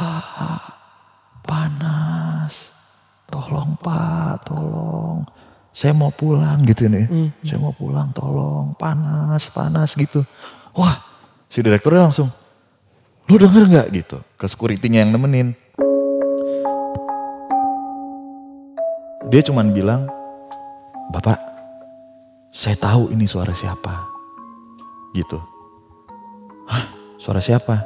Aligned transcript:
Pak, 0.00 0.64
panas. 1.44 2.72
Tolong 3.28 3.76
Pak, 3.76 4.48
tolong. 4.48 5.28
Saya 5.76 5.92
mau 5.92 6.08
pulang 6.08 6.64
gitu 6.64 6.88
nih. 6.88 7.04
Saya 7.44 7.60
mau 7.60 7.76
pulang, 7.76 8.08
tolong. 8.16 8.72
Panas, 8.80 9.52
panas 9.52 9.92
gitu. 9.92 10.24
Wah, 10.72 10.96
si 11.52 11.60
direkturnya 11.60 12.08
langsung, 12.08 12.32
lu 13.28 13.36
denger 13.36 13.68
nggak 13.68 13.86
gitu? 13.92 14.24
Ke 14.40 14.48
security-nya 14.48 15.04
yang 15.04 15.12
nemenin. 15.12 15.52
Dia 19.28 19.44
cuman 19.44 19.76
bilang, 19.76 20.08
Bapak, 21.12 21.36
saya 22.56 22.74
tahu 22.80 23.12
ini 23.12 23.28
suara 23.28 23.52
siapa. 23.52 24.08
Gitu. 25.12 25.36
Hah, 26.72 26.88
suara 27.20 27.44
siapa? 27.44 27.84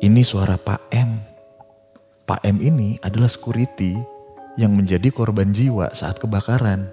Ini 0.00 0.24
suara 0.24 0.56
Pak 0.56 0.88
M. 0.88 1.33
Pak 2.24 2.40
M 2.40 2.56
ini 2.64 2.96
adalah 3.04 3.28
security 3.28 4.00
yang 4.56 4.72
menjadi 4.72 5.12
korban 5.12 5.52
jiwa 5.52 5.92
saat 5.92 6.16
kebakaran. 6.16 6.88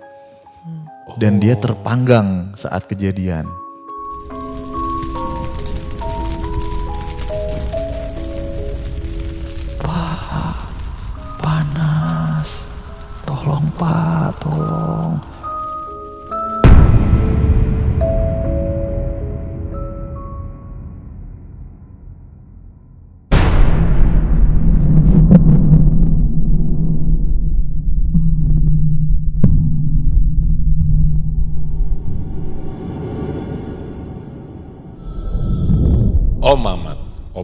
Dan 1.15 1.39
dia 1.39 1.55
terpanggang 1.55 2.51
saat 2.59 2.83
kejadian. 2.91 3.47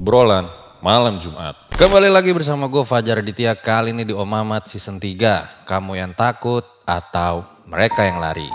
Obrolan 0.08 0.48
malam 0.80 1.20
Jumat. 1.20 1.68
Kembali 1.76 2.08
lagi 2.08 2.32
bersama 2.32 2.72
gue 2.72 2.80
Fajar 2.80 3.20
Aditya 3.20 3.60
kali 3.60 3.92
ini 3.92 4.08
di 4.08 4.16
Om 4.16 4.24
Mamat 4.24 4.72
season 4.72 5.04
3. 5.04 5.68
Kamu 5.68 6.00
yang 6.00 6.16
takut 6.16 6.64
atau 6.88 7.44
mereka 7.68 8.08
yang 8.08 8.24
lari. 8.24 8.48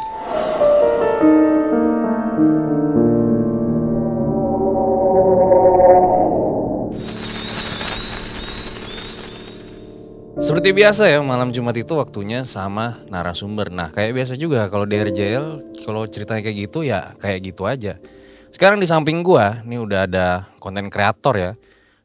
Seperti 10.40 10.72
biasa 10.72 11.12
ya, 11.12 11.20
malam 11.20 11.52
Jumat 11.52 11.76
itu 11.76 11.92
waktunya 12.00 12.48
sama 12.48 13.04
narasumber. 13.12 13.68
Nah, 13.68 13.92
kayak 13.92 14.16
biasa 14.16 14.40
juga 14.40 14.72
kalau 14.72 14.88
di 14.88 14.96
RJL, 14.96 15.60
kalau 15.84 16.08
ceritanya 16.08 16.48
kayak 16.48 16.56
gitu 16.64 16.80
ya 16.80 17.12
kayak 17.20 17.44
gitu 17.44 17.68
aja. 17.68 18.00
Sekarang 18.52 18.76
di 18.76 18.84
samping 18.84 19.24
gua, 19.24 19.64
ini 19.64 19.80
udah 19.80 20.04
ada 20.04 20.26
konten 20.60 20.92
kreator 20.92 21.34
ya. 21.40 21.52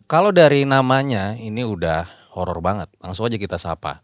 Kalau 0.08 0.32
dari 0.32 0.64
namanya, 0.64 1.36
ini 1.36 1.68
udah 1.68 2.08
horor 2.32 2.64
banget. 2.64 2.88
Langsung 3.04 3.28
aja 3.28 3.36
kita 3.36 3.60
sapa. 3.60 4.00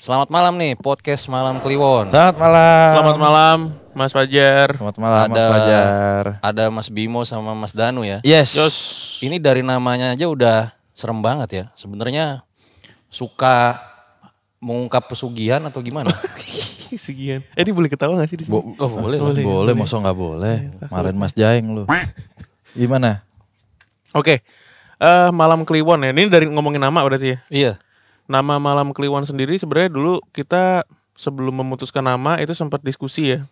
Selamat 0.00 0.30
malam 0.30 0.54
nih, 0.56 0.78
podcast 0.78 1.26
Malam 1.26 1.58
Kliwon. 1.58 2.08
Selamat 2.14 2.38
malam. 2.38 2.88
Selamat 2.94 3.18
malam, 3.18 3.58
Mas 3.92 4.12
Fajar. 4.14 4.68
Selamat 4.78 4.96
malam 5.02 5.26
Mas 5.28 5.34
Ada- 5.36 5.50
Fajar. 5.50 6.24
Ada 6.40 6.64
Mas 6.70 6.88
Bimo 6.88 7.20
sama 7.26 7.52
Mas 7.58 7.74
Danu 7.74 8.06
ya. 8.06 8.22
Yes. 8.22 8.54
Jos. 8.54 8.76
Ini 9.20 9.42
dari 9.42 9.60
namanya 9.66 10.14
aja 10.14 10.30
udah 10.30 10.70
serem 10.94 11.18
banget 11.20 11.48
ya. 11.52 11.64
Sebenarnya 11.74 12.46
suka 13.10 13.82
mengungkap 14.62 15.10
pesugihan 15.10 15.60
atau 15.66 15.82
gimana? 15.82 16.14
Sekian. 16.96 17.44
Eh, 17.54 17.62
ini 17.62 17.70
boleh 17.70 17.90
ketawa 17.92 18.16
gak 18.18 18.30
sih 18.32 18.38
di 18.40 18.48
sini? 18.48 18.54
Bo- 18.56 18.74
oh, 18.78 18.90
boleh. 18.90 19.18
lah. 19.20 19.30
Boleh. 19.30 19.44
Boleh, 19.44 19.72
masa 19.76 20.00
nggak 20.00 20.16
boleh. 20.18 20.56
Kemarin 20.80 21.14
Mas 21.14 21.34
Jaeng 21.36 21.66
lu. 21.70 21.84
Gimana? 22.80 23.22
Oke. 24.16 24.42
Eh, 25.00 25.30
malam 25.30 25.62
Kliwon 25.62 26.02
ya. 26.06 26.10
Ini 26.10 26.26
dari 26.26 26.46
ngomongin 26.50 26.82
nama 26.82 27.00
berarti 27.04 27.34
ya. 27.34 27.38
Iya. 27.48 27.72
Nama 28.30 28.62
Malam 28.62 28.94
Kliwon 28.94 29.26
sendiri 29.26 29.58
sebenarnya 29.58 29.90
dulu 29.90 30.22
kita 30.30 30.86
sebelum 31.18 31.50
memutuskan 31.66 32.06
nama 32.06 32.38
itu 32.38 32.54
sempat 32.54 32.78
diskusi 32.86 33.34
ya. 33.34 33.42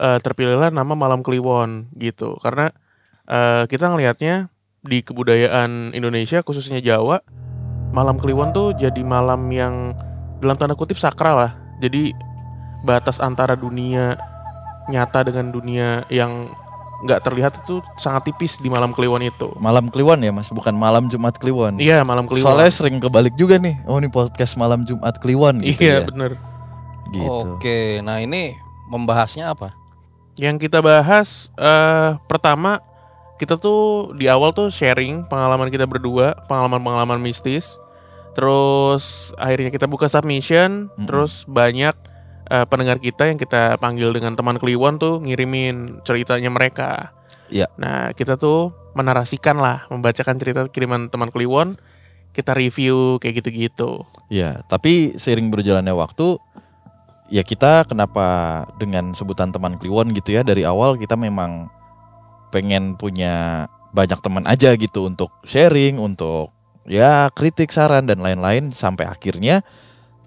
Eh, 0.00 0.18
terpilihlah 0.24 0.72
nama 0.72 0.96
Malam 0.96 1.20
Kliwon 1.20 1.92
gitu. 2.00 2.40
Karena 2.40 2.72
eh, 3.28 3.68
kita 3.68 3.92
ngelihatnya 3.92 4.48
di 4.80 5.04
kebudayaan 5.04 5.92
Indonesia 5.92 6.40
khususnya 6.40 6.80
Jawa, 6.80 7.20
Malam 7.92 8.16
Kliwon 8.16 8.54
tuh 8.54 8.72
jadi 8.72 9.02
malam 9.04 9.44
yang 9.52 9.92
dalam 10.40 10.56
tanda 10.56 10.72
kutip 10.78 10.96
sakral 10.96 11.36
lah. 11.36 11.52
Jadi 11.84 12.14
batas 12.84 13.20
antara 13.20 13.54
dunia 13.56 14.16
nyata 14.90 15.26
dengan 15.28 15.52
dunia 15.52 16.02
yang 16.10 16.50
nggak 17.00 17.20
terlihat 17.24 17.52
itu 17.64 17.80
sangat 17.96 18.28
tipis 18.28 18.60
di 18.60 18.68
malam 18.68 18.92
Kliwon 18.92 19.24
itu. 19.24 19.48
Malam 19.56 19.88
Kliwon 19.88 20.20
ya 20.20 20.32
Mas, 20.32 20.52
bukan 20.52 20.76
malam 20.76 21.08
Jumat 21.08 21.40
Kliwon. 21.40 21.80
Iya 21.80 22.04
malam 22.04 22.28
Kliwon. 22.28 22.44
Soalnya 22.44 22.68
sering 22.72 23.00
kebalik 23.00 23.32
juga 23.40 23.56
nih. 23.56 23.80
Oh 23.88 23.96
ini 23.96 24.12
podcast 24.12 24.60
malam 24.60 24.84
Jumat 24.84 25.16
Kliwon 25.16 25.64
gitu 25.64 25.80
iya 25.80 26.04
ya. 26.04 26.06
bener. 26.06 26.36
Gitu. 27.10 27.26
Oke, 27.26 27.98
nah 28.04 28.20
ini 28.22 28.54
membahasnya 28.92 29.50
apa? 29.50 29.72
Yang 30.36 30.68
kita 30.68 30.84
bahas 30.84 31.50
eh 31.56 32.20
pertama 32.28 32.78
kita 33.40 33.56
tuh 33.56 34.12
di 34.20 34.28
awal 34.28 34.52
tuh 34.52 34.68
sharing 34.68 35.24
pengalaman 35.24 35.72
kita 35.72 35.88
berdua, 35.88 36.36
pengalaman-pengalaman 36.44 37.16
mistis. 37.24 37.80
Terus 38.36 39.32
akhirnya 39.40 39.72
kita 39.72 39.88
buka 39.88 40.06
submission, 40.06 40.92
terus 41.08 41.48
banyak 41.48 41.96
eh, 42.50 42.66
pendengar 42.66 42.98
kita 42.98 43.30
yang 43.30 43.38
kita 43.38 43.78
panggil 43.78 44.10
dengan 44.10 44.34
teman 44.34 44.58
Kliwon 44.58 44.98
tuh 44.98 45.22
ngirimin 45.22 46.02
ceritanya 46.02 46.50
mereka. 46.50 47.14
Iya. 47.50 47.70
Nah, 47.78 48.10
kita 48.14 48.34
tuh 48.34 48.74
menarasikan 48.94 49.58
lah, 49.58 49.86
membacakan 49.90 50.36
cerita 50.38 50.66
kiriman 50.66 51.06
teman 51.06 51.30
Kliwon, 51.30 51.78
kita 52.34 52.54
review 52.54 53.22
kayak 53.22 53.42
gitu-gitu. 53.42 54.02
Ya, 54.30 54.62
tapi 54.66 55.14
seiring 55.18 55.50
berjalannya 55.50 55.94
waktu 55.94 56.38
ya 57.30 57.46
kita 57.46 57.86
kenapa 57.86 58.66
dengan 58.76 59.14
sebutan 59.14 59.54
teman 59.54 59.78
Kliwon 59.78 60.10
gitu 60.18 60.34
ya 60.34 60.42
dari 60.42 60.66
awal 60.66 60.98
kita 60.98 61.14
memang 61.14 61.70
pengen 62.50 62.98
punya 62.98 63.66
banyak 63.94 64.18
teman 64.18 64.42
aja 64.46 64.74
gitu 64.74 65.06
untuk 65.06 65.30
sharing, 65.46 65.98
untuk 65.98 66.50
ya 66.86 67.30
kritik, 67.30 67.70
saran 67.70 68.06
dan 68.06 68.18
lain-lain 68.22 68.74
sampai 68.74 69.06
akhirnya 69.06 69.62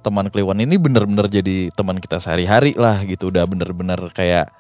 teman 0.04 0.28
Kliwon 0.28 0.60
ini 0.60 0.76
bener-bener 0.76 1.32
jadi 1.32 1.72
teman 1.72 1.98
kita 1.98 2.20
sehari-hari 2.20 2.76
lah 2.76 3.00
gitu 3.08 3.32
udah 3.32 3.48
bener-bener 3.48 4.12
kayak 4.12 4.52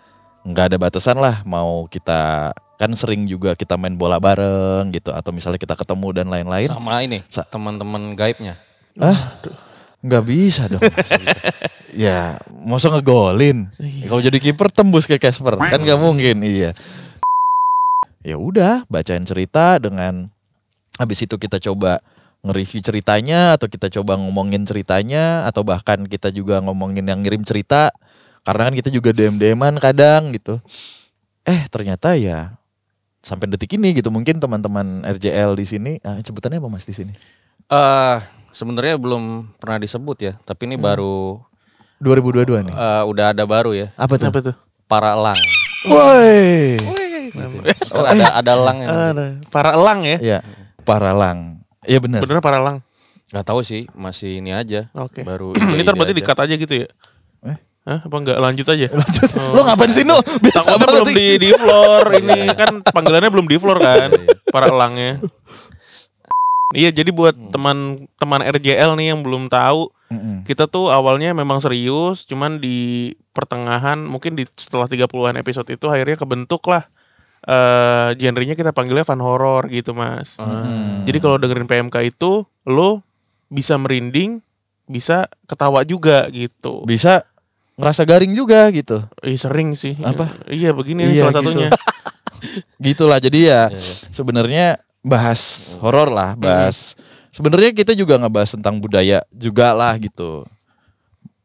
nggak 0.47 0.71
ada 0.71 0.77
batasan 0.79 1.19
lah 1.19 1.43
mau 1.43 1.87
kita 1.91 2.51
kan 2.79 2.91
sering 2.95 3.27
juga 3.27 3.55
kita 3.55 3.79
main 3.79 3.95
bola 3.95 4.19
bareng 4.19 4.91
gitu 4.91 5.11
atau 5.11 5.31
misalnya 5.31 5.59
kita 5.59 5.75
ketemu 5.75 6.07
dan 6.11 6.27
lain-lain 6.27 6.67
Sama 6.67 6.99
ini, 6.99 7.23
Sa- 7.31 7.47
teman-teman 7.47 8.11
gaibnya. 8.17 8.59
Ah, 8.99 9.39
nggak 10.03 10.23
bisa 10.27 10.67
dong. 10.67 10.83
Bisa? 11.23 11.39
ya, 11.95 12.19
masa 12.51 12.91
ngegolin. 12.91 13.71
Kalau 14.09 14.19
jadi 14.19 14.35
kiper 14.35 14.67
tembus 14.67 15.07
ke 15.07 15.15
Casper, 15.15 15.55
kan 15.55 15.79
nggak 15.79 15.95
mungkin. 16.01 16.43
Iya. 16.43 16.75
Ya 18.23 18.35
udah, 18.35 18.83
bacain 18.91 19.23
cerita 19.23 19.79
dengan 19.79 20.27
habis 20.99 21.23
itu 21.23 21.35
kita 21.39 21.57
coba 21.59 22.03
nge-review 22.43 22.83
ceritanya 22.83 23.55
atau 23.55 23.71
kita 23.71 23.87
coba 23.87 24.19
ngomongin 24.19 24.67
ceritanya 24.67 25.47
atau 25.47 25.63
bahkan 25.63 26.03
kita 26.03 26.27
juga 26.27 26.59
ngomongin 26.59 27.07
yang 27.07 27.23
ngirim 27.23 27.41
cerita 27.47 27.89
karena 28.43 28.67
kan 28.67 28.75
kita 28.75 28.91
juga 28.91 29.15
DM-DM-an 29.15 29.79
kadang 29.79 30.35
gitu. 30.35 30.59
Eh, 31.47 31.63
ternyata 31.71 32.19
ya 32.19 32.59
sampai 33.23 33.47
detik 33.47 33.79
ini 33.79 33.95
gitu 33.95 34.11
mungkin 34.11 34.43
teman-teman 34.43 35.07
RJL 35.07 35.55
di 35.55 35.63
sini 35.63 35.91
ah, 36.03 36.19
sebutannya 36.19 36.59
apa 36.59 36.67
Mas 36.67 36.83
di 36.83 36.91
sini? 36.91 37.15
Eh, 37.71 38.17
sebenarnya 38.51 38.99
belum 38.99 39.55
pernah 39.55 39.79
disebut 39.79 40.17
ya, 40.19 40.33
tapi 40.43 40.67
ini 40.67 40.75
baru 40.75 41.39
2022 42.03 42.67
nih. 42.67 42.75
eh, 42.75 43.03
udah 43.07 43.31
ada 43.31 43.43
baru 43.47 43.71
ya, 43.71 43.87
Apa 43.95 44.19
tuh? 44.19 44.27
Apa 44.27 44.39
tuh? 44.43 44.55
para 44.91 45.15
elang. 45.15 45.39
Woi. 45.87 46.75
Kan 47.33 47.49
ada 48.13 48.27
ada 48.39 48.51
elang 48.53 48.77
Ada. 48.83 49.25
Para 49.47 49.71
elang 49.79 50.03
ya? 50.03 50.17
Ya, 50.19 50.39
Paralang. 50.83 51.62
Iya 51.87 51.99
benar. 52.03 52.19
Bener 52.23 52.39
para 52.43 52.59
elang. 52.59 52.79
nggak 53.33 53.45
tahu 53.49 53.65
sih, 53.65 53.89
masih 53.97 54.43
ini 54.43 54.53
aja. 54.53 54.91
Oke. 54.93 55.25
Baru 55.25 55.53
ini 55.57 55.81
ide-ide 55.81 55.87
ntar 55.87 55.95
berarti 55.97 56.21
aja. 56.21 56.55
gitu 56.59 56.73
ya? 56.85 56.87
Eh? 57.43 57.57
Hah? 57.83 57.99
Apa 58.05 58.15
enggak 58.15 58.37
lanjut 58.39 58.67
aja? 58.67 58.87
Lanjut. 58.99 59.29
Lo 59.51 59.61
ngapain 59.67 59.91
sih 59.91 60.07
no? 60.07 60.21
Biasa 60.23 60.79
Takutnya 60.79 60.87
belum 60.87 61.07
di 61.11 61.27
di 61.35 61.49
floor 61.51 62.03
ini 62.19 62.39
kan 62.61 62.79
panggilannya 62.79 63.31
belum 63.31 63.47
di 63.49 63.57
floor 63.59 63.77
kan 63.83 64.09
para 64.53 64.71
elangnya. 64.71 65.19
Iya 66.73 66.89
jadi 66.89 67.13
buat 67.13 67.37
teman-teman 67.53 68.41
RJL 68.49 68.97
nih 68.97 69.13
yang 69.13 69.21
belum 69.21 69.45
tahu 69.45 69.93
Mm-mm. 70.09 70.41
kita 70.41 70.65
tuh 70.65 70.89
awalnya 70.89 71.29
memang 71.33 71.61
serius 71.61 72.25
cuman 72.25 72.57
di 72.57 73.13
pertengahan 73.29 74.01
mungkin 74.01 74.33
di 74.33 74.49
setelah 74.57 74.89
30-an 74.89 75.37
episode 75.37 75.69
itu 75.69 75.85
akhirnya 75.85 76.17
kebentuk 76.17 76.65
lah 76.65 76.89
eh 77.43 78.09
genrenya 78.15 78.53
kita 78.53 78.71
panggilnya 78.71 79.03
fun 79.03 79.19
horror 79.19 79.67
gitu 79.67 79.91
mas. 79.91 80.39
Jadi 81.03 81.17
kalau 81.17 81.35
dengerin 81.35 81.65
PMK 81.65 81.95
itu 82.07 82.31
lo 82.63 83.03
bisa 83.47 83.75
merinding, 83.75 84.39
bisa 84.83 85.27
ketawa 85.43 85.83
juga 85.83 86.25
gitu. 86.29 86.83
Bisa 86.83 87.27
ngerasa 87.73 88.03
garing 88.03 88.31
juga 88.31 88.69
gitu. 88.69 89.03
Ih, 89.21 89.35
sering 89.35 89.73
sih. 89.73 89.97
Apa? 89.99 90.29
Iya 90.45 90.71
begini 90.71 91.03
Iya, 91.05 91.27
salah 91.27 91.33
gitu. 91.35 91.51
satunya. 91.51 91.69
Gitulah 92.83 93.17
jadi 93.17 93.39
ya 93.41 93.61
Iya, 93.69 93.79
sebenarnya 94.09 94.65
bahas 94.99 95.73
horor 95.79 96.07
Hmm. 96.07 96.15
lah, 96.15 96.29
bahas 96.33 96.95
sebenarnya 97.29 97.71
kita 97.71 97.91
juga 97.91 98.15
ngebahas 98.15 98.55
tentang 98.55 98.77
budaya 98.77 99.23
juga 99.29 99.71
lah 99.71 99.95
gitu. 99.97 100.47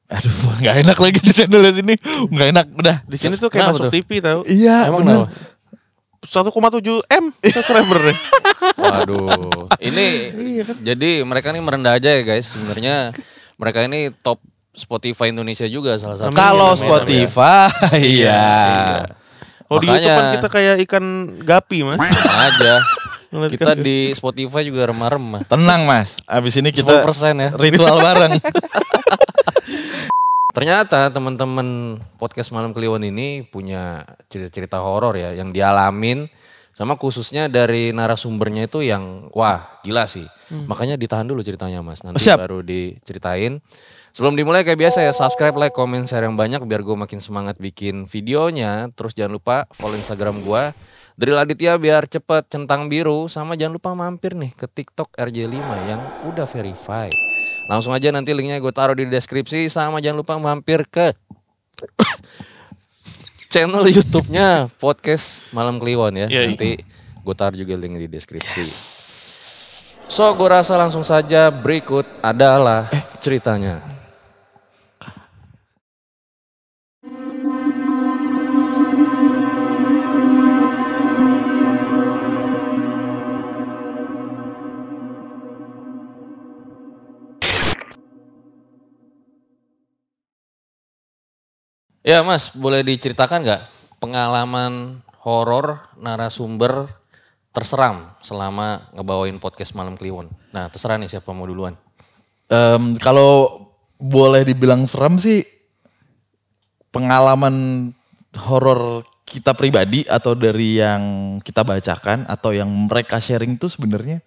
Aduh, 0.09 0.33
nggak 0.62 0.77
enak 0.85 0.99
lagi 0.99 1.19
di 1.21 1.33
channel 1.33 1.62
ini, 1.71 1.94
nggak 2.29 2.49
enak 2.51 2.67
udah. 2.73 2.97
Di 3.05 3.17
sini 3.17 3.37
tuh 3.37 3.47
kayak 3.47 3.69
Kenapa 3.69 3.77
masuk 3.77 3.85
tuh? 3.85 3.93
TV 3.94 4.11
tahu. 4.19 4.41
Iya, 4.44 4.77
Emang 4.89 5.01
bener. 5.03 5.17
kenapa? 5.21 5.29
1,7 6.20 6.50
M 7.05 7.25
subscriber 7.31 7.99
deh. 8.05 8.17
Waduh. 8.82 9.70
Ini 9.79 10.06
Iya 10.35 10.62
kan? 10.65 10.76
jadi 10.81 11.11
mereka 11.23 11.50
nih 11.50 11.62
merendah 11.62 11.94
aja 11.94 12.11
ya 12.11 12.23
guys. 12.23 12.50
Sebenarnya 12.50 13.15
mereka 13.55 13.82
ini 13.82 14.11
top 14.17 14.43
Spotify 14.70 15.31
Indonesia 15.31 15.67
juga 15.67 15.99
salah 15.99 16.15
satu. 16.17 16.31
Kalau 16.32 16.75
Spotify, 16.75 17.70
iya. 18.23 19.03
Kalau 19.67 19.79
di 19.79 19.87
YouTube 19.87 20.15
kan 20.15 20.26
kita 20.35 20.49
kayak 20.49 20.75
ikan 20.87 21.05
gapi 21.43 21.79
mas. 21.85 21.99
Aja. 22.25 22.75
Kita 23.29 23.76
kan- 23.76 23.85
di 23.85 24.09
Spotify 24.17 24.65
juga 24.65 24.88
remah-remah. 24.88 25.44
Tenang 25.44 25.85
mas, 25.85 26.17
abis 26.25 26.56
ini 26.56 26.73
kita 26.73 27.05
10% 27.05 27.37
ya. 27.37 27.49
ritual 27.61 28.00
bareng. 28.00 28.41
Ternyata 30.58 31.06
teman-teman 31.14 32.02
podcast 32.19 32.50
Malam 32.50 32.75
Kliwon 32.75 33.06
ini 33.06 33.46
punya 33.46 34.02
cerita-cerita 34.26 34.82
horor 34.82 35.14
ya 35.14 35.31
yang 35.31 35.55
dialamin 35.55 36.26
sama 36.75 36.99
khususnya 36.99 37.46
dari 37.46 37.94
narasumbernya 37.94 38.66
itu 38.66 38.82
yang 38.82 39.31
wah 39.38 39.78
gila 39.87 40.10
sih. 40.10 40.26
Makanya 40.50 40.99
ditahan 40.99 41.31
dulu 41.31 41.46
ceritanya 41.46 41.78
Mas. 41.78 42.02
Nanti 42.02 42.26
Siap. 42.26 42.43
baru 42.43 42.66
diceritain. 42.66 43.62
Sebelum 44.10 44.34
dimulai 44.34 44.66
kayak 44.66 44.82
biasa 44.82 45.06
ya 45.06 45.14
subscribe, 45.14 45.55
like, 45.55 45.78
comment, 45.78 46.02
share 46.02 46.26
yang 46.26 46.34
banyak 46.34 46.58
biar 46.66 46.82
gue 46.82 46.96
makin 46.99 47.22
semangat 47.22 47.55
bikin 47.62 48.10
videonya. 48.10 48.90
Terus 48.99 49.14
jangan 49.14 49.38
lupa 49.38 49.56
follow 49.70 49.94
Instagram 49.94 50.43
gue. 50.43 50.75
Dari 51.14 51.38
Aditya 51.38 51.78
biar 51.78 52.10
cepet 52.10 52.50
centang 52.50 52.90
biru 52.90 53.31
sama 53.31 53.55
jangan 53.55 53.78
lupa 53.78 53.94
mampir 53.94 54.34
nih 54.34 54.50
ke 54.58 54.66
TikTok 54.66 55.14
RJ5 55.14 55.55
yang 55.87 56.02
udah 56.26 56.50
verify. 56.50 57.28
Langsung 57.69 57.93
aja 57.93 58.09
nanti 58.09 58.32
linknya 58.32 58.56
gue 58.65 58.73
taruh 58.73 58.97
di 58.97 59.05
deskripsi 59.05 59.69
sama 59.69 60.00
jangan 60.00 60.25
lupa 60.25 60.41
mampir 60.41 60.88
ke 60.88 61.12
channel 63.53 63.85
YouTube-nya 63.85 64.73
podcast 64.81 65.44
Malam 65.53 65.76
Kliwon 65.76 66.17
ya. 66.17 66.26
Iya, 66.32 66.49
iya. 66.49 66.49
Nanti 66.49 66.81
gue 67.20 67.35
taruh 67.37 67.61
juga 67.61 67.76
link 67.76 68.00
di 68.00 68.09
deskripsi. 68.09 68.65
So 70.09 70.32
gue 70.32 70.49
rasa 70.49 70.81
langsung 70.81 71.05
saja 71.05 71.53
berikut 71.53 72.09
adalah 72.25 72.88
ceritanya. 73.20 73.98
Ya 92.08 92.25
mas, 92.25 92.56
boleh 92.56 92.81
diceritakan 92.81 93.44
nggak 93.44 93.62
pengalaman 94.00 95.05
horor 95.28 95.76
narasumber 96.00 96.88
terseram 97.52 98.00
selama 98.25 98.81
ngebawain 98.96 99.37
podcast 99.37 99.76
Malam 99.76 99.93
Kliwon? 99.93 100.32
Nah 100.56 100.72
terserah 100.72 100.96
nih 100.96 101.12
siapa 101.12 101.37
mau 101.37 101.44
duluan. 101.44 101.76
Em, 102.49 102.96
kalau 102.96 103.60
boleh 104.00 104.40
dibilang 104.49 104.88
serem 104.88 105.20
sih 105.20 105.44
pengalaman 106.88 107.93
horor 108.40 109.05
kita 109.28 109.52
pribadi 109.52 110.08
atau 110.08 110.32
dari 110.32 110.81
yang 110.81 111.37
kita 111.44 111.60
bacakan 111.60 112.25
atau 112.25 112.56
yang 112.56 112.72
mereka 112.88 113.20
sharing 113.20 113.60
tuh 113.60 113.69
sebenarnya 113.69 114.25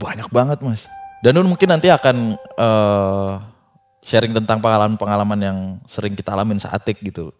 banyak 0.00 0.32
banget 0.32 0.56
mas. 0.64 0.88
Dan 1.20 1.36
mungkin 1.44 1.68
nanti 1.68 1.92
akan 1.92 2.32
eh, 2.40 3.32
sharing 4.04 4.36
tentang 4.36 4.60
pengalaman-pengalaman 4.60 5.40
yang 5.40 5.58
sering 5.88 6.12
kita 6.12 6.36
alamin 6.36 6.60
saatik 6.60 7.00
gitu. 7.00 7.32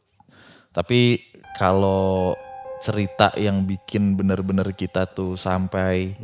Tapi 0.72 1.20
kalau 1.60 2.34
cerita 2.80 3.30
yang 3.36 3.68
bikin 3.68 4.16
bener-bener 4.16 4.72
kita 4.72 5.04
tuh 5.04 5.36
sampai 5.36 6.16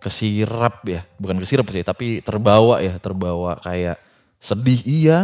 kesirap 0.00 0.86
ya, 0.86 1.04
bukan 1.18 1.36
kesirap 1.42 1.66
sih, 1.68 1.84
tapi 1.84 2.22
terbawa 2.24 2.80
ya, 2.80 2.96
terbawa 2.96 3.58
kayak 3.60 4.00
sedih 4.40 4.80
iya, 4.88 5.18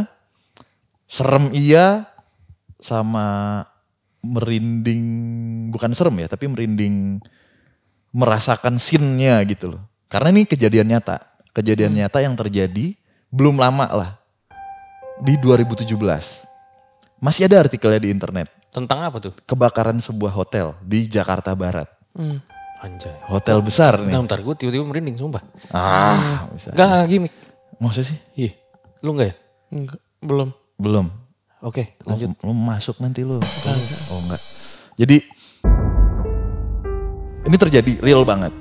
serem 1.08 1.48
iya, 1.54 2.04
sama 2.82 3.64
merinding, 4.20 5.02
bukan 5.72 5.96
serem 5.96 6.20
ya, 6.20 6.28
tapi 6.28 6.50
merinding 6.50 7.22
merasakan 8.12 8.76
scene-nya 8.76 9.40
gitu 9.48 9.78
loh. 9.78 9.82
Karena 10.12 10.34
ini 10.34 10.44
kejadian 10.44 10.92
nyata, 10.92 11.24
kejadian 11.56 11.96
nyata 11.96 12.20
yang 12.20 12.36
terjadi 12.36 12.94
belum 13.36 13.60
lama 13.60 13.84
lah, 13.92 14.10
di 15.20 15.36
2017. 15.36 15.92
Masih 17.20 17.44
ada 17.44 17.68
artikelnya 17.68 18.00
di 18.00 18.08
internet, 18.08 18.48
Tentang 18.72 19.04
apa 19.04 19.20
tuh? 19.20 19.32
kebakaran 19.44 20.00
sebuah 20.00 20.32
hotel 20.32 20.72
di 20.80 21.04
Jakarta 21.04 21.52
Barat. 21.52 21.88
Anjay. 22.76 23.12
Hotel 23.28 23.60
besar 23.60 24.00
nih. 24.00 24.12
Bentar, 24.12 24.36
bentar 24.36 24.40
gue 24.40 24.54
tiba-tiba 24.56 24.84
merinding 24.84 25.16
sumpah. 25.16 25.40
Ah, 25.68 26.48
bisa. 26.52 26.72
Enggak, 26.72 26.86
enggak 26.88 27.08
gimmick. 27.08 27.34
Maksudnya 27.76 28.08
sih? 28.08 28.18
Iya. 28.36 28.52
Lu 29.00 29.16
enggak 29.16 29.28
ya? 29.32 29.34
Enggak, 29.72 30.00
belum. 30.20 30.48
Belum. 30.76 31.06
Oke, 31.64 31.96
Oh, 32.04 32.12
lanjut. 32.12 32.36
Lu 32.40 32.52
masuk 32.52 33.00
nanti 33.00 33.24
lu. 33.24 33.40
Oh 34.12 34.20
enggak. 34.28 34.40
Jadi 34.96 35.16
ini 37.48 37.56
terjadi 37.56 37.92
real 38.00 38.24
banget. 38.28 38.52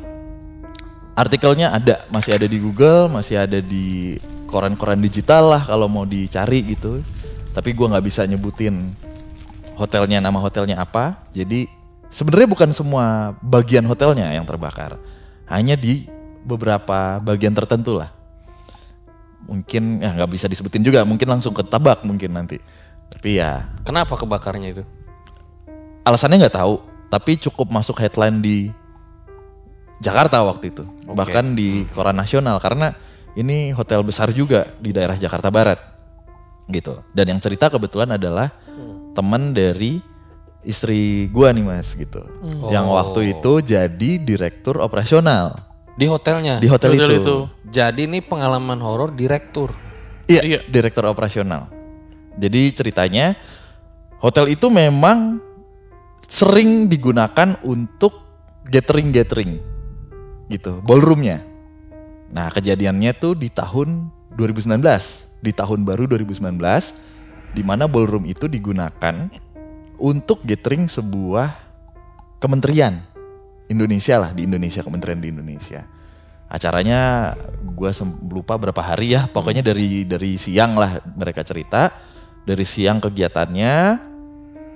Artikelnya 1.15 1.71
ada, 1.71 2.03
masih 2.07 2.35
ada 2.35 2.47
di 2.47 2.59
Google, 2.59 3.07
masih 3.07 3.39
ada 3.39 3.59
di 3.63 4.15
koran-koran 4.49 5.01
digital 5.01 5.51
lah 5.51 5.61
kalau 5.65 5.89
mau 5.89 6.03
dicari 6.07 6.63
gitu. 6.63 7.01
Tapi 7.55 7.71
gua 7.71 7.95
nggak 7.95 8.05
bisa 8.05 8.27
nyebutin 8.27 8.91
hotelnya, 9.79 10.19
nama 10.19 10.39
hotelnya 10.39 10.79
apa. 10.79 11.23
Jadi 11.31 11.67
sebenarnya 12.11 12.47
bukan 12.51 12.69
semua 12.75 13.35
bagian 13.39 13.83
hotelnya 13.87 14.31
yang 14.31 14.43
terbakar, 14.43 14.99
hanya 15.47 15.79
di 15.79 16.07
beberapa 16.43 17.19
bagian 17.23 17.55
tertentu 17.55 17.97
lah. 17.97 18.11
Mungkin 19.45 20.01
ya 20.01 20.11
nggak 20.13 20.31
bisa 20.31 20.49
disebutin 20.49 20.83
juga, 20.83 21.05
mungkin 21.05 21.29
langsung 21.29 21.53
ketabak 21.55 22.03
mungkin 22.03 22.33
nanti. 22.33 22.59
Tapi 23.09 23.39
ya 23.39 23.63
Kenapa 23.87 24.19
kebakarnya 24.19 24.69
itu? 24.75 24.83
alasannya 26.05 26.45
nggak 26.45 26.55
tahu 26.55 26.75
tapi 27.09 27.33
cukup 27.41 27.73
masuk 27.73 27.97
headline 27.97 28.39
di 28.39 28.69
Jakarta 29.97 30.45
waktu 30.45 30.69
itu 30.69 30.85
bahkan 31.11 31.57
di 31.57 31.83
koran 31.97 32.13
nasional 32.13 32.61
karena 32.61 32.93
ini 33.35 33.71
hotel 33.71 34.01
besar 34.01 34.31
juga 34.31 34.65
di 34.79 34.91
daerah 34.91 35.15
Jakarta 35.15 35.51
Barat 35.51 35.79
gitu 36.65 37.03
dan 37.13 37.29
yang 37.29 37.39
cerita 37.39 37.69
kebetulan 37.69 38.15
adalah 38.15 38.49
teman 39.13 39.53
dari 39.53 40.01
istri 40.65 41.29
gua 41.29 41.53
nih 41.53 41.61
mas 41.61 41.93
gitu 41.93 42.25
yang 42.67 42.89
waktu 42.89 43.37
itu 43.37 43.61
jadi 43.61 44.11
direktur 44.17 44.81
operasional 44.81 45.55
Di 45.95 46.11
hotelnya. 46.11 46.59
di 46.59 46.67
hotel, 46.67 46.91
Hotel 46.91 47.07
itu, 47.07 47.23
itu. 47.23 47.37
Jadi 47.71 48.03
ini 48.03 48.19
pengalaman 48.19 48.83
horor 48.83 49.15
direktur. 49.15 49.71
Iya, 50.27 50.43
Iya. 50.43 50.59
direktur 50.67 51.07
operasional. 51.07 51.71
Jadi 52.35 52.67
ceritanya 52.75 53.31
hotel 54.19 54.51
itu 54.51 54.67
memang 54.67 55.39
sering 56.27 56.91
digunakan 56.91 57.55
untuk 57.63 58.11
gathering-gathering 58.67 59.55
gitu, 60.51 60.83
ballroomnya. 60.83 61.39
Nah 62.31 62.49
kejadiannya 62.49 63.11
tuh 63.17 63.37
di 63.37 63.51
tahun 63.51 64.09
2019, 64.37 64.81
di 65.41 65.51
tahun 65.53 65.85
baru 65.85 66.09
2019, 66.09 66.57
di 67.55 67.63
mana 67.63 67.87
ballroom 67.87 68.27
itu 68.27 68.49
digunakan 68.49 69.29
untuk 69.95 70.43
gathering 70.43 70.91
sebuah 70.91 71.55
kementerian 72.43 72.99
Indonesia 73.71 74.21
lah 74.21 74.31
di 74.35 74.45
Indonesia, 74.45 74.83
kementerian 74.85 75.21
di 75.21 75.31
Indonesia. 75.31 75.87
Acaranya 76.45 77.33
gue 77.65 77.91
lupa 78.29 78.53
berapa 78.59 78.77
hari 78.77 79.17
ya, 79.17 79.25
pokoknya 79.25 79.65
dari 79.65 80.05
dari 80.05 80.37
siang 80.37 80.77
lah 80.77 81.01
mereka 81.17 81.41
cerita, 81.41 81.89
dari 82.45 82.61
siang 82.61 83.01
kegiatannya 83.01 83.97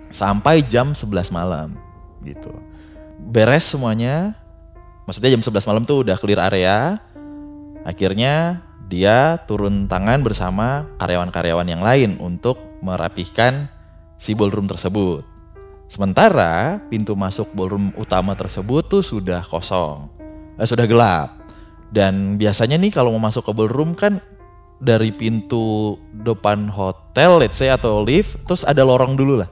sampai 0.10 0.66
jam 0.66 0.98
11 0.98 1.30
malam 1.30 1.78
gitu. 2.26 2.50
Beres 3.22 3.70
semuanya, 3.70 4.34
maksudnya 5.06 5.30
jam 5.38 5.44
11 5.46 5.70
malam 5.70 5.84
tuh 5.86 6.02
udah 6.02 6.18
clear 6.18 6.42
area. 6.42 6.98
Akhirnya 7.88 8.64
dia 8.90 9.38
turun 9.46 9.86
tangan 9.86 10.26
bersama 10.26 10.90
karyawan-karyawan 10.98 11.68
yang 11.70 11.84
lain 11.86 12.18
untuk 12.20 12.58
merapihkan 12.82 13.70
si 14.18 14.34
ballroom 14.34 14.66
tersebut. 14.66 15.24
Sementara 15.90 16.78
pintu 16.90 17.18
masuk 17.18 17.50
ballroom 17.54 17.90
utama 17.98 18.38
tersebut 18.38 18.86
tuh 18.86 19.02
sudah 19.02 19.42
kosong, 19.42 20.10
eh, 20.58 20.68
sudah 20.68 20.86
gelap. 20.86 21.42
Dan 21.90 22.38
biasanya 22.38 22.78
nih 22.78 22.94
kalau 22.94 23.10
mau 23.18 23.30
masuk 23.30 23.50
ke 23.50 23.52
ballroom 23.58 23.98
kan 23.98 24.22
dari 24.78 25.10
pintu 25.10 25.98
depan 26.14 26.70
hotel, 26.70 27.42
let's 27.42 27.58
say 27.58 27.74
atau 27.74 28.06
lift, 28.06 28.38
terus 28.46 28.62
ada 28.62 28.86
lorong 28.86 29.18
dulu 29.18 29.42
lah. 29.42 29.50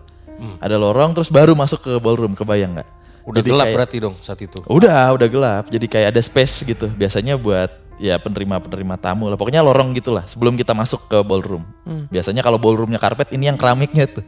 Ada 0.62 0.77
lorong 0.77 1.17
terus 1.17 1.34
baru 1.34 1.57
masuk 1.57 1.81
ke 1.81 1.93
ballroom, 1.98 2.38
kebayang 2.38 2.77
nggak? 2.77 2.89
Udah 3.25 3.41
Jadi 3.41 3.50
gelap 3.50 3.65
kayak- 3.65 3.77
berarti 3.81 3.98
dong 3.98 4.15
saat 4.22 4.39
itu. 4.39 4.62
Udah, 4.69 5.12
udah 5.17 5.27
gelap. 5.27 5.63
Jadi 5.74 5.86
kayak 5.89 6.13
ada 6.13 6.22
space 6.22 6.63
gitu. 6.63 6.88
Biasanya 6.93 7.36
buat 7.36 7.74
ya 7.98 8.22
penerima-penerima 8.22 8.96
tamu 9.01 9.27
lah. 9.30 9.38
Pokoknya 9.38 9.66
lorong 9.66 9.94
gitulah 9.98 10.24
sebelum 10.25 10.58
kita 10.58 10.74
masuk 10.77 11.10
ke 11.10 11.18
ballroom. 11.25 11.66
Biasanya 12.13 12.46
kalau 12.46 12.62
ballroomnya 12.62 13.01
karpet 13.01 13.34
ini 13.34 13.50
yang 13.50 13.58
keramiknya 13.58 14.08
tuh. 14.08 14.25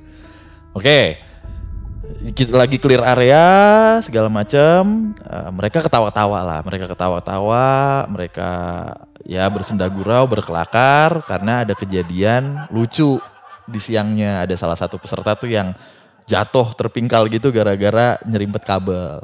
Oke. 0.74 1.22
Kita 2.20 2.58
lagi 2.58 2.82
clear 2.82 3.06
area 3.06 3.46
segala 4.02 4.28
macam. 4.28 5.14
Eh, 5.14 5.50
mereka 5.54 5.86
ketawa-tawa 5.86 6.42
lah. 6.42 6.60
Mereka 6.66 6.90
ketawa-tawa, 6.90 7.68
mereka 8.10 8.50
ya 9.24 9.46
bersenda 9.48 9.86
gurau, 9.86 10.26
berkelakar 10.26 11.22
karena 11.30 11.62
ada 11.64 11.78
kejadian 11.78 12.66
lucu 12.74 13.22
di 13.70 13.80
siangnya. 13.80 14.44
Ada 14.44 14.58
salah 14.58 14.76
satu 14.76 14.98
peserta 14.98 15.38
tuh 15.38 15.54
yang 15.54 15.72
jatuh 16.26 16.74
terpingkal 16.78 17.26
gitu 17.30 17.50
gara-gara 17.50 18.22
nyerimpet 18.26 18.62
kabel 18.62 19.18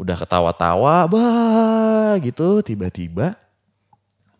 udah 0.00 0.16
ketawa-tawa 0.16 1.04
bah 1.04 2.16
gitu 2.24 2.64
tiba-tiba 2.64 3.36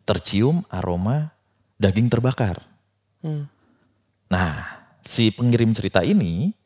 tercium 0.08 0.64
aroma 0.72 1.28
daging 1.76 2.08
terbakar. 2.08 2.64
Nah, 4.32 4.52
si 5.04 5.28
pengirim 5.28 5.68
cerita 5.76 6.00
ini 6.00 6.56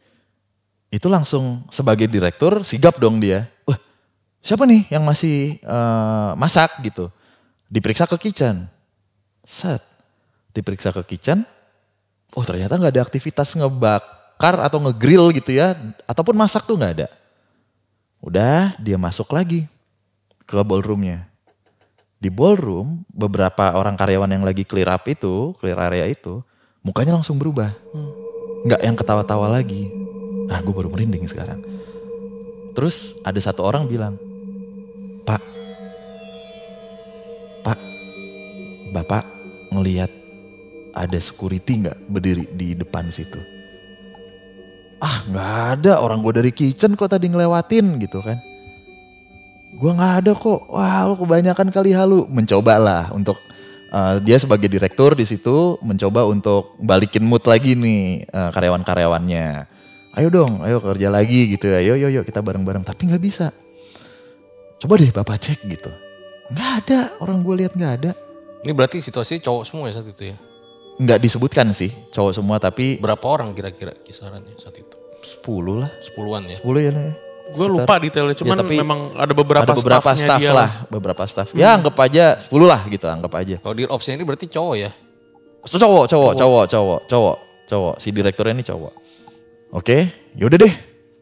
itu 0.94 1.10
langsung 1.10 1.66
sebagai 1.74 2.06
direktur 2.06 2.62
sigap 2.62 3.02
dong 3.02 3.18
dia. 3.18 3.50
Wah, 3.66 3.74
siapa 4.38 4.62
nih 4.62 4.86
yang 4.94 5.02
masih 5.02 5.58
eh, 5.58 6.30
masak 6.38 6.78
gitu? 6.86 7.10
Diperiksa 7.66 8.06
ke 8.06 8.14
kitchen. 8.30 8.70
Set. 9.42 9.82
Diperiksa 10.54 10.94
ke 10.94 11.02
kitchen. 11.02 11.42
Oh, 12.38 12.46
ternyata 12.46 12.78
nggak 12.78 12.94
ada 12.94 13.02
aktivitas 13.02 13.58
ngebakar 13.58 14.62
atau 14.62 14.78
ngegrill 14.78 15.34
gitu 15.34 15.54
ya, 15.54 15.74
ataupun 16.06 16.38
masak 16.38 16.62
tuh 16.66 16.78
nggak 16.78 17.02
ada. 17.02 17.08
Udah 18.24 18.72
dia 18.80 18.96
masuk 18.96 19.28
lagi 19.36 19.68
ke 20.48 20.56
ballroomnya. 20.64 21.28
Di 22.16 22.32
ballroom 22.32 23.04
beberapa 23.12 23.76
orang 23.76 24.00
karyawan 24.00 24.32
yang 24.32 24.48
lagi 24.48 24.64
clear 24.64 24.88
up 24.88 25.04
itu, 25.04 25.52
clear 25.60 25.76
area 25.76 26.08
itu, 26.08 26.40
mukanya 26.80 27.20
langsung 27.20 27.36
berubah. 27.36 27.68
Nggak 28.64 28.80
yang 28.80 28.96
ketawa-tawa 28.96 29.52
lagi. 29.52 29.92
Nah 30.48 30.56
gue 30.64 30.72
baru 30.72 30.88
merinding 30.88 31.28
sekarang. 31.28 31.60
Terus 32.72 33.12
ada 33.28 33.36
satu 33.36 33.60
orang 33.60 33.84
bilang, 33.84 34.16
Pak, 35.28 35.42
Pak, 37.60 37.80
Bapak 38.96 39.24
ngelihat 39.68 40.08
ada 40.96 41.18
security 41.20 41.84
nggak 41.84 41.98
berdiri 42.08 42.48
di 42.56 42.72
depan 42.72 43.04
situ? 43.12 43.53
Ah 45.04 45.16
nggak 45.28 45.52
ada. 45.78 45.92
Orang 46.00 46.24
gue 46.24 46.32
dari 46.32 46.50
kitchen 46.50 46.96
kok 46.96 47.12
tadi 47.12 47.28
ngelewatin 47.28 48.00
gitu 48.00 48.24
kan. 48.24 48.40
Gue 49.76 49.92
nggak 49.92 50.24
ada 50.24 50.32
kok. 50.32 50.72
Wah 50.72 51.04
lu 51.04 51.20
kebanyakan 51.20 51.68
kali 51.68 51.92
halu. 51.92 52.24
Mencoba 52.32 52.80
lah 52.80 53.04
untuk 53.12 53.36
eh, 53.92 54.14
dia 54.24 54.40
sebagai 54.40 54.72
direktur 54.72 55.12
di 55.12 55.28
situ 55.28 55.76
mencoba 55.84 56.24
untuk 56.24 56.72
balikin 56.80 57.28
mood 57.28 57.44
lagi 57.44 57.76
nih 57.76 58.24
eh, 58.24 58.50
karyawan-karyawannya. 58.56 59.70
Ayo 60.14 60.28
dong 60.30 60.62
ayo 60.64 60.80
kerja 60.80 61.12
lagi 61.12 61.52
gitu 61.52 61.68
ya. 61.68 61.84
Ayo 61.84 62.00
yo 62.00 62.08
yo 62.08 62.24
kita 62.24 62.40
bareng-bareng. 62.40 62.88
Tapi 62.88 63.12
nggak 63.12 63.22
bisa. 63.22 63.52
Coba 64.80 64.96
deh 64.96 65.12
bapak 65.12 65.36
cek 65.36 65.68
gitu. 65.68 65.92
Nggak 66.48 66.72
ada. 66.86 67.00
Orang 67.20 67.44
gue 67.44 67.60
lihat 67.60 67.76
nggak 67.76 67.94
ada. 68.00 68.12
Ini 68.64 68.72
berarti 68.72 69.04
situasi 69.04 69.44
cowok 69.44 69.62
semua 69.68 69.92
ya 69.92 70.00
saat 70.00 70.08
itu 70.08 70.32
ya. 70.32 70.36
Nggak 71.00 71.18
disebutkan 71.18 71.74
sih 71.74 71.90
cowok 72.14 72.32
semua 72.34 72.56
tapi 72.62 73.02
Berapa 73.02 73.26
orang 73.26 73.50
kira-kira 73.52 73.94
kisarannya 74.02 74.54
saat 74.54 74.78
itu? 74.78 74.96
10 75.24 75.80
lah 75.80 75.90
Sepuluhan 76.04 76.46
ya. 76.46 76.58
10 76.60 76.86
ya 76.86 76.90
nih 76.94 77.24
Gue 77.52 77.68
lupa 77.68 78.00
detailnya, 78.00 78.32
cuman 78.32 78.56
Ya, 78.56 78.60
tapi 78.64 78.74
memang 78.80 79.00
ada 79.20 79.32
beberapa 79.36 79.68
ada 79.68 79.76
beberapa 79.76 80.10
staff 80.16 80.40
dia 80.40 80.48
lah, 80.48 80.70
beberapa 80.88 81.22
staff. 81.28 81.52
Ya 81.52 81.76
anggap 81.76 81.92
aja 82.00 82.40
10 82.40 82.48
lah 82.64 82.80
gitu, 82.88 83.04
anggap 83.04 83.32
aja. 83.36 83.60
Kalau 83.60 83.76
di 83.76 83.84
opsi 83.84 84.16
ini 84.16 84.24
berarti 84.24 84.48
cowok 84.48 84.74
ya. 84.80 84.90
So, 85.68 85.76
cowok, 85.76 86.08
cowok, 86.08 86.32
cowok, 86.40 86.64
cowok, 86.72 87.00
cowok, 87.04 87.36
cowok. 87.68 87.94
Si 88.00 88.08
direkturnya 88.16 88.56
ini 88.56 88.64
cowok. 88.64 88.92
Oke, 89.76 90.08
yaudah 90.40 90.56
deh. 90.56 90.74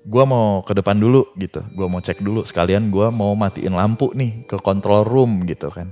Gua 0.02 0.22
mau 0.22 0.62
ke 0.62 0.78
depan 0.78 0.94
dulu 0.94 1.26
gitu. 1.38 1.58
Gua 1.74 1.90
mau 1.90 1.98
cek 1.98 2.22
dulu 2.22 2.46
sekalian 2.46 2.90
gua 2.90 3.10
mau 3.10 3.34
matiin 3.34 3.74
lampu 3.74 4.14
nih 4.14 4.46
ke 4.46 4.62
control 4.62 5.02
room 5.02 5.42
gitu 5.46 5.74
kan. 5.74 5.90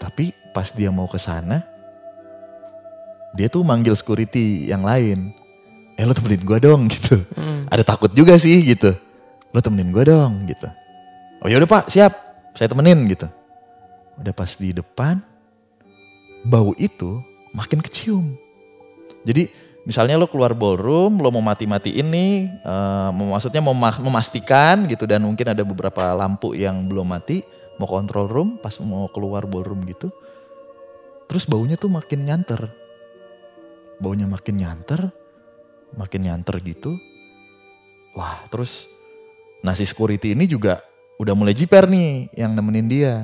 Tapi 0.00 0.32
pas 0.56 0.72
dia 0.72 0.88
mau 0.88 1.04
ke 1.04 1.20
sana, 1.20 1.64
dia 3.38 3.46
tuh 3.46 3.62
manggil 3.62 3.94
security 3.94 4.66
yang 4.66 4.82
lain. 4.82 5.30
Eh 5.94 6.02
lo 6.02 6.10
temenin 6.10 6.42
gua 6.42 6.58
dong 6.58 6.86
gitu. 6.94 7.14
Ada 7.70 7.86
takut 7.86 8.10
juga 8.10 8.34
sih 8.34 8.58
gitu. 8.66 8.90
Lo 9.54 9.62
temenin 9.62 9.94
gua 9.94 10.02
dong 10.02 10.42
gitu. 10.50 10.66
Oh 11.38 11.46
yaudah 11.46 11.70
pak 11.70 11.86
siap, 11.86 12.10
saya 12.58 12.66
temenin 12.66 12.98
gitu. 13.06 13.30
Udah 14.18 14.34
pas 14.34 14.50
di 14.58 14.74
depan, 14.74 15.22
bau 16.42 16.74
itu 16.74 17.22
makin 17.54 17.78
kecium. 17.78 18.34
Jadi 19.22 19.46
misalnya 19.86 20.18
lo 20.18 20.26
keluar 20.26 20.50
ballroom, 20.58 21.22
lo 21.22 21.30
mau 21.30 21.38
mati-matiin 21.38 22.06
nih, 22.10 22.34
eh, 22.58 23.08
mau- 23.14 23.38
maksudnya 23.38 23.62
mau 23.62 23.70
ma- 23.78 24.02
memastikan 24.02 24.90
gitu 24.90 25.06
dan 25.06 25.22
mungkin 25.22 25.46
ada 25.46 25.62
beberapa 25.62 26.10
lampu 26.12 26.58
yang 26.58 26.90
belum 26.90 27.06
mati, 27.06 27.46
mau 27.78 27.86
kontrol 27.86 28.26
room, 28.26 28.48
pas 28.58 28.74
mau 28.82 29.06
keluar 29.14 29.46
ballroom 29.46 29.86
gitu, 29.86 30.10
terus 31.30 31.46
baunya 31.46 31.78
tuh 31.78 31.88
makin 31.88 32.26
nyanter. 32.26 32.66
Baunya 33.98 34.30
makin 34.30 34.62
nyanter, 34.62 35.10
makin 35.98 36.30
nyanter 36.30 36.62
gitu. 36.62 36.94
Wah 38.14 38.46
terus 38.50 38.86
nasi 39.62 39.82
security 39.86 40.38
ini 40.38 40.46
juga 40.46 40.78
udah 41.18 41.34
mulai 41.34 41.54
jiper 41.54 41.90
nih 41.90 42.30
yang 42.34 42.54
nemenin 42.54 42.86
dia. 42.86 43.14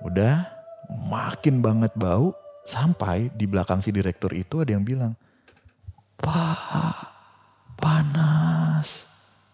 Udah 0.00 0.48
makin 0.88 1.60
banget 1.60 1.92
bau 1.96 2.32
sampai 2.64 3.28
di 3.32 3.44
belakang 3.44 3.80
si 3.84 3.92
direktur 3.92 4.32
itu 4.32 4.64
ada 4.64 4.72
yang 4.72 4.84
bilang, 4.84 5.12
Pak, 6.20 6.96
panas. 7.76 9.08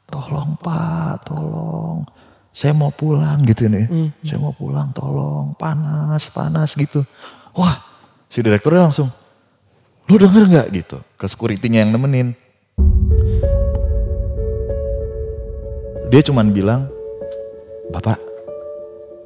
Tolong 0.06 0.54
Pak, 0.62 1.26
tolong. 1.26 2.06
Saya 2.54 2.70
mau 2.70 2.94
pulang 2.94 3.42
gitu 3.42 3.66
nih. 3.66 4.14
Saya 4.22 4.38
mau 4.38 4.54
pulang, 4.54 4.94
tolong. 4.94 5.58
Panas, 5.58 6.30
panas 6.30 6.78
gitu. 6.78 7.02
Wah, 7.58 7.74
si 8.30 8.42
direkturnya 8.42 8.86
langsung, 8.86 9.10
lu 10.04 10.20
denger 10.20 10.44
nggak 10.48 10.66
gitu? 10.76 11.00
Ke 11.16 11.24
security-nya 11.24 11.84
yang 11.84 11.96
nemenin. 11.96 12.36
Dia 16.12 16.20
cuman 16.20 16.52
bilang, 16.52 16.86
Bapak, 17.88 18.20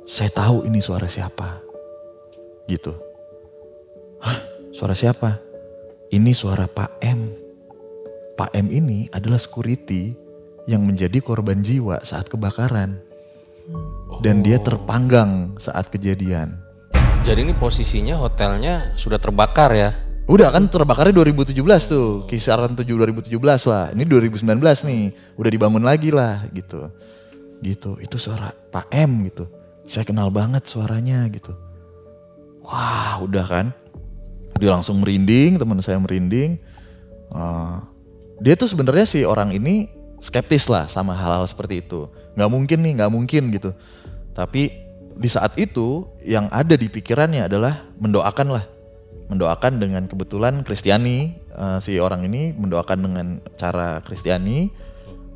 saya 0.06 0.30
tahu 0.30 0.64
ini 0.70 0.78
suara 0.78 1.10
siapa. 1.10 1.60
Gitu. 2.70 2.94
Hah, 4.22 4.38
suara 4.70 4.94
siapa? 4.94 5.42
Ini 6.08 6.32
suara 6.32 6.64
Pak 6.70 7.02
M. 7.04 7.28
Pak 8.38 8.54
M 8.54 8.70
ini 8.70 9.10
adalah 9.10 9.36
security 9.36 10.14
yang 10.70 10.86
menjadi 10.86 11.18
korban 11.18 11.60
jiwa 11.60 12.00
saat 12.06 12.30
kebakaran. 12.30 13.02
Dan 14.24 14.40
dia 14.40 14.56
terpanggang 14.56 15.58
saat 15.60 15.92
kejadian. 15.92 16.56
Jadi 17.26 17.44
ini 17.44 17.52
posisinya 17.52 18.16
hotelnya 18.16 18.96
sudah 18.96 19.20
terbakar 19.20 19.76
ya. 19.76 19.92
Udah 20.28 20.52
kan 20.52 20.68
terbakarnya 20.68 21.24
2017 21.24 21.56
tuh, 21.88 22.28
kisaran 22.28 22.76
7 22.76 22.84
2017 22.84 23.32
lah. 23.64 23.88
Ini 23.96 24.04
2019 24.04 24.44
nih, 24.84 25.02
udah 25.40 25.50
dibangun 25.50 25.80
lagi 25.80 26.12
lah 26.12 26.44
gitu. 26.52 26.92
Gitu, 27.64 27.96
itu 28.04 28.16
suara 28.20 28.52
Pak 28.52 28.92
M 28.92 29.24
gitu. 29.24 29.48
Saya 29.88 30.04
kenal 30.04 30.28
banget 30.28 30.68
suaranya 30.68 31.24
gitu. 31.32 31.56
Wah, 32.60 33.24
udah 33.24 33.40
kan. 33.48 33.66
Dia 34.60 34.76
langsung 34.76 35.00
merinding, 35.00 35.56
teman 35.56 35.80
saya 35.80 35.96
merinding. 35.96 36.60
Eh, 37.32 37.76
dia 38.44 38.52
tuh 38.52 38.68
sebenarnya 38.68 39.08
si 39.08 39.24
orang 39.24 39.48
ini 39.56 39.88
skeptis 40.20 40.68
lah 40.68 40.92
sama 40.92 41.16
hal-hal 41.16 41.48
seperti 41.48 41.80
itu. 41.80 42.04
Nggak 42.36 42.50
mungkin 42.52 42.78
nih, 42.84 42.92
nggak 43.00 43.12
mungkin 43.16 43.42
gitu. 43.48 43.72
Tapi 44.36 44.76
di 45.16 45.28
saat 45.32 45.56
itu 45.56 46.04
yang 46.20 46.52
ada 46.52 46.76
di 46.76 46.92
pikirannya 46.92 47.48
adalah 47.48 47.80
mendoakan 47.96 48.60
lah 48.60 48.64
mendoakan 49.28 49.76
dengan 49.76 50.08
kebetulan 50.08 50.64
Kristiani 50.64 51.36
eh, 51.36 51.78
si 51.84 52.00
orang 52.00 52.24
ini 52.24 52.56
mendoakan 52.56 52.98
dengan 52.98 53.26
cara 53.60 54.00
Kristiani 54.02 54.72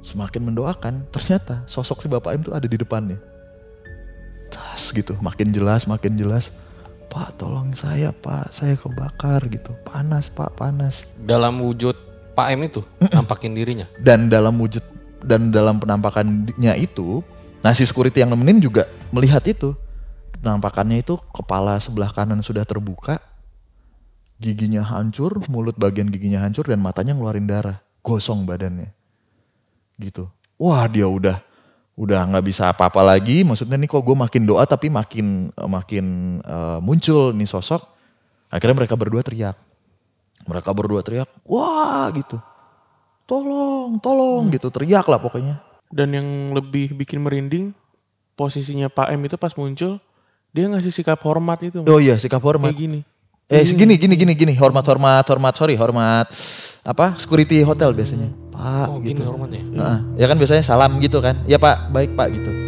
semakin 0.03 0.53
mendoakan. 0.53 1.09
Ternyata 1.13 1.69
sosok 1.69 2.03
si 2.03 2.09
Bapak 2.11 2.33
M 2.35 2.41
tuh 2.43 2.57
ada 2.57 2.67
di 2.67 2.75
depannya. 2.75 3.21
Tas 4.53 4.93
gitu 4.93 5.17
makin 5.21 5.49
jelas 5.53 5.87
makin 5.87 6.17
jelas. 6.17 6.53
Pak 7.13 7.37
tolong 7.37 7.77
saya 7.77 8.11
Pak. 8.11 8.51
Saya 8.51 8.75
kebakar 8.75 9.45
gitu. 9.53 9.77
Panas 9.85 10.33
Pak 10.33 10.57
panas. 10.57 11.07
Dalam 11.21 11.61
wujud 11.61 11.95
Pak 12.33 12.49
M 12.57 12.65
itu 12.65 12.81
nampakin 13.13 13.53
dirinya. 13.53 13.87
dan 14.01 14.33
dalam 14.33 14.57
wujud 14.57 14.81
dan 15.21 15.53
dalam 15.53 15.79
penampakannya 15.79 16.75
itu 16.81 17.23
nah 17.63 17.71
si 17.71 17.87
security 17.87 18.25
yang 18.25 18.33
nemenin 18.33 18.59
juga 18.59 18.89
melihat 19.13 19.45
itu. 19.45 19.77
Penampakannya 20.43 21.07
itu 21.07 21.15
kepala 21.31 21.79
sebelah 21.79 22.11
kanan 22.11 22.43
sudah 22.43 22.67
terbuka 22.67 23.23
giginya 24.43 24.83
hancur 24.83 25.39
mulut 25.47 25.79
bagian 25.79 26.11
giginya 26.11 26.43
hancur 26.43 26.67
dan 26.67 26.83
matanya 26.83 27.15
ngeluarin 27.15 27.47
darah. 27.47 27.79
Gosong 28.03 28.43
badannya. 28.43 28.91
Gitu. 29.95 30.27
Wah 30.59 30.91
dia 30.91 31.07
udah 31.07 31.39
udah 31.95 32.21
nggak 32.27 32.45
bisa 32.51 32.75
apa-apa 32.75 32.99
lagi. 33.07 33.47
Maksudnya 33.47 33.79
nih 33.79 33.87
kok 33.87 34.03
gue 34.03 34.17
makin 34.19 34.43
doa 34.43 34.67
tapi 34.67 34.91
makin 34.91 35.55
eh, 35.55 35.71
makin 35.71 36.05
eh, 36.43 36.79
muncul 36.83 37.31
nih 37.31 37.47
sosok. 37.47 37.87
Akhirnya 38.51 38.83
mereka 38.83 38.99
berdua 38.99 39.23
teriak. 39.23 39.55
Mereka 40.43 40.75
berdua 40.75 41.07
teriak 41.07 41.31
wah 41.47 42.11
gitu. 42.11 42.43
Tolong 43.31 44.03
tolong 44.03 44.51
gitu. 44.51 44.75
Teriak 44.75 45.07
lah 45.07 45.23
pokoknya. 45.23 45.63
Dan 45.87 46.19
yang 46.19 46.27
lebih 46.59 46.99
bikin 46.99 47.23
merinding 47.23 47.71
posisinya 48.35 48.91
Pak 48.91 49.15
M 49.15 49.23
itu 49.23 49.39
pas 49.39 49.55
muncul 49.55 50.03
dia 50.53 50.69
ngasih 50.69 50.93
sikap 50.93 51.21
hormat 51.25 51.65
itu. 51.65 51.81
oh 51.87 52.01
iya 52.03 52.19
sikap 52.21 52.43
hormat. 52.45 52.75
Kayak 52.75 52.81
gini. 52.81 53.01
Eh 53.51 53.63
gini 53.67 53.99
gini 53.99 54.15
gini 54.15 54.33
gini. 54.37 54.53
Hormat 54.55 54.87
hormat 54.87 55.25
hormat. 55.27 55.55
Sorry 55.57 55.75
hormat. 55.75 56.31
Apa? 56.87 57.19
Security 57.19 57.63
hotel 57.67 57.91
biasanya. 57.95 58.31
Pak 58.53 58.87
Oh 58.93 58.99
gitu. 59.03 59.19
gini 59.19 59.23
hormatnya. 59.27 59.63
Heeh. 59.65 59.99
ya 60.23 60.27
kan 60.31 60.37
biasanya 60.39 60.63
salam 60.63 60.99
gitu 61.03 61.19
kan. 61.19 61.41
Ya 61.51 61.59
pak. 61.59 61.91
Baik 61.91 62.15
pak 62.15 62.31
gitu 62.31 62.62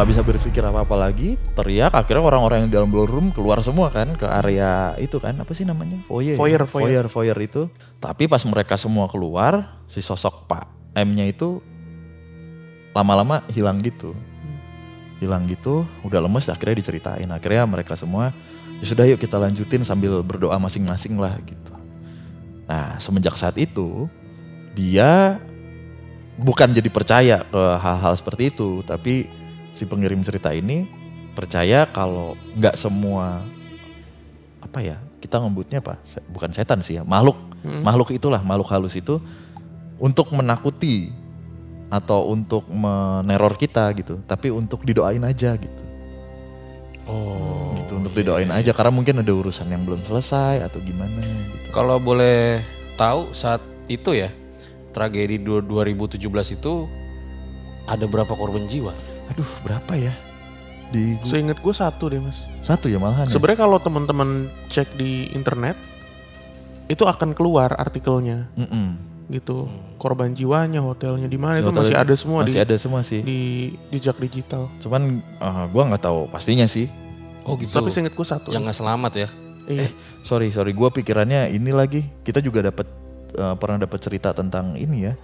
udah 0.00 0.08
nggak 0.08 0.16
bisa 0.16 0.32
berpikir 0.32 0.64
apa 0.64 0.80
apa 0.80 0.96
lagi 0.96 1.36
teriak 1.52 1.92
akhirnya 1.92 2.24
orang-orang 2.24 2.64
yang 2.64 2.68
di 2.72 2.76
dalam 2.80 2.88
ballroom 2.88 3.36
keluar 3.36 3.60
semua 3.60 3.92
kan 3.92 4.16
ke 4.16 4.24
area 4.24 4.96
itu 4.96 5.20
kan 5.20 5.36
apa 5.36 5.52
sih 5.52 5.68
namanya? 5.68 6.00
Foyer. 6.08 6.40
Foyer, 6.40 6.64
ya? 6.64 6.64
foyer. 6.64 7.04
foyer 7.04 7.06
foyer 7.12 7.38
itu. 7.44 7.68
Tapi 8.00 8.24
pas 8.24 8.40
mereka 8.48 8.80
semua 8.80 9.12
keluar 9.12 9.84
si 9.92 10.00
sosok 10.00 10.48
pak 10.48 10.64
M-nya 10.96 11.28
itu 11.28 11.60
lama-lama 12.96 13.44
hilang 13.52 13.76
gitu. 13.84 14.16
Hilang 15.20 15.44
gitu 15.52 15.84
udah 16.00 16.24
lemes 16.24 16.48
akhirnya 16.48 16.80
diceritain. 16.80 17.28
Akhirnya 17.28 17.68
mereka 17.68 17.92
semua 17.92 18.32
ya 18.80 18.86
sudah 18.88 19.04
yuk 19.04 19.20
kita 19.20 19.36
lanjutin 19.36 19.84
sambil 19.84 20.24
berdoa 20.24 20.56
masing-masing 20.56 21.20
lah 21.20 21.36
gitu. 21.44 21.76
Nah 22.64 22.96
semenjak 22.96 23.36
saat 23.36 23.60
itu 23.60 24.08
dia 24.72 25.36
bukan 26.40 26.72
jadi 26.72 26.88
percaya 26.88 27.44
ke 27.44 27.62
hal-hal 27.84 28.16
seperti 28.16 28.48
itu 28.48 28.80
tapi 28.88 29.39
si 29.70 29.86
pengirim 29.86 30.20
cerita 30.20 30.50
ini 30.50 30.86
percaya 31.32 31.86
kalau 31.86 32.34
nggak 32.54 32.74
semua 32.74 33.40
apa 34.60 34.78
ya 34.80 34.98
kita 35.18 35.38
ngebutnya 35.38 35.80
apa 35.80 35.96
bukan 36.28 36.50
setan 36.50 36.80
sih 36.80 36.98
ya 36.98 37.02
makhluk 37.02 37.38
makhluk 37.80 38.10
itulah 38.10 38.40
makhluk 38.40 38.68
halus 38.68 38.94
itu 38.94 39.20
untuk 39.96 40.32
menakuti 40.32 41.12
atau 41.88 42.30
untuk 42.30 42.66
meneror 42.66 43.54
kita 43.54 43.90
gitu 43.94 44.22
tapi 44.24 44.48
untuk 44.48 44.82
didoain 44.82 45.22
aja 45.22 45.54
gitu 45.54 45.78
Oh. 47.10 47.74
gitu 47.74 47.98
untuk 47.98 48.14
didoain 48.14 48.46
aja 48.54 48.70
karena 48.70 48.94
mungkin 48.94 49.18
ada 49.18 49.32
urusan 49.34 49.66
yang 49.66 49.82
belum 49.82 50.06
selesai 50.06 50.62
atau 50.62 50.78
gimana 50.78 51.18
gitu 51.18 51.74
Kalau 51.74 51.98
boleh 51.98 52.62
tahu 52.94 53.34
saat 53.34 53.58
itu 53.90 54.14
ya 54.14 54.30
tragedi 54.94 55.42
du- 55.42 55.58
2017 55.58 56.22
itu 56.54 56.86
ada 57.90 58.06
berapa 58.06 58.30
korban 58.30 58.70
jiwa? 58.70 58.94
Aduh 59.30 59.46
berapa 59.62 59.92
ya 59.94 60.12
di 60.90 61.14
Seingat 61.22 61.62
gue 61.62 61.70
satu 61.70 62.10
deh 62.10 62.18
mas. 62.18 62.50
satu 62.60 62.90
ya 62.90 62.98
malahan 62.98 63.30
ya? 63.30 63.32
Sebenarnya 63.32 63.62
kalau 63.62 63.78
teman-teman 63.78 64.28
cek 64.66 64.98
di 64.98 65.30
internet 65.30 65.78
itu 66.90 67.06
akan 67.06 67.30
keluar 67.30 67.78
artikelnya 67.78 68.50
Mm-mm. 68.58 68.98
gitu. 69.30 69.70
Korban 69.94 70.34
jiwanya, 70.34 70.82
hotelnya 70.82 71.30
di 71.30 71.38
mana 71.38 71.62
itu 71.62 71.70
masih 71.70 71.94
ada 71.94 72.10
semua 72.18 72.42
masih 72.42 72.58
di 72.58 72.64
ada 72.66 72.74
semua 72.74 73.00
sih 73.06 73.22
di 73.22 73.40
jejak 73.94 74.18
digital. 74.18 74.66
cuman 74.82 75.22
eh, 75.22 75.64
gua 75.70 75.82
nggak 75.86 76.02
tahu 76.02 76.26
pastinya 76.26 76.66
sih 76.66 76.90
Oh 77.46 77.54
gitu. 77.56 77.72
Tapi 77.72 77.88
seingat 77.88 78.12
gue 78.12 78.26
satu. 78.26 78.50
yang 78.52 78.66
nggak 78.66 78.76
selamat 78.76 79.12
ya? 79.16 79.28
Iya. 79.70 79.86
sorry 80.20 80.50
sorry 80.50 80.74
gua 80.74 80.90
pikirannya 80.90 81.54
ini 81.54 81.70
lagi 81.70 82.02
kita 82.26 82.42
juga 82.42 82.66
dapat 82.66 82.90
eh, 83.38 83.54
pernah 83.54 83.78
dapat 83.78 84.02
cerita 84.02 84.34
tentang 84.34 84.74
ini 84.74 85.06
ya 85.06 85.14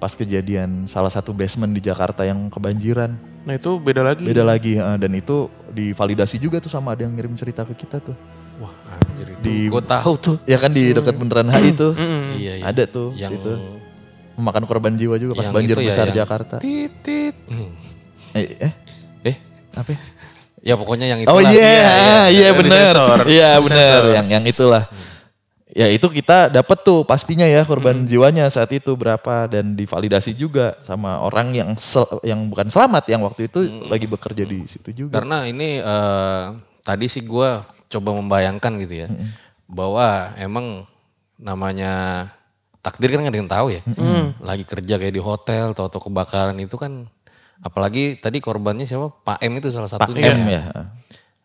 pas 0.00 0.10
kejadian 0.10 0.84
salah 0.86 1.08
satu 1.08 1.30
basement 1.30 1.70
di 1.70 1.80
Jakarta 1.80 2.24
yang 2.24 2.48
kebanjiran 2.48 3.12
Nah 3.40 3.54
itu 3.54 3.76
beda 3.76 4.00
lagi. 4.02 4.20
beda 4.22 4.42
lagi 4.42 4.74
eh, 4.74 4.96
dan 4.96 5.12
itu 5.12 5.36
divalidasi 5.70 6.36
juga 6.36 6.56
tuh 6.56 6.68
sama 6.68 6.92
ada 6.92 7.04
yang 7.04 7.12
ngirim 7.12 7.32
cerita 7.34 7.62
ke 7.62 7.72
kita 7.74 8.00
tuh 8.00 8.16
Wah 8.56 8.72
anjir 8.98 9.24
itu. 9.26 9.40
Di- 9.40 9.68
Gue 9.68 9.80
tahu 9.80 10.12
tuh. 10.14 10.36
ya 10.44 10.56
kan 10.56 10.68
di 10.68 10.90
dekat 10.90 11.14
bundaran 11.14 11.48
HI 11.48 11.72
tuh. 11.72 11.96
Iya 12.34 12.52
iya. 12.56 12.64
ada 12.66 12.84
tuh 12.84 13.12
yang 13.14 13.32
itu 13.32 13.48
memakan 14.34 14.64
korban 14.64 14.92
jiwa 14.92 15.16
juga 15.16 15.32
pas 15.32 15.44
yang 15.44 15.52
banjir 15.54 15.72
itu 15.74 15.80
ya, 15.80 15.88
besar 15.88 16.04
yang 16.06 16.16
Jakarta 16.18 16.56
titit. 16.58 17.36
eh, 18.32 18.46
eh 18.58 18.72
Eh, 19.22 19.36
apa 19.72 19.88
ya? 19.90 19.98
ya 20.62 20.74
pokoknya 20.76 21.06
yang 21.06 21.20
itu 21.20 21.28
Oh 21.28 21.40
iya, 21.40 22.28
iya 22.28 22.52
benar. 22.52 22.92
disensor. 22.92 23.18
Iya 23.26 23.50
benar, 23.58 24.00
yang 24.14 24.26
yang 24.30 24.44
itulah. 24.44 24.84
Ya 25.70 25.86
itu 25.86 26.10
kita 26.10 26.50
dapat 26.50 26.82
tuh 26.82 27.06
pastinya 27.06 27.46
ya 27.46 27.62
korban 27.62 28.02
jiwanya 28.02 28.50
saat 28.50 28.74
itu 28.74 28.90
berapa 28.98 29.46
dan 29.46 29.78
divalidasi 29.78 30.34
juga 30.34 30.74
sama 30.82 31.22
orang 31.22 31.54
yang 31.54 31.70
sel- 31.78 32.18
yang 32.26 32.50
bukan 32.50 32.66
selamat 32.66 33.06
yang 33.06 33.22
waktu 33.22 33.46
itu 33.46 33.86
lagi 33.86 34.10
bekerja 34.10 34.42
di 34.42 34.66
situ 34.66 34.90
juga. 35.06 35.22
Karena 35.22 35.46
ini 35.46 35.78
eh, 35.78 36.44
tadi 36.82 37.06
sih 37.06 37.22
gue 37.22 37.62
coba 37.90 38.10
membayangkan 38.18 38.82
gitu 38.82 39.06
ya, 39.06 39.08
bahwa 39.70 40.34
emang 40.38 40.86
namanya 41.38 42.26
takdir 42.82 43.14
kan 43.14 43.22
nggak 43.22 43.34
ada 43.34 43.40
yang 43.40 43.50
tahu 43.50 43.66
ya. 43.70 43.82
Lagi 44.42 44.64
kerja 44.66 44.94
kayak 44.98 45.14
di 45.14 45.22
hotel, 45.22 45.70
tahu-tahu 45.70 46.10
kebakaran 46.10 46.58
itu 46.58 46.74
kan, 46.78 47.06
apalagi 47.62 48.18
tadi 48.18 48.42
korbannya 48.42 48.90
siapa? 48.90 49.10
Pak 49.10 49.38
M 49.42 49.58
itu 49.58 49.70
salah 49.70 49.86
Pak 49.86 50.06
satunya. 50.06 50.34
M 50.34 50.50
ya. 50.50 50.62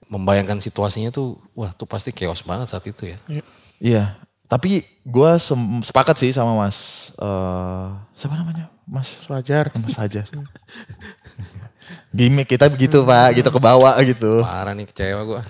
Membayangkan 0.05 0.61
situasinya 0.61 1.09
tuh, 1.09 1.38
wah 1.57 1.73
tuh 1.73 1.89
pasti 1.89 2.13
chaos 2.13 2.41
banget 2.45 2.69
saat 2.69 2.85
itu 2.85 3.09
ya. 3.09 3.17
Iya, 3.81 4.15
tapi 4.47 4.83
gua 5.03 5.35
sem- 5.38 5.83
sepakat 5.83 6.15
sih 6.21 6.31
sama 6.31 6.55
Mas 6.55 7.11
eh 7.19 7.88
siapa 8.15 8.35
namanya? 8.39 8.71
Mas 8.85 9.25
Wajar. 9.25 9.73
Mas 9.81 9.97
Fajar. 9.97 10.25
Gimik 12.15 12.47
kita 12.47 12.69
begitu 12.71 13.03
Pak, 13.03 13.41
gitu 13.41 13.49
ke 13.51 13.59
bawah 13.59 13.93
gitu. 14.05 14.41
Parah 14.45 14.73
nih 14.73 14.88
kecewa 14.88 15.21
gue. 15.25 15.41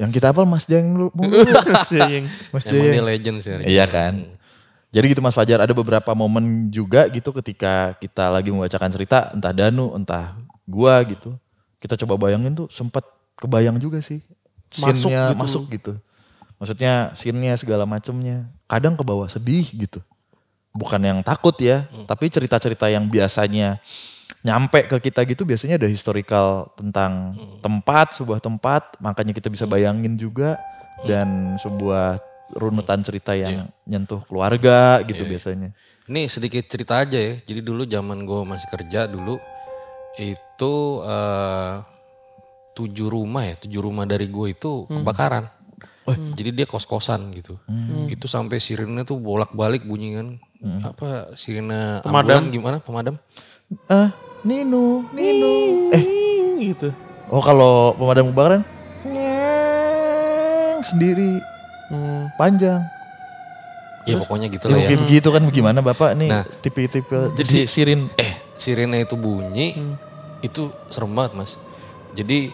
Yang 0.00 0.10
kita 0.18 0.32
apa 0.32 0.42
Mas 0.48 0.64
Jeng? 0.64 0.96
Sayang. 1.84 2.26
Mas 2.54 2.64
Emang 2.64 2.88
Jeng. 2.88 2.94
dia 2.94 3.04
legend 3.04 3.36
sih. 3.42 3.52
Iya 3.68 3.84
kan. 3.86 4.38
Jadi 4.92 5.04
gitu 5.12 5.20
Mas 5.20 5.36
Fajar 5.36 5.60
ada 5.60 5.72
beberapa 5.72 6.12
momen 6.16 6.68
juga 6.72 7.08
gitu 7.08 7.32
ketika 7.36 7.96
kita 8.00 8.32
lagi 8.32 8.52
membacakan 8.52 8.90
cerita 8.92 9.32
entah 9.32 9.52
Danu 9.52 9.92
entah 9.92 10.36
gua 10.64 11.00
gitu. 11.04 11.36
Kita 11.82 11.98
coba 12.06 12.28
bayangin 12.28 12.54
tuh 12.56 12.68
sempat 12.72 13.04
kebayang 13.36 13.76
juga 13.76 14.00
sih. 14.00 14.22
Masuk 14.80 15.12
gitu. 15.12 15.34
masuk 15.36 15.62
gitu. 15.68 15.92
Maksudnya 16.62 17.10
scene-nya 17.18 17.58
segala 17.58 17.82
macemnya. 17.82 18.46
Kadang 18.70 18.94
ke 18.94 19.02
bawah 19.02 19.26
sedih 19.26 19.66
gitu. 19.74 19.98
Bukan 20.70 21.02
yang 21.02 21.18
takut 21.26 21.58
ya, 21.58 21.82
tapi 22.06 22.30
cerita-cerita 22.30 22.86
yang 22.86 23.10
biasanya 23.10 23.82
nyampe 24.46 24.86
ke 24.86 25.10
kita 25.10 25.22
gitu 25.26 25.42
biasanya 25.42 25.78
ada 25.78 25.90
historical 25.90 26.70
tentang 26.78 27.34
tempat, 27.60 28.14
sebuah 28.14 28.38
tempat, 28.38 28.96
makanya 29.02 29.34
kita 29.34 29.50
bisa 29.50 29.66
bayangin 29.66 30.14
juga 30.14 30.56
dan 31.02 31.58
sebuah 31.58 32.22
runutan 32.54 33.00
cerita 33.02 33.32
yang 33.34 33.68
nyentuh 33.88 34.22
keluarga 34.28 35.02
gitu 35.02 35.24
biasanya. 35.26 35.74
Ini 36.06 36.30
sedikit 36.30 36.66
cerita 36.68 37.00
aja 37.02 37.16
ya. 37.16 37.34
Jadi 37.42 37.60
dulu 37.62 37.82
zaman 37.86 38.22
gue 38.22 38.40
masih 38.44 38.68
kerja 38.70 39.10
dulu 39.10 39.36
itu 40.20 40.74
eh, 41.04 41.74
tujuh 42.76 43.08
rumah 43.08 43.50
ya, 43.50 43.54
tujuh 43.56 43.80
rumah 43.80 44.04
dari 44.04 44.28
gue 44.28 44.46
itu 44.52 44.88
kebakaran. 44.88 45.61
Jadi 46.04 46.50
dia 46.52 46.64
kos-kosan 46.64 47.30
gitu. 47.32 47.56
Itu 48.06 48.26
sampai 48.26 48.58
sirine 48.58 49.02
tuh 49.02 49.16
bolak-balik 49.16 49.82
bunyi 49.82 50.14
kan. 50.14 50.28
Apa 50.82 51.32
sirine 51.34 52.00
ambulan 52.00 52.48
gimana 52.48 52.76
pemadam? 52.78 53.16
Ah, 53.86 54.10
Nino, 54.42 55.06
Nino. 55.10 55.52
Eh, 55.92 56.04
gitu. 56.68 56.90
oh 57.26 57.40
kalau 57.40 57.94
pemadam 57.94 58.28
kebakaran 58.28 58.62
nyeng 59.52 60.80
sendiri 60.82 61.38
Hmm. 61.86 62.24
panjang. 62.34 62.80
Ya 64.02 64.18
pokoknya 64.18 64.48
gitu 64.48 64.66
Ya, 64.66 64.72
lah 64.72 64.78
ya. 64.78 64.88
kayak 64.88 65.00
begitu 65.00 65.28
kan 65.28 65.42
bagaimana 65.44 65.78
Bapak 65.78 66.16
nih 66.16 66.26
Nah, 66.26 66.42
tipe-tipe 66.58 67.30
jadi- 67.32 67.46
si- 67.46 67.68
sirin 67.70 68.10
Eh, 68.16 68.32
sirine 68.56 68.98
itu 69.00 69.14
bunyi, 69.14 69.78
itu 70.40 70.62
serem 70.88 71.12
banget 71.12 71.32
mas. 71.34 71.54
Jadi 72.12 72.50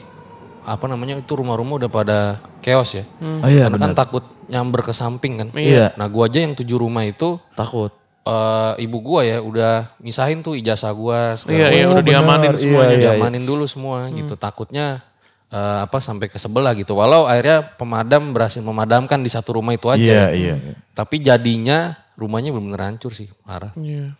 apa 0.62 0.84
namanya 0.86 1.16
itu 1.16 1.32
rumah-rumah 1.32 1.78
udah 1.78 1.90
pada 1.90 2.18
chaos 2.58 2.94
ya. 2.94 3.04
Oh 3.20 3.44
iya 3.44 3.66
Karena 3.66 3.78
kan 3.78 3.90
benar. 3.90 3.98
takut 3.98 4.24
nyamber 4.46 4.80
ke 4.82 4.92
samping 4.92 5.34
kan. 5.36 5.48
Iya. 5.52 5.92
Nah 5.94 6.06
gua 6.06 6.26
aja 6.26 6.38
yang 6.38 6.54
tujuh 6.54 6.76
rumah 6.76 7.02
itu 7.02 7.36
Takut. 7.52 7.92
eh, 8.22 8.72
ibu 8.80 8.98
gua 8.98 9.22
ya 9.22 9.38
udah 9.38 9.92
misahin 9.98 10.40
tuh 10.40 10.54
ijazah 10.54 10.90
gua 10.90 11.36
Iya, 11.44 11.66
iya 11.68 11.84
Oh, 11.84 11.94
udah 11.94 12.02
diamanin 12.02 12.52
benar. 12.52 12.58
semuanya. 12.58 12.88
Iya, 12.88 12.98
iya. 12.98 13.10
diamanin 13.14 13.44
dulu 13.44 13.64
semua 13.64 14.08
gitu. 14.10 14.34
Takutnya 14.34 15.00
eh, 15.48 15.78
apa 15.80 15.96
sampai 15.98 16.26
ke 16.26 16.36
sebelah 16.36 16.72
gitu. 16.72 16.92
Walau 16.92 17.24
akhirnya 17.24 17.64
pemadam 17.74 18.32
berhasil 18.32 18.60
memadamkan 18.60 19.18
di 19.18 19.28
satu 19.28 19.56
rumah 19.56 19.72
itu 19.72 19.88
aja. 19.88 20.00
Iya, 20.00 20.24
iya. 20.32 20.54
Tapi 20.92 21.18
jadinya 21.18 21.96
rumahnya 22.14 22.50
benar-benar 22.50 22.90
hancur 22.90 23.10
sih, 23.10 23.30
parah. 23.42 23.70
Iya. 23.74 24.12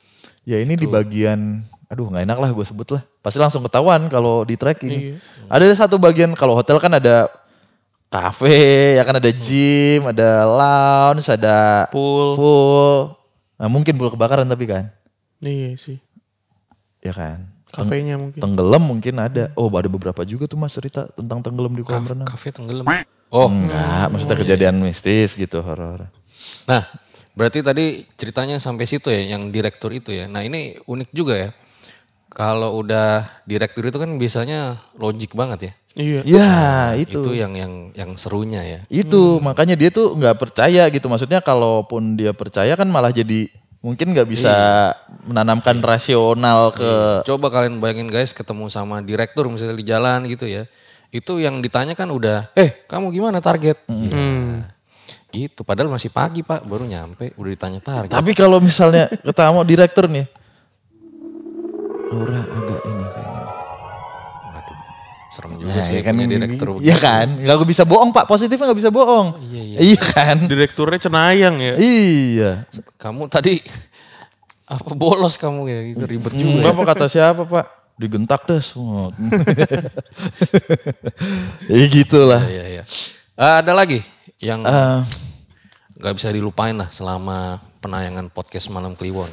Ya 0.44 0.56
ini 0.58 0.72
di 0.74 0.86
bagian, 0.86 1.60
aduh 1.86 2.08
nggak 2.08 2.24
enak 2.24 2.38
lah 2.38 2.48
gue 2.48 2.64
sebut 2.64 2.88
lah. 2.90 3.02
Pasti 3.28 3.36
langsung 3.36 3.60
ketahuan 3.60 4.08
kalau 4.08 4.40
di 4.40 4.56
tracking. 4.56 5.20
Ada 5.52 5.84
satu 5.84 6.00
bagian 6.00 6.32
kalau 6.32 6.56
hotel 6.56 6.80
kan 6.80 6.96
ada 6.96 7.28
kafe, 8.08 8.96
ya 8.96 9.04
kan 9.04 9.20
ada 9.20 9.28
gym, 9.28 10.08
ada 10.08 10.48
lounge, 10.48 11.28
ada 11.28 11.84
Pool. 11.92 12.32
pool. 12.40 12.96
Nah, 13.60 13.68
mungkin 13.68 14.00
pool 14.00 14.08
kebakaran 14.08 14.48
tapi 14.48 14.64
kan, 14.64 14.88
Iya 15.44 15.76
sih. 15.76 16.00
ya 17.04 17.12
kan. 17.12 17.52
Kafenya 17.68 18.16
mungkin. 18.16 18.40
Tenggelam 18.40 18.80
mungkin 18.80 19.20
ada. 19.20 19.52
Oh 19.52 19.68
ada 19.68 19.92
beberapa 19.92 20.24
juga 20.24 20.48
tuh 20.48 20.56
mas 20.56 20.72
cerita 20.72 21.04
tentang 21.12 21.44
tenggelam 21.44 21.76
di 21.76 21.84
kolam 21.84 22.00
renang. 22.00 22.24
Kafe 22.24 22.48
tenggelam. 22.48 22.88
Oh, 23.28 23.44
Enggak, 23.44 24.08
maksudnya 24.08 24.40
kejadian 24.40 24.80
mistis 24.80 25.36
gitu 25.36 25.60
horor. 25.60 26.08
Nah, 26.64 26.82
berarti 27.36 27.60
tadi 27.60 28.08
ceritanya 28.16 28.56
sampai 28.56 28.88
situ 28.88 29.12
ya, 29.12 29.36
yang 29.36 29.52
direktur 29.52 29.92
itu 29.92 30.16
ya. 30.16 30.24
Nah 30.24 30.40
ini 30.40 30.80
unik 30.80 31.12
juga 31.12 31.36
ya. 31.36 31.50
Kalau 32.28 32.78
udah 32.78 33.26
direktur 33.48 33.88
itu 33.88 33.98
kan 33.98 34.14
biasanya 34.14 34.78
logik 34.94 35.34
banget 35.34 35.58
ya. 35.60 35.72
Iya. 35.98 36.20
Ya 36.24 36.52
itu. 36.94 37.18
Itu 37.18 37.34
yang 37.34 37.58
yang 37.58 37.90
yang 37.96 38.14
serunya 38.14 38.62
ya. 38.62 38.80
Itu 38.86 39.42
makanya 39.42 39.74
dia 39.74 39.90
tuh 39.90 40.14
nggak 40.14 40.38
percaya 40.38 40.86
gitu. 40.92 41.10
Maksudnya 41.10 41.42
kalaupun 41.42 42.14
dia 42.14 42.30
percaya 42.30 42.78
kan 42.78 42.86
malah 42.86 43.10
jadi 43.10 43.50
mungkin 43.82 44.14
nggak 44.14 44.28
bisa 44.28 44.54
menanamkan 45.26 45.78
rasional 45.82 46.74
ke 46.74 47.22
Coba 47.22 47.46
kalian 47.50 47.78
bayangin 47.78 48.10
guys 48.10 48.34
ketemu 48.34 48.66
sama 48.70 48.98
direktur 49.02 49.46
misalnya 49.50 49.74
di 49.74 49.86
jalan 49.86 50.26
gitu 50.30 50.46
ya. 50.46 50.70
Itu 51.08 51.40
yang 51.40 51.64
ditanya 51.64 51.96
kan 51.96 52.12
udah, 52.12 52.52
eh 52.52 52.84
kamu 52.84 53.08
gimana 53.16 53.40
target? 53.40 53.80
Hmm. 53.88 54.60
Gitu, 55.32 55.60
padahal 55.64 55.88
masih 55.88 56.12
pagi 56.12 56.44
pak, 56.44 56.68
baru 56.68 56.84
nyampe 56.84 57.32
udah 57.40 57.50
ditanya 57.52 57.80
target. 57.80 58.12
Tapi 58.12 58.32
kalau 58.36 58.60
misalnya 58.60 59.08
ketemu 59.08 59.60
direktur 59.64 60.04
nih, 60.08 60.28
aura 62.08 62.40
agak 62.42 62.80
ini 62.84 63.04
kayaknya. 63.06 63.42
Waduh, 64.46 64.76
serem 65.28 65.50
juga 65.56 65.70
Nah, 65.70 65.84
sih 65.84 65.94
ya 65.94 66.02
kan, 66.02 66.14
punya 66.14 66.28
direktur. 66.28 66.66
Iya 66.78 66.96
kan, 66.96 67.26
nggak 67.36 67.56
bisa 67.64 67.82
bohong 67.84 68.10
pak, 68.10 68.24
positifnya 68.24 68.64
nggak 68.66 68.80
bisa 68.80 68.90
bohong. 68.90 69.26
Iya, 69.44 69.62
iya. 69.62 69.78
Iya 69.84 70.00
kan, 70.02 70.36
Direkturnya 70.44 70.98
cenayang 70.98 71.56
ya. 71.58 71.74
iya. 71.76 72.50
Kamu 72.96 73.26
tadi 73.26 73.58
apa 74.68 74.90
bolos 74.92 75.36
kamu 75.36 75.64
ya 75.64 75.80
gitu 75.92 76.04
ribet 76.04 76.32
juga. 76.32 76.60
Enggak 76.60 76.72
apa 76.72 76.82
kata 76.86 77.04
siapa 77.08 77.42
pak? 77.44 77.66
Digentak 77.98 78.46
deh 78.46 78.62
semua. 78.62 79.10
ya 81.66 81.84
gitulah. 81.88 82.42
Iya 82.46 82.64
iya. 82.78 82.82
Ah, 83.34 83.58
ada 83.58 83.74
lagi 83.74 84.02
yang 84.38 84.62
Eh, 84.62 85.00
nggak 85.98 86.14
bisa 86.14 86.30
dilupain 86.30 86.74
lah 86.74 86.90
selama 86.90 87.58
penayangan 87.80 88.30
podcast 88.30 88.70
Malam 88.70 88.94
Kliwon. 88.94 89.30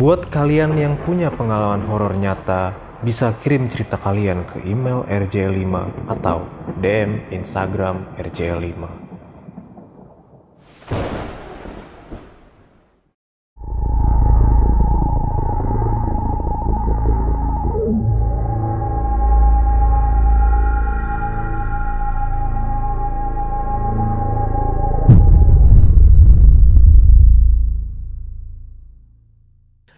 Buat 0.00 0.32
kalian 0.32 0.80
yang 0.80 0.96
punya 1.04 1.28
pengalaman 1.28 1.84
horor 1.84 2.16
nyata, 2.16 2.72
bisa 3.04 3.36
kirim 3.36 3.68
cerita 3.68 4.00
kalian 4.00 4.48
ke 4.48 4.64
email 4.64 5.04
rj5 5.04 5.76
atau 6.08 6.48
DM 6.80 7.28
Instagram 7.28 8.08
rj5. 8.16 8.80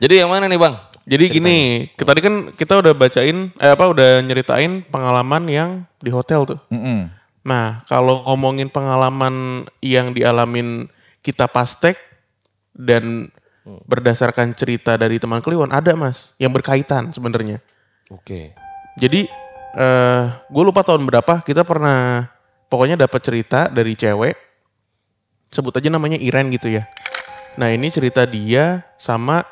Jadi 0.02 0.18
yang 0.18 0.34
mana 0.34 0.50
nih 0.50 0.58
bang? 0.58 0.74
Jadi 1.06 1.24
gini, 1.30 1.58
tadi 1.94 2.20
kan 2.22 2.34
kita 2.54 2.82
udah 2.82 2.90
bacain, 2.94 3.54
eh 3.58 3.70
apa 3.70 3.86
udah 3.86 4.22
nyeritain 4.22 4.82
pengalaman 4.86 5.46
yang 5.46 5.70
di 6.02 6.10
hotel 6.10 6.42
tuh. 6.42 6.58
mm-mm. 6.74 7.10
Nah, 7.42 7.82
kalau 7.90 8.22
ngomongin 8.26 8.70
pengalaman 8.70 9.66
yang 9.82 10.14
dialamin 10.14 10.86
kita 11.26 11.50
pastek 11.50 11.98
dan 12.74 13.30
berdasarkan 13.62 14.54
cerita 14.58 14.98
dari 14.98 15.22
teman 15.22 15.38
Kliwon 15.38 15.70
ada 15.70 15.94
mas 15.94 16.34
yang 16.38 16.50
berkaitan 16.50 17.14
sebenarnya. 17.14 17.62
Oke. 18.10 18.54
Jadi 18.98 19.30
eh 19.72 20.24
gue 20.50 20.64
lupa 20.66 20.82
tahun 20.82 21.06
berapa 21.06 21.40
kita 21.46 21.62
pernah 21.62 22.26
pokoknya 22.66 22.98
dapat 22.98 23.20
cerita 23.22 23.70
dari 23.70 23.96
cewek 23.96 24.34
sebut 25.48 25.72
aja 25.78 25.88
namanya 25.88 26.18
Iren 26.18 26.50
gitu 26.50 26.74
ya. 26.74 26.90
Nah 27.54 27.70
ini 27.70 27.88
cerita 27.88 28.26
dia 28.26 28.82
sama 28.98 29.46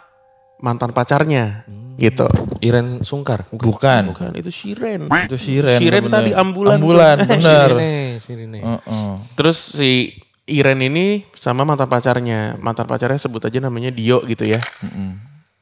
mantan 0.61 0.93
pacarnya 0.93 1.65
gitu. 2.01 2.25
Iren 2.65 3.05
Sungkar. 3.05 3.45
Bukan. 3.53 4.17
Bukan 4.17 4.33
itu 4.41 4.49
Shiren. 4.49 5.05
Itu 5.29 5.37
Siren. 5.37 5.79
Shiren 5.85 6.09
bener. 6.09 6.15
tadi 6.17 6.31
ambulan. 6.33 6.81
Ambulan, 6.81 7.17
tuh. 7.21 7.29
bener. 7.37 7.69
Sirine, 7.77 8.01
sirine. 8.17 8.61
Heeh. 8.65 9.13
Terus 9.37 9.59
si 9.77 10.17
Iren 10.49 10.81
ini 10.81 11.29
sama 11.37 11.69
mantan 11.69 11.93
pacarnya. 11.93 12.57
Mantan 12.57 12.89
pacarnya 12.89 13.21
sebut 13.21 13.45
aja 13.45 13.61
namanya 13.61 13.93
Dio 13.93 14.25
gitu 14.25 14.49
ya. 14.49 14.65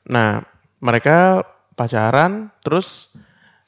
Nah, 0.07 0.41
mereka 0.79 1.43
pacaran 1.75 2.55
terus 2.63 3.13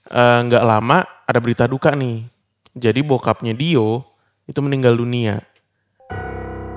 eh, 0.06 0.38
nggak 0.46 0.64
lama 0.64 1.02
ada 1.26 1.38
berita 1.42 1.66
duka 1.66 1.90
nih. 1.92 2.22
Jadi 2.70 3.02
bokapnya 3.02 3.50
Dio 3.50 4.06
itu 4.46 4.62
meninggal 4.62 4.94
dunia. 4.94 5.42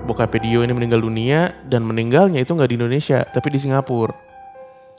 Bokapnya 0.03 0.41
Dio 0.41 0.59
ini 0.65 0.73
meninggal 0.73 0.99
dunia 0.99 1.53
dan 1.69 1.85
meninggalnya 1.85 2.41
itu 2.41 2.51
nggak 2.51 2.69
di 2.73 2.75
Indonesia 2.81 3.21
tapi 3.29 3.53
di 3.53 3.61
Singapura. 3.61 4.32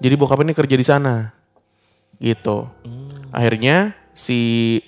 Jadi 0.02 0.14
bokapnya 0.18 0.50
ini 0.50 0.57
kerja 0.57 0.76
di 0.78 0.87
sana. 0.87 1.30
Gitu. 2.18 2.66
Akhirnya 3.30 3.94
si 4.14 4.80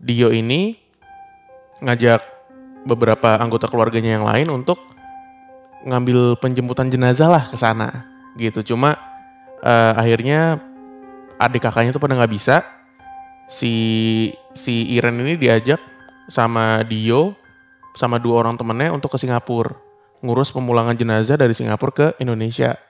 Dio 0.00 0.32
ini 0.32 0.76
ngajak 1.84 2.20
beberapa 2.84 3.40
anggota 3.40 3.68
keluarganya 3.68 4.20
yang 4.20 4.24
lain 4.28 4.48
untuk 4.52 4.80
ngambil 5.84 6.40
penjemputan 6.40 6.88
jenazah 6.88 7.28
lah 7.28 7.44
ke 7.44 7.56
sana. 7.56 8.08
Gitu. 8.40 8.74
Cuma 8.74 8.96
eh, 9.60 9.92
akhirnya 9.96 10.60
adik 11.36 11.64
kakaknya 11.68 11.92
tuh 11.92 12.00
pada 12.00 12.16
nggak 12.16 12.32
bisa. 12.32 12.64
Si 13.44 14.32
si 14.56 14.88
Iren 14.96 15.20
ini 15.20 15.36
diajak 15.36 15.80
sama 16.32 16.80
Dio 16.88 17.36
sama 17.92 18.16
dua 18.16 18.40
orang 18.40 18.56
temennya 18.56 18.96
untuk 18.96 19.12
ke 19.12 19.20
Singapura. 19.20 19.76
Ngurus 20.24 20.48
pemulangan 20.56 20.96
jenazah 20.96 21.36
dari 21.36 21.52
Singapura 21.52 21.92
ke 21.92 22.06
Indonesia. 22.16 22.80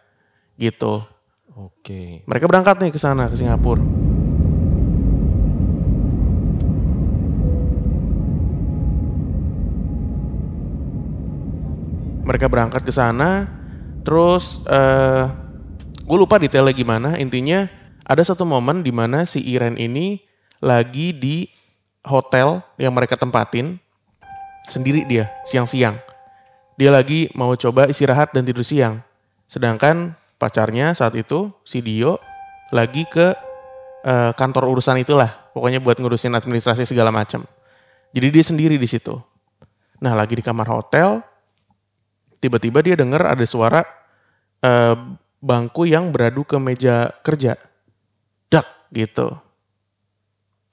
Gitu 0.55 1.14
Oke. 1.55 2.27
mereka 2.27 2.51
berangkat 2.51 2.83
nih 2.83 2.91
ke 2.91 2.99
sana 2.99 3.31
ke 3.31 3.39
Singapura. 3.39 3.79
Mereka 12.27 12.51
berangkat 12.51 12.83
ke 12.83 12.91
sana 12.91 13.47
terus 14.03 14.67
eh 14.67 15.31
gue 16.03 16.19
lupa 16.19 16.43
detailnya 16.43 16.75
gimana. 16.75 17.15
Intinya 17.23 17.71
ada 18.03 18.27
satu 18.27 18.43
momen 18.43 18.83
di 18.83 18.91
mana 18.91 19.23
si 19.23 19.39
Iren 19.47 19.79
ini 19.79 20.19
lagi 20.59 21.15
di 21.15 21.47
hotel 22.03 22.67
yang 22.83 22.91
mereka 22.91 23.15
tempatin. 23.15 23.79
Sendiri 24.67 25.07
dia 25.07 25.31
siang-siang. 25.47 25.95
Dia 26.75 26.91
lagi 26.91 27.31
mau 27.39 27.55
coba 27.55 27.87
istirahat 27.87 28.35
dan 28.35 28.43
tidur 28.43 28.67
siang. 28.67 28.99
Sedangkan 29.47 30.19
pacarnya 30.37 30.93
saat 30.93 31.15
itu 31.19 31.53
si 31.63 31.81
Dio 31.81 32.19
lagi 32.73 33.07
ke 33.07 33.35
eh, 34.05 34.33
kantor 34.35 34.75
urusan 34.75 35.01
itulah 35.01 35.31
pokoknya 35.55 35.79
buat 35.79 36.01
ngurusin 36.01 36.35
administrasi 36.35 36.85
segala 36.89 37.15
macam 37.15 37.45
jadi 38.15 38.29
dia 38.31 38.45
sendiri 38.45 38.77
di 38.79 38.89
situ 38.89 39.17
nah 40.03 40.13
lagi 40.13 40.37
di 40.37 40.45
kamar 40.45 40.69
hotel 40.69 41.23
tiba-tiba 42.45 42.85
dia 42.85 42.95
dengar 42.99 43.25
ada 43.25 43.45
suara 43.49 43.81
eh, 44.61 44.97
bangku 45.45 45.85
yang 45.85 46.09
beradu 46.09 46.41
ke 46.49 46.57
meja 46.57 47.13
kerja. 47.21 47.61
Dak 48.49 48.65
gitu. 48.97 49.37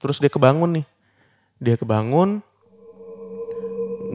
Terus 0.00 0.16
dia 0.16 0.32
kebangun 0.32 0.80
nih. 0.80 0.86
Dia 1.60 1.76
kebangun. 1.76 2.40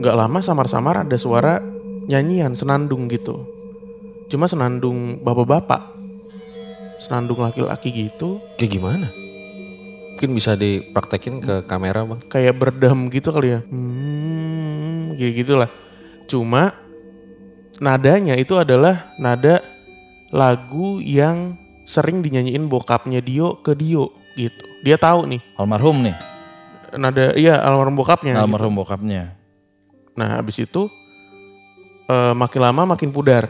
Nggak 0.02 0.18
lama 0.18 0.38
samar-samar 0.42 1.06
ada 1.06 1.16
suara 1.18 1.62
nyanyian, 2.10 2.58
senandung 2.58 3.06
gitu. 3.06 3.57
Cuma 4.28 4.44
senandung 4.44 5.24
bapak-bapak. 5.24 5.96
Senandung 7.00 7.40
laki-laki 7.40 7.88
gitu. 7.90 8.40
Kayak 8.60 8.72
gimana? 8.76 9.08
Mungkin 10.14 10.34
bisa 10.34 10.58
dipraktekin 10.58 11.40
ke 11.40 11.64
kamera 11.64 12.02
bang. 12.04 12.20
Kayak 12.28 12.54
berdam 12.58 13.08
gitu 13.08 13.30
kali 13.30 13.54
ya. 13.56 13.60
Hmm, 13.64 15.14
kayak 15.14 15.34
gitulah. 15.46 15.70
Cuma 16.26 16.74
nadanya 17.78 18.34
itu 18.34 18.58
adalah 18.58 19.14
nada 19.16 19.62
lagu 20.34 20.98
yang 21.00 21.56
sering 21.88 22.20
dinyanyiin 22.20 22.68
bokapnya 22.68 23.24
Dio 23.24 23.62
ke 23.64 23.72
Dio 23.72 24.12
gitu. 24.36 24.64
Dia 24.84 25.00
tahu 25.00 25.24
nih 25.26 25.40
Almarhum 25.56 26.04
nih, 26.04 26.14
nada 26.94 27.32
iya 27.34 27.58
almarhum 27.58 27.96
bokapnya. 27.98 28.36
gitu. 28.36 28.42
almarhum 28.44 28.74
bokapnya. 28.76 29.34
Nah, 30.18 30.42
habis 30.42 30.58
itu 30.60 30.90
eh, 32.10 32.34
makin 32.34 32.60
lama 32.60 32.82
makin 32.94 33.08
pudar. 33.14 33.48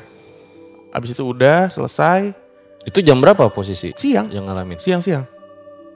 Habis 0.99 1.15
itu 1.15 1.23
udah 1.23 1.71
selesai 1.71 2.35
Itu 2.83 2.99
jam 3.07 3.23
berapa 3.23 3.47
posisi 3.55 3.95
siang, 3.95 4.27
yang 4.35 4.51
ngalamin? 4.51 4.83
siang-siang. 4.83 5.23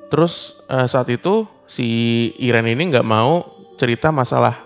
Terus 0.07 0.63
eh, 0.71 0.87
saat 0.87 1.11
itu 1.11 1.49
si 1.67 1.89
Iren 2.39 2.69
ini 2.71 2.93
nggak 2.93 3.03
mau 3.03 3.43
cerita 3.75 4.15
masalah 4.15 4.63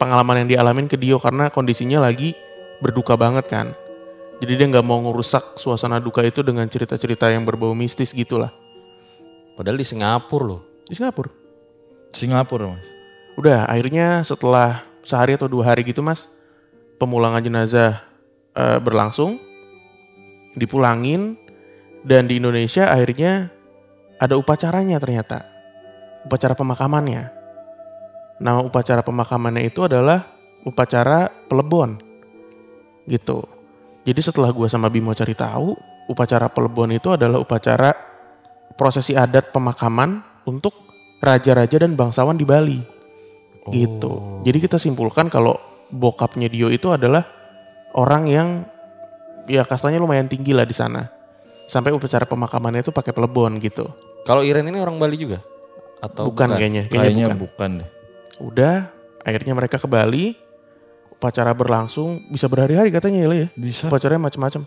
pengalaman 0.00 0.42
yang 0.42 0.48
dialamin 0.58 0.90
ke 0.90 0.98
Dio 0.98 1.22
karena 1.22 1.52
kondisinya 1.52 2.02
lagi 2.02 2.32
berduka 2.80 3.14
banget 3.14 3.46
kan. 3.46 3.70
Jadi 4.40 4.52
dia 4.56 4.66
nggak 4.68 4.84
mau 4.84 4.98
ngerusak 5.00 5.60
suasana 5.60 6.00
duka 6.00 6.24
itu 6.24 6.40
dengan 6.42 6.64
cerita-cerita 6.68 7.28
yang 7.28 7.44
berbau 7.44 7.72
mistis 7.72 8.12
gitulah. 8.16 8.52
Padahal 9.56 9.76
di 9.80 9.86
Singapura 9.86 10.44
loh. 10.44 10.60
Di 10.88 10.96
Singapura. 10.96 11.32
Singapura 12.12 12.64
mas. 12.76 12.86
Udah 13.36 13.68
akhirnya 13.68 14.24
setelah 14.24 14.84
sehari 15.04 15.36
atau 15.36 15.48
dua 15.48 15.68
hari 15.68 15.84
gitu 15.84 16.00
mas, 16.00 16.40
pemulangan 16.96 17.44
jenazah 17.44 18.00
eh, 18.56 18.78
berlangsung, 18.80 19.38
dipulangin, 20.56 21.36
dan 22.02 22.24
di 22.26 22.40
Indonesia 22.40 22.88
akhirnya 22.88 23.52
ada 24.16 24.40
upacaranya 24.40 24.96
ternyata, 24.96 25.44
upacara 26.24 26.56
pemakamannya. 26.56 27.28
Nama 28.40 28.60
upacara 28.64 29.04
pemakamannya 29.04 29.68
itu 29.68 29.84
adalah 29.84 30.24
upacara 30.64 31.28
pelebon, 31.46 32.00
gitu. 33.04 33.44
Jadi 34.08 34.20
setelah 34.24 34.50
gua 34.50 34.66
sama 34.66 34.88
Bimo 34.88 35.12
cari 35.12 35.36
tahu, 35.36 35.76
upacara 36.08 36.48
pelebon 36.48 36.94
itu 36.94 37.12
adalah 37.12 37.42
upacara 37.42 37.92
prosesi 38.76 39.16
adat 39.16 39.50
pemakaman 39.50 40.20
untuk 40.46 40.72
raja-raja 41.18 41.80
dan 41.80 41.96
bangsawan 41.96 42.36
di 42.36 42.44
Bali 42.46 42.80
gitu. 43.74 44.42
Jadi 44.46 44.58
kita 44.62 44.78
simpulkan 44.78 45.26
kalau 45.26 45.58
bokapnya 45.90 46.46
Dio 46.46 46.70
itu 46.70 46.90
adalah 46.94 47.26
orang 47.96 48.28
yang 48.28 48.48
ya 49.48 49.64
kastanya 49.64 49.96
lumayan 49.98 50.28
tinggi 50.28 50.52
lah 50.52 50.68
di 50.68 50.76
sana. 50.76 51.08
Sampai 51.66 51.90
upacara 51.90 52.22
pemakamannya 52.28 52.86
itu 52.86 52.94
pakai 52.94 53.10
pelebon 53.10 53.58
gitu. 53.58 53.90
Kalau 54.22 54.46
Iren 54.46 54.70
ini 54.70 54.78
orang 54.78 55.02
Bali 55.02 55.18
juga? 55.18 55.42
Atau 55.98 56.30
bukan, 56.30 56.54
kayaknya, 56.54 56.86
kayaknya, 56.86 57.02
Kayaknya 57.10 57.26
bukan. 57.26 57.38
bukan 57.42 57.70
deh. 57.82 57.88
Udah, 58.38 58.74
akhirnya 59.26 59.52
mereka 59.58 59.76
ke 59.80 59.88
Bali. 59.90 60.38
Upacara 61.16 61.50
berlangsung 61.56 62.28
bisa 62.28 62.46
berhari-hari 62.46 62.92
katanya 62.92 63.26
ya, 63.26 63.28
ya. 63.34 63.48
Bisa. 63.58 63.88
Upacaranya 63.88 64.30
macam-macam. 64.30 64.62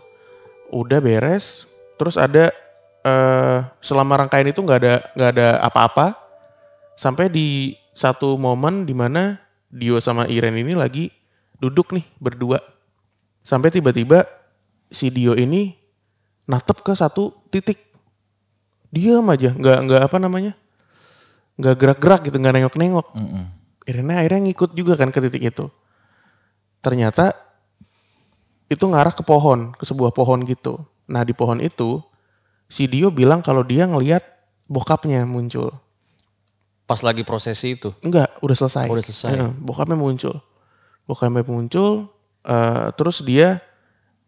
Udah 0.68 0.98
beres, 1.00 1.70
terus 1.96 2.20
ada 2.20 2.52
eh 3.00 3.58
selama 3.80 4.20
rangkaian 4.20 4.44
itu 4.44 4.60
nggak 4.60 4.78
ada 4.84 4.94
nggak 5.16 5.30
ada 5.32 5.48
apa-apa 5.64 6.12
sampai 6.92 7.32
di 7.32 7.72
satu 7.96 8.36
momen 8.36 8.84
di 8.84 8.92
mana 8.92 9.40
Dio 9.72 9.96
sama 10.04 10.28
Iren 10.28 10.52
ini 10.60 10.76
lagi 10.76 11.08
duduk 11.56 11.96
nih 11.96 12.04
berdua 12.20 12.60
sampai 13.50 13.74
tiba-tiba 13.74 14.22
si 14.86 15.10
Dio 15.10 15.34
ini 15.34 15.74
natep 16.46 16.86
ke 16.86 16.94
satu 16.94 17.34
titik 17.50 17.82
diam 18.94 19.26
aja 19.26 19.50
nggak 19.50 19.78
nggak 19.90 20.00
apa 20.06 20.16
namanya 20.22 20.54
nggak 21.58 21.74
gerak-gerak 21.74 22.20
gitu 22.30 22.38
nggak 22.38 22.54
nengok-nengok. 22.62 23.06
Iren 23.90 24.14
akhirnya 24.14 24.40
ngikut 24.46 24.70
juga 24.78 24.94
kan 24.94 25.10
ke 25.10 25.18
titik 25.18 25.50
itu 25.50 25.66
ternyata 26.78 27.34
itu 28.70 28.86
ngarah 28.86 29.10
ke 29.10 29.26
pohon 29.26 29.74
ke 29.74 29.82
sebuah 29.82 30.14
pohon 30.14 30.46
gitu 30.46 30.78
nah 31.10 31.26
di 31.26 31.34
pohon 31.34 31.58
itu 31.58 31.98
si 32.70 32.86
Dio 32.86 33.10
bilang 33.10 33.42
kalau 33.42 33.66
dia 33.66 33.84
ngelihat 33.90 34.22
bokapnya 34.70 35.26
muncul 35.26 35.74
Pas 36.90 37.06
lagi 37.06 37.22
prosesi 37.22 37.78
itu. 37.78 37.94
Enggak, 38.02 38.34
udah 38.42 38.56
selesai. 38.58 38.90
Oh, 38.90 38.98
udah 38.98 39.06
selesai. 39.06 39.38
Bokapnya 39.62 39.94
muncul. 39.94 40.42
Bokapnya 41.06 41.46
muncul, 41.46 42.10
eh, 42.44 42.86
terus 42.94 43.24
dia 43.24 43.60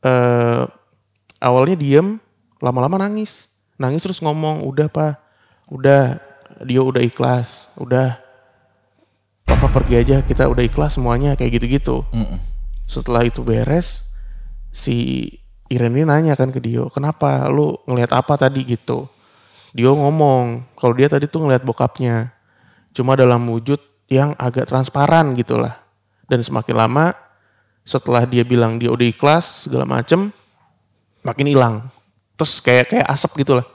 eh, 0.02 0.62
awalnya 1.42 1.76
diem, 1.78 2.18
lama-lama 2.62 3.02
nangis. 3.02 3.58
Nangis 3.80 4.06
terus 4.06 4.22
ngomong, 4.22 4.62
udah 4.62 4.86
pak, 4.86 5.18
udah, 5.66 6.18
dia 6.62 6.80
udah 6.82 7.02
ikhlas, 7.02 7.74
udah. 7.80 8.14
Papa 9.42 9.66
pergi 9.66 9.98
aja, 9.98 10.16
kita 10.22 10.46
udah 10.46 10.62
ikhlas 10.62 10.94
semuanya, 10.94 11.34
kayak 11.34 11.58
gitu-gitu. 11.58 12.06
Mm-mm. 12.14 12.38
Setelah 12.86 13.26
itu 13.26 13.42
beres, 13.42 14.14
si 14.70 15.26
Iren 15.72 15.96
ini 15.96 16.04
nanya 16.04 16.36
kan 16.36 16.52
ke 16.52 16.60
Dio, 16.60 16.92
kenapa 16.92 17.48
lu 17.48 17.74
ngelihat 17.88 18.12
apa 18.12 18.36
tadi 18.36 18.62
gitu. 18.62 19.08
Dio 19.72 19.96
ngomong, 19.96 20.76
kalau 20.76 20.92
dia 20.92 21.08
tadi 21.08 21.24
tuh 21.26 21.42
ngelihat 21.42 21.64
bokapnya. 21.64 22.30
Cuma 22.92 23.16
dalam 23.16 23.40
wujud 23.48 23.80
yang 24.12 24.36
agak 24.36 24.68
transparan 24.68 25.32
gitu 25.32 25.56
lah. 25.56 25.80
Dan 26.28 26.44
semakin 26.44 26.76
lama, 26.76 27.16
setelah 27.82 28.26
dia 28.26 28.46
bilang 28.46 28.78
dia 28.78 28.90
udah 28.90 29.06
ikhlas, 29.06 29.66
segala 29.66 29.86
macem, 29.86 30.30
makin 31.26 31.46
hilang. 31.46 31.74
Terus 32.38 32.62
kayak 32.62 32.86
kayak 32.90 33.06
asap 33.10 33.46
gitu 33.46 33.58
lah. 33.58 33.66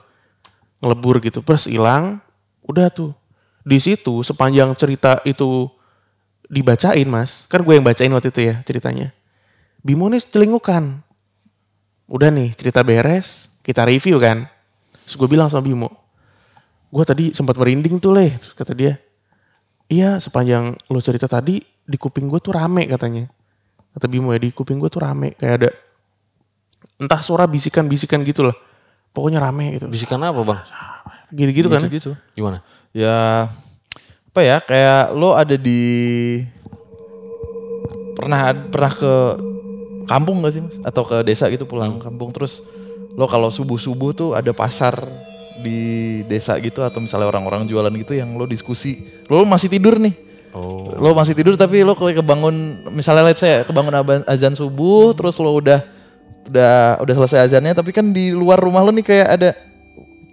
Ngelebur 0.80 1.18
gitu, 1.20 1.42
terus 1.42 1.66
hilang, 1.66 2.22
udah 2.64 2.88
tuh. 2.92 3.12
Di 3.66 3.76
situ 3.82 4.24
sepanjang 4.24 4.72
cerita 4.78 5.20
itu 5.28 5.68
dibacain 6.48 7.04
mas, 7.04 7.44
kan 7.50 7.60
gue 7.60 7.74
yang 7.76 7.84
bacain 7.84 8.08
waktu 8.08 8.32
itu 8.32 8.40
ya 8.48 8.54
ceritanya. 8.64 9.12
Bimo 9.84 10.08
nih 10.08 10.24
celingukan. 10.24 11.04
Udah 12.08 12.32
nih 12.32 12.56
cerita 12.56 12.80
beres, 12.80 13.60
kita 13.60 13.84
review 13.84 14.16
kan. 14.16 14.48
Terus 15.04 15.14
gue 15.20 15.28
bilang 15.28 15.52
sama 15.52 15.68
Bimo, 15.68 15.92
gue 16.88 17.04
tadi 17.04 17.36
sempat 17.36 17.56
merinding 17.60 18.00
tuh 18.00 18.16
leh, 18.16 18.32
Terus 18.32 18.56
kata 18.56 18.72
dia. 18.72 18.96
Iya 19.88 20.20
sepanjang 20.20 20.76
lo 20.92 21.00
cerita 21.00 21.24
tadi 21.24 21.64
di 21.64 21.96
kuping 21.96 22.28
gue 22.28 22.40
tuh 22.40 22.52
rame 22.56 22.84
katanya. 22.88 23.28
Kata 23.98 24.06
Bimo 24.06 24.30
ya 24.30 24.38
di 24.38 24.54
kuping 24.54 24.78
gue 24.78 24.86
tuh 24.86 25.02
rame 25.02 25.34
kayak 25.34 25.54
ada 25.58 25.70
entah 27.02 27.18
suara 27.18 27.50
bisikan-bisikan 27.50 28.22
gitu 28.22 28.46
lah. 28.46 28.54
Pokoknya 29.10 29.42
rame 29.42 29.74
gitu. 29.74 29.90
Bisikan 29.90 30.22
apa 30.22 30.38
bang? 30.38 30.62
Gitu-gitu 31.34 31.66
kan. 31.66 31.82
Gitu. 31.90 32.14
Gimana? 32.38 32.62
Ya 32.94 33.50
apa 34.30 34.40
ya 34.46 34.62
kayak 34.62 35.18
lo 35.18 35.34
ada 35.34 35.58
di 35.58 35.82
pernah 38.14 38.54
pernah 38.54 38.92
ke 38.94 39.12
kampung 40.06 40.46
gak 40.46 40.52
sih 40.54 40.62
mas? 40.62 40.78
Atau 40.86 41.02
ke 41.02 41.26
desa 41.26 41.50
gitu 41.50 41.66
pulang 41.66 41.98
kampung 41.98 42.30
terus 42.30 42.62
lo 43.18 43.26
kalau 43.26 43.50
subuh 43.50 43.74
subuh 43.74 44.14
tuh 44.14 44.38
ada 44.38 44.54
pasar 44.54 44.94
di 45.58 46.22
desa 46.30 46.54
gitu 46.62 46.86
atau 46.86 47.02
misalnya 47.02 47.26
orang-orang 47.34 47.66
jualan 47.66 47.90
gitu 47.98 48.14
yang 48.14 48.38
lo 48.38 48.46
diskusi 48.46 49.02
lo 49.26 49.42
masih 49.42 49.66
tidur 49.66 49.98
nih 49.98 50.27
Oh. 50.50 50.88
lo 50.94 51.12
masih 51.12 51.32
tidur 51.32 51.54
tapi 51.54 51.82
lo 51.82 51.92
kayak 51.92 52.18
kebangun 52.18 52.54
misalnya 52.88 53.26
let's 53.26 53.38
say 53.38 53.60
kebangun 53.62 53.92
azan 54.24 54.52
subuh 54.52 55.12
terus 55.12 55.36
lo 55.36 55.52
udah 55.52 55.80
udah 56.48 56.98
udah 56.98 57.14
selesai 57.14 57.46
azannya 57.46 57.72
tapi 57.72 57.92
kan 57.92 58.08
di 58.08 58.32
luar 58.32 58.56
rumah 58.56 58.80
lo 58.80 58.88
nih 58.88 59.04
kayak 59.04 59.28
ada 59.28 59.50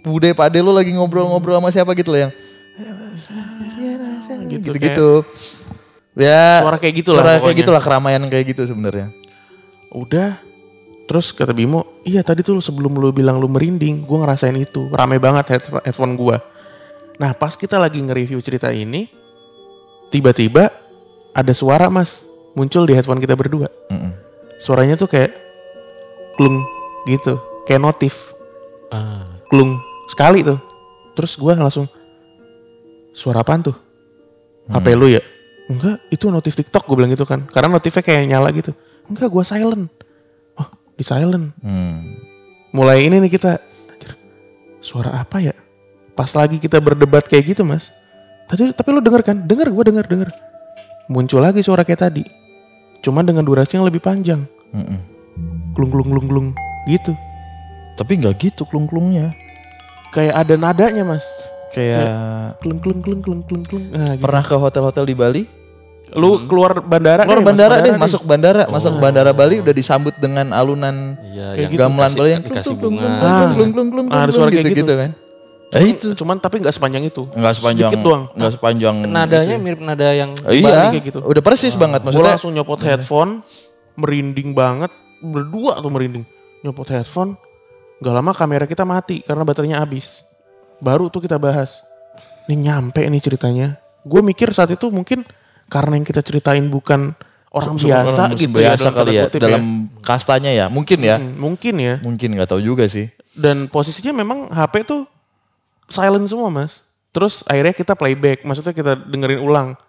bude 0.01 0.31
pade 0.31 0.59
lo 0.59 0.71
lagi 0.71 0.91
ngobrol-ngobrol 0.91 1.57
sama 1.57 1.69
siapa 1.69 1.91
gitu 1.93 2.11
loh 2.11 2.21
yang 2.21 2.33
Gitu, 4.45 4.71
gitu-gitu 4.71 5.09
ya 6.15 6.61
Suara 6.61 6.77
kayak 6.77 6.95
gitu 6.95 7.09
lah 7.11 7.19
suara 7.19 7.29
kayak 7.29 7.41
pokoknya. 7.41 7.59
gitu 7.59 7.71
lah 7.71 7.81
keramaian 7.81 8.23
kayak 8.25 8.45
gitu 8.53 8.61
sebenarnya 8.65 9.07
Udah. 9.89 10.37
Terus 11.05 11.29
kata 11.31 11.53
Bimo, 11.53 11.85
iya 12.01 12.19
tadi 12.19 12.41
tuh 12.41 12.57
sebelum 12.57 12.97
lu 12.97 13.13
bilang 13.13 13.37
lu 13.37 13.45
merinding, 13.45 14.03
gue 14.03 14.17
ngerasain 14.17 14.57
itu. 14.57 14.89
Rame 14.89 15.21
banget 15.21 15.45
head- 15.53 15.85
headphone 15.85 16.17
gue. 16.17 16.33
Nah 17.15 17.31
pas 17.31 17.53
kita 17.53 17.77
lagi 17.77 18.01
nge-review 18.01 18.41
cerita 18.41 18.73
ini, 18.73 19.05
tiba-tiba 20.15 20.71
ada 21.35 21.51
suara 21.51 21.91
mas 21.91 22.23
muncul 22.55 22.87
di 22.87 22.95
headphone 22.95 23.19
kita 23.19 23.35
berdua. 23.35 23.67
Mm-mm. 23.91 24.15
Suaranya 24.55 24.95
tuh 24.95 25.11
kayak 25.11 25.35
klung 26.39 26.63
gitu, 27.03 27.35
kayak 27.67 27.83
notif. 27.83 28.31
Ah. 28.93 29.27
klung 29.51 29.75
sekali 30.07 30.39
tuh. 30.39 30.55
Terus 31.19 31.35
gue 31.35 31.51
langsung 31.51 31.83
suara 33.11 33.43
apaan 33.43 33.59
tuh? 33.59 33.75
HP 34.71 34.95
lu 34.95 35.11
ya? 35.11 35.19
Enggak, 35.67 35.99
itu 36.13 36.31
notif 36.31 36.55
TikTok 36.55 36.87
gue 36.87 36.95
bilang 36.95 37.11
gitu 37.11 37.27
kan. 37.27 37.43
Karena 37.51 37.75
notifnya 37.75 37.99
kayak 37.99 38.23
nyala 38.31 38.49
gitu. 38.55 38.71
Enggak, 39.11 39.27
gue 39.27 39.43
silent. 39.43 39.91
Oh, 40.55 40.69
di 40.95 41.03
silent. 41.03 41.51
Hmm. 41.59 42.23
Mulai 42.71 43.03
ini 43.05 43.19
nih 43.19 43.31
kita, 43.35 43.59
suara 44.79 45.19
apa 45.19 45.43
ya? 45.43 45.53
Pas 46.15 46.31
lagi 46.31 46.61
kita 46.61 46.79
berdebat 46.79 47.27
kayak 47.27 47.51
gitu 47.55 47.67
mas. 47.67 47.91
Tadi 48.45 48.71
tapi 48.71 48.89
lu 48.89 49.01
denger 49.01 49.21
kan? 49.21 49.37
Denger, 49.41 49.67
gue 49.67 49.83
denger, 49.85 50.05
denger. 50.05 50.29
Muncul 51.07 51.39
lagi 51.39 51.61
suara 51.61 51.81
kayak 51.81 52.01
tadi. 52.03 52.23
Cuma 52.99 53.21
dengan 53.21 53.41
durasi 53.41 53.75
yang 53.75 53.85
lebih 53.85 53.99
panjang. 53.99 54.45
Mm-mm. 54.71 54.99
Klung, 55.71 55.89
klung, 55.89 56.07
klung, 56.07 56.27
klung. 56.27 56.47
Gitu. 56.85 57.11
tapi 57.95 58.19
nggak 58.19 58.35
gitu 58.37 58.61
klung-klungnya 58.61 59.31
Kayak 60.11 60.35
ada 60.37 60.53
nadanya 60.53 61.07
mas. 61.07 61.23
kayak 61.71 62.03
Klung, 62.59 62.77
klung, 62.77 62.99
klung, 62.99 63.23
klung, 63.23 63.39
klung, 63.41 63.63
klung. 63.63 63.87
Nah, 63.87 64.13
gitu. 64.13 64.21
pernah 64.21 64.43
ke 64.43 64.51
hotel-hotel 64.53 65.03
di 65.05 65.15
Bali 65.15 65.43
Lu 66.11 66.43
keluar 66.45 66.77
bandara 66.77 67.23
Keluar 67.23 67.39
deh, 67.39 67.45
bandara 67.45 67.75
deh, 67.79 67.89
deh. 67.89 67.97
masuk 67.97 68.21
bandara, 68.21 68.67
masuk 68.67 68.99
bandara 68.99 69.31
Bali 69.31 69.57
udah 69.57 69.71
disambut 69.71 70.11
dengan 70.15 70.51
alunan 70.51 71.15
Iya, 71.25 71.65
yang 71.65 71.71
gamelan 71.73 72.03
dikasih- 72.05 72.19
Bali 72.19 72.29
yang 72.29 72.43
dikasih 72.43 72.67
klung, 72.69 72.79
klung, 72.83 72.95
bunga. 72.99 73.09
klung, 73.09 73.31
klung, 73.31 73.55
klung, 73.55 73.71
klung, 73.71 73.89
klung, 73.89 74.07
Ah, 74.11 74.15
ada 74.19 74.23
klung, 74.25 74.35
suara 74.35 74.49
kayak 74.49 74.59
gitu, 74.61 74.69
gitu. 74.69 74.83
gitu 74.83 74.93
kan. 74.99 75.09
Nah 75.75 75.83
itu 75.83 76.15
Cuman 76.15 76.39
tapi 76.39 76.57
nggak 76.57 76.71
sepanjang 76.71 77.03
itu. 77.03 77.27
nggak 77.27 77.53
sepanjang, 77.53 77.89
Sedikit 77.89 77.99
doang. 78.01 78.23
nggak 78.31 78.51
sepanjang. 78.53 78.95
Nadanya 79.03 79.55
mirip 79.57 79.81
nada 79.81 80.07
yang 80.09 80.31
Oh, 80.39 80.49
iya, 80.49 80.87
kayak 80.89 81.03
gitu. 81.05 81.19
udah 81.19 81.43
persis 81.43 81.75
banget 81.75 81.99
Gue 81.99 82.07
maksudnya. 82.09 82.31
langsung 82.31 82.51
nyopot 82.51 82.79
headphone, 82.79 83.43
merinding 83.93 84.51
banget, 84.51 84.91
berdua 85.19 85.77
tuh 85.77 85.89
merinding. 85.89 86.23
Nyopot 86.61 86.87
headphone, 86.87 87.35
gak 87.97 88.13
lama 88.13 88.31
kamera 88.31 88.63
kita 88.63 88.83
mati 88.83 89.19
karena 89.19 89.43
baterainya 89.43 89.77
habis. 89.77 90.23
Baru 90.77 91.07
tuh 91.07 91.19
kita 91.19 91.35
bahas. 91.35 91.83
Nih 92.45 92.55
nyampe 92.61 93.03
nih 93.03 93.19
ceritanya. 93.19 93.75
Gue 94.01 94.21
mikir 94.21 94.51
saat 94.51 94.69
itu 94.69 94.87
mungkin 94.87 95.27
karena 95.65 95.97
yang 95.97 96.05
kita 96.05 96.21
ceritain 96.21 96.63
bukan 96.65 97.11
orang 97.49 97.75
biasa 97.75 98.21
Orang 98.27 98.37
gitu 98.37 98.53
biasa 98.53 98.75
ya. 98.75 98.79
dalam 98.81 98.93
kali 98.93 99.11
ya 99.11 99.23
kutip 99.25 99.39
dalam 99.41 99.63
kastanya 99.99 100.51
ya, 100.51 100.65
mungkin 100.67 100.99
ya, 101.01 101.15
Hmm, 101.17 101.35
mungkin 101.35 101.73
ya. 101.75 101.95
mungkin 101.99 102.29
nggak 102.31 102.47
tahu 102.47 102.61
juga 102.61 102.85
sih. 102.85 103.09
Dan 103.31 103.65
posisinya 103.65 104.13
memang 104.13 104.47
HP 104.47 104.85
tuh 104.85 105.03
silent 105.87 106.25
semua 106.25 106.49
mas. 106.49 106.85
Terus 107.09 107.41
akhirnya 107.47 107.71
kita 107.71 107.93
playback, 107.95 108.43
maksudnya 108.43 108.75
kita 108.75 108.93
dengerin 108.99 109.39
ulang 109.39 109.79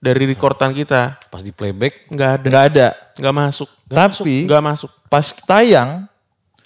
dari 0.00 0.24
recordan 0.24 0.72
kita. 0.72 1.20
pas 1.28 1.44
di 1.44 1.52
playback 1.52 2.08
Nggak 2.08 2.30
ada, 2.40 2.46
Nggak 2.48 2.64
ada. 2.72 2.86
nggak 3.20 3.34
masuk, 3.36 3.68
Tapi 3.84 4.48
nggak 4.48 4.64
masuk. 4.64 4.90
pas 5.12 5.26
tayang 5.44 6.08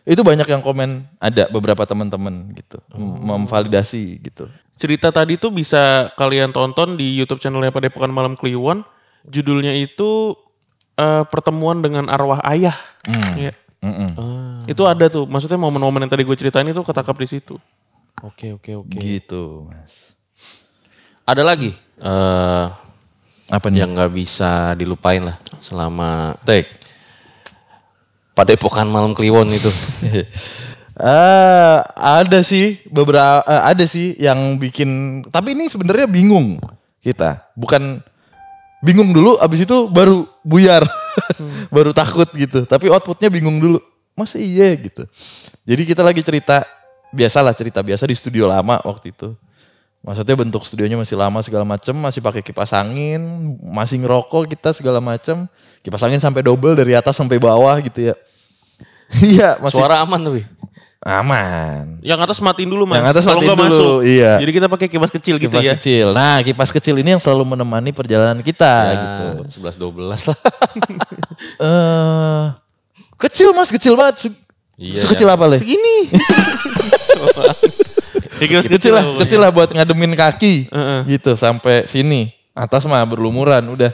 itu 0.04 0.20
banyak 0.20 0.46
yang 0.46 0.60
komen 0.60 1.02
ada 1.16 1.48
beberapa 1.50 1.82
teman-teman 1.82 2.52
gitu 2.54 2.76
mem- 2.94 3.24
memvalidasi 3.48 4.20
gitu. 4.22 4.46
Cerita 4.76 5.10
tadi 5.10 5.34
tuh 5.34 5.50
bisa 5.50 6.12
kalian 6.14 6.52
tonton 6.52 6.94
di 6.94 7.14
YouTube 7.16 7.40
channelnya 7.40 7.74
Padepokan 7.74 8.10
Malam 8.12 8.34
Kliwon. 8.38 8.84
Judulnya 9.24 9.72
itu 9.72 10.36
eh, 10.94 11.24
pertemuan 11.26 11.80
dengan 11.80 12.06
arwah 12.06 12.38
ayah. 12.46 12.76
Iya. 13.34 13.50
Mm-mm. 13.80 14.64
Itu 14.64 14.84
ada 14.88 15.08
tuh, 15.08 15.28
maksudnya 15.28 15.60
momen-momen 15.60 16.04
yang 16.04 16.12
tadi 16.12 16.24
gue 16.24 16.36
ceritain 16.36 16.64
itu 16.64 16.80
ketangkap 16.80 17.16
di 17.16 17.28
situ. 17.28 17.56
Oke 18.20 18.46
oke 18.54 18.70
oke 18.76 18.96
Gitu, 18.96 19.42
Mas. 19.66 20.14
ada 21.24 21.42
lagi 21.42 21.72
eh 21.98 22.66
Apa 23.46 23.68
nih? 23.68 23.84
yang 23.84 23.92
nggak 23.92 24.12
bisa 24.12 24.72
dilupain 24.74 25.20
lah 25.20 25.36
selama 25.58 26.36
Tek. 26.42 26.68
padepokan 28.32 28.86
malam 28.86 29.12
kliwon 29.12 29.46
itu 29.48 29.70
Eh, 30.94 31.78
ada 32.18 32.38
sih 32.40 32.78
beberapa 32.86 33.42
eh, 33.42 33.62
ada 33.66 33.84
sih 33.84 34.14
yang 34.14 34.56
bikin 34.56 35.22
tapi 35.28 35.52
ini 35.52 35.66
sebenarnya 35.66 36.06
bingung 36.06 36.58
kita. 36.98 37.50
Bukan 37.52 37.98
bingung 38.78 39.10
dulu 39.10 39.34
abis 39.36 39.66
itu 39.66 39.90
baru 39.90 40.22
buyar. 40.40 40.86
baru 41.74 41.90
takut 41.90 42.30
gitu. 42.32 42.62
Tapi 42.64 42.86
outputnya 42.88 43.26
bingung 43.26 43.58
dulu. 43.58 43.78
Masa 44.14 44.38
iya 44.38 44.70
gitu. 44.74 45.02
Jadi 45.66 45.82
kita 45.82 46.02
lagi 46.02 46.22
cerita 46.22 46.62
biasalah 47.14 47.54
cerita 47.54 47.78
biasa 47.80 48.04
di 48.04 48.16
studio 48.18 48.50
lama 48.50 48.82
waktu 48.82 49.14
itu. 49.14 49.30
Maksudnya 50.04 50.36
bentuk 50.36 50.60
studionya 50.68 51.00
masih 51.00 51.16
lama 51.16 51.40
segala 51.40 51.64
macem, 51.64 51.96
masih 51.96 52.20
pakai 52.20 52.44
kipas 52.44 52.76
angin, 52.76 53.22
masih 53.64 54.04
ngerokok 54.04 54.52
kita 54.52 54.76
segala 54.76 55.00
macem. 55.00 55.48
Kipas 55.80 56.04
angin 56.04 56.20
sampai 56.20 56.44
double 56.44 56.76
dari 56.76 56.92
atas 56.92 57.16
sampai 57.16 57.38
bawah 57.38 57.78
gitu 57.80 58.12
ya. 58.12 58.14
Iya, 59.14 59.56
masih 59.62 59.78
suara 59.78 60.00
aman 60.02 60.18
tapi 60.18 60.42
aman. 61.04 62.00
Yang 62.00 62.20
atas 62.24 62.38
matiin 62.40 62.64
dulu 62.66 62.88
mas. 62.88 62.96
Yang 62.96 63.08
atas 63.12 63.24
Kalau 63.28 63.40
matiin 63.44 63.52
dulu, 63.52 63.68
masuk. 63.68 63.96
iya. 64.08 64.32
Jadi 64.40 64.52
kita 64.56 64.66
pakai 64.66 64.88
kipas 64.88 65.12
kecil 65.12 65.36
gitu 65.36 65.52
Kipas 65.52 65.60
ya. 65.62 65.76
kecil. 65.76 66.06
Nah, 66.16 66.40
kipas 66.40 66.72
kecil 66.72 66.96
ini 66.96 67.12
yang 67.12 67.20
selalu 67.20 67.44
menemani 67.44 67.92
perjalanan 67.92 68.40
kita 68.40 68.72
gitu. 68.96 69.24
sebelas 69.52 69.76
dua 69.76 69.92
belas 69.92 70.24
lah 70.24 70.36
Eh 71.60 72.44
kecil 73.20 73.52
Mas, 73.52 73.68
kecil 73.68 73.94
banget. 73.94 74.16
Se- 74.28 74.42
Iya, 74.74 74.98
Sekecil 74.98 75.30
apa, 75.30 75.46
Le? 75.46 75.62
Segini. 75.62 76.10
ya, 78.40 78.46
kipas 78.46 78.66
Kecil 78.68 78.92
lah, 78.94 79.04
kecil 79.20 79.40
lah 79.40 79.50
buat 79.52 79.70
ngademin 79.70 80.14
kaki. 80.16 80.68
Heeh. 80.70 81.00
Gitu 81.18 81.36
sampai 81.36 81.84
sini. 81.84 82.32
Atas 82.54 82.86
mah 82.86 83.02
berlumuran 83.02 83.66
udah. 83.66 83.90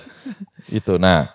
Gitu. 0.68 1.00
Nah, 1.00 1.32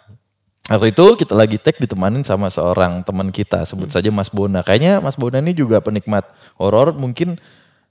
waktu 0.70 0.94
itu 0.94 1.06
kita 1.18 1.34
lagi 1.34 1.58
tag 1.58 1.76
ditemanin 1.82 2.22
sama 2.22 2.54
seorang 2.54 3.02
teman 3.02 3.34
kita, 3.34 3.66
sebut 3.66 3.90
saja 3.90 4.14
Mas 4.14 4.30
Bona. 4.30 4.62
Kayaknya 4.62 5.02
Mas 5.02 5.18
Bona 5.18 5.42
ini 5.42 5.58
juga 5.58 5.82
penikmat 5.82 6.24
horor, 6.62 6.94
mungkin 6.94 7.36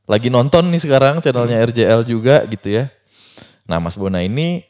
lagi 0.06 0.28
nonton 0.28 0.70
nih 0.70 0.80
sekarang 0.84 1.18
channelnya 1.18 1.64
RJL 1.66 2.06
juga 2.06 2.46
gitu 2.46 2.70
ya. 2.70 2.92
Nah, 3.66 3.82
Mas 3.82 3.98
Bona 3.98 4.22
ini 4.22 4.62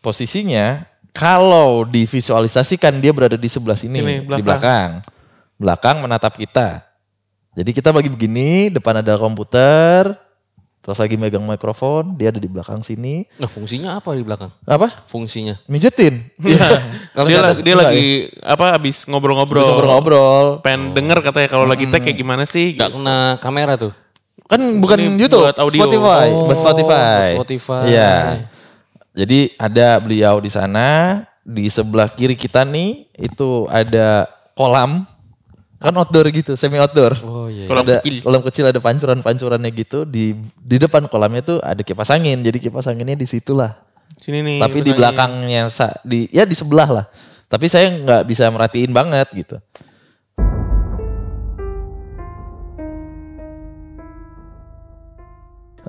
posisinya 0.00 0.88
kalau 1.12 1.84
divisualisasikan 1.84 2.96
dia 3.02 3.12
berada 3.12 3.36
di 3.36 3.50
sebelah 3.50 3.76
sini, 3.76 4.00
Ini, 4.00 4.16
di 4.24 4.42
belakang. 4.42 5.02
Belakang 5.58 6.00
menatap 6.00 6.38
kita. 6.38 6.87
Jadi 7.58 7.70
kita 7.72 7.90
bagi 7.90 8.06
begini, 8.06 8.70
depan 8.70 9.02
ada 9.02 9.18
komputer, 9.18 10.14
terus 10.78 10.94
lagi 10.94 11.18
megang 11.18 11.42
mikrofon, 11.42 12.14
dia 12.14 12.30
ada 12.30 12.38
di 12.38 12.46
belakang 12.46 12.80
sini. 12.80 13.26
nah 13.34 13.44
fungsinya 13.44 13.98
apa 13.98 14.14
di 14.14 14.22
belakang 14.22 14.46
Apa? 14.62 15.02
fungsinya 15.04 15.58
Mijetin. 15.66 16.22
Iya. 16.46 16.68
Kalau 17.10 17.26
dia, 17.26 17.36
ada- 17.36 17.50
lagi, 17.50 17.60
dia 17.60 17.74
enggak 17.74 17.88
lagi 17.90 18.08
ya? 18.30 18.46
apa 18.46 18.64
habis 18.72 18.96
ngobrol-ngobrol. 19.04 19.66
Bisa 19.66 19.74
ngobrol. 19.74 20.46
Pengen 20.62 20.94
denger 20.94 21.18
katanya 21.20 21.48
kalau 21.50 21.66
lagi 21.66 21.84
tag 21.84 21.98
kayak 22.00 22.14
gimana 22.16 22.46
sih? 22.46 22.78
nggak 22.78 22.94
kena 22.94 23.18
kamera 23.42 23.74
tuh 23.74 23.90
Kan 24.46 24.62
bukan 24.78 24.96
Ini 24.96 25.20
YouTube, 25.20 25.44
buat 25.44 25.58
audio. 25.58 25.80
Spotify, 25.82 26.26
Oh, 26.30 26.46
buat 26.46 26.56
Spotify. 26.56 26.94
buat 26.96 27.28
Spotify. 27.36 27.82
Iya. 27.84 28.14
Jadi 29.12 29.38
ada 29.56 29.98
beliau 29.98 30.38
di 30.38 30.48
sana, 30.48 31.20
di 31.42 31.66
sebelah 31.66 32.08
kiri 32.08 32.32
kita 32.32 32.62
nih 32.62 33.10
itu 33.18 33.66
ada 33.66 34.24
kolam. 34.54 35.04
Kan 35.78 35.94
outdoor 35.94 36.26
gitu, 36.34 36.58
semi 36.58 36.74
outdoor. 36.74 37.14
oh 37.22 37.46
iya 37.46 37.70
Kolam 37.70 37.86
ada 37.86 38.02
kecil. 38.02 38.18
kolam 38.26 38.42
kecil 38.42 38.64
ada 38.66 38.82
pancuran-pancurannya 38.82 39.70
gitu 39.70 40.02
di 40.02 40.34
di 40.58 40.76
depan 40.76 41.06
kolamnya 41.06 41.38
tuh 41.40 41.58
ada 41.62 41.78
kipas 41.86 42.10
angin. 42.10 42.42
Jadi 42.42 42.58
kipas 42.58 42.90
anginnya 42.90 43.14
di 43.14 43.30
situlah. 43.30 43.78
Sini 44.18 44.42
nih. 44.42 44.58
Tapi 44.58 44.78
di 44.82 44.90
belakangnya 44.90 45.70
sa- 45.70 45.94
di 46.02 46.26
ya 46.34 46.42
di 46.42 46.58
sebelah 46.58 46.90
lah. 46.90 47.06
Tapi 47.46 47.70
saya 47.70 47.94
nggak 47.94 48.22
bisa 48.26 48.50
merhatiin 48.50 48.90
banget 48.90 49.30
gitu. 49.30 49.56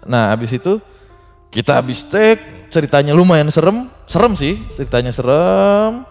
Nah, 0.05 0.31
habis 0.33 0.53
itu 0.53 0.79
kita 1.49 1.81
habis 1.81 2.05
take, 2.05 2.39
ceritanya 2.69 3.11
lumayan 3.11 3.49
serem, 3.49 3.89
serem 4.05 4.33
sih, 4.37 4.57
ceritanya 4.69 5.09
serem. 5.11 6.05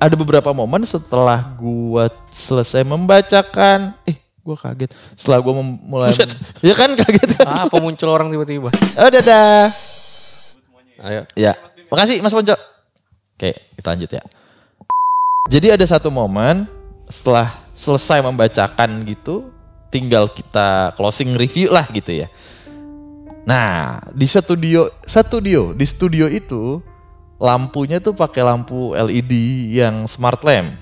Ada 0.00 0.16
beberapa 0.16 0.48
momen 0.50 0.80
setelah 0.82 1.44
gua 1.54 2.08
selesai 2.32 2.80
membacakan, 2.82 3.92
eh 4.08 4.16
gua 4.40 4.56
kaget. 4.56 4.96
Setelah 5.12 5.38
gua 5.44 5.60
mulai 5.60 6.08
Ya 6.66 6.72
kan 6.72 6.96
kaget 6.96 7.36
kan. 7.36 7.68
apa 7.68 7.76
muncul 7.76 8.08
orang 8.08 8.32
tiba-tiba 8.32 8.72
Oh, 8.72 9.08
dadah. 9.12 9.68
ayo 11.00 11.22
Ya, 11.36 11.52
makasih 11.92 12.24
Mas 12.24 12.32
Ponco. 12.32 12.56
Oke, 13.36 13.52
kita 13.76 13.92
lanjut 13.92 14.10
ya. 14.10 14.24
Jadi 15.48 15.68
ada 15.68 15.84
satu 15.84 16.08
momen 16.08 16.64
setelah 17.04 17.52
selesai 17.72 18.20
membacakan 18.20 19.04
gitu, 19.04 19.52
tinggal 19.88 20.28
kita 20.28 20.96
closing 20.96 21.36
review 21.36 21.72
lah 21.72 21.84
gitu 21.90 22.24
ya. 22.24 22.28
Nah, 23.44 24.00
di 24.12 24.24
studio, 24.24 24.92
studio, 25.02 25.72
di 25.72 25.84
studio 25.84 26.28
itu 26.28 26.84
lampunya 27.40 27.96
tuh 28.04 28.12
pakai 28.12 28.44
lampu 28.44 28.92
LED 28.92 29.32
yang 29.80 30.04
smart 30.04 30.44
lamp. 30.44 30.76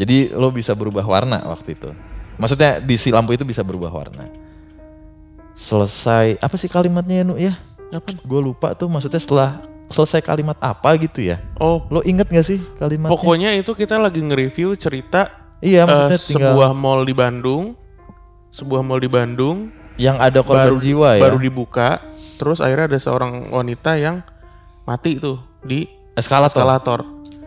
Jadi 0.00 0.32
lo 0.32 0.48
bisa 0.48 0.72
berubah 0.72 1.04
warna 1.04 1.44
waktu 1.44 1.76
itu. 1.76 1.92
Maksudnya 2.40 2.80
di 2.80 2.96
si 2.96 3.12
lampu 3.12 3.36
itu 3.36 3.44
bisa 3.44 3.60
berubah 3.60 3.92
warna. 3.92 4.24
Selesai, 5.52 6.40
apa 6.40 6.56
sih 6.56 6.66
kalimatnya 6.66 7.20
ya, 7.20 7.24
Nu 7.28 7.36
ya? 7.36 7.52
Apa? 7.92 8.16
Gue 8.24 8.40
lupa 8.40 8.72
tuh 8.72 8.88
maksudnya 8.88 9.20
setelah 9.20 9.60
selesai 9.92 10.24
kalimat 10.24 10.56
apa 10.64 10.96
gitu 10.96 11.20
ya. 11.20 11.36
Oh, 11.60 11.84
Lo 11.92 12.00
inget 12.08 12.24
gak 12.32 12.48
sih 12.48 12.56
kalimatnya? 12.80 13.12
pokoknya 13.12 13.52
itu 13.52 13.76
kita 13.76 14.00
lagi 14.00 14.24
nge-review 14.24 14.72
cerita 14.80 15.28
iya 15.60 15.84
eh, 15.84 15.86
maksudnya 15.86 16.18
tinggal 16.24 16.52
sebuah 16.56 16.70
mall 16.72 17.04
di 17.04 17.12
Bandung. 17.12 17.76
Sebuah 18.48 18.80
mall 18.80 19.04
di 19.04 19.12
Bandung 19.12 19.68
yang 20.00 20.16
ada 20.16 20.40
korban 20.40 20.72
baru 20.72 20.76
jiwa 20.80 21.20
ya. 21.20 21.22
baru 21.28 21.36
dibuka, 21.36 22.00
terus 22.40 22.64
akhirnya 22.64 22.96
ada 22.96 22.98
seorang 22.98 23.52
wanita 23.52 24.00
yang 24.00 24.24
mati 24.88 25.20
tuh 25.20 25.51
di 25.64 25.86
eskalator. 26.18 26.60
eskalator. 26.62 27.00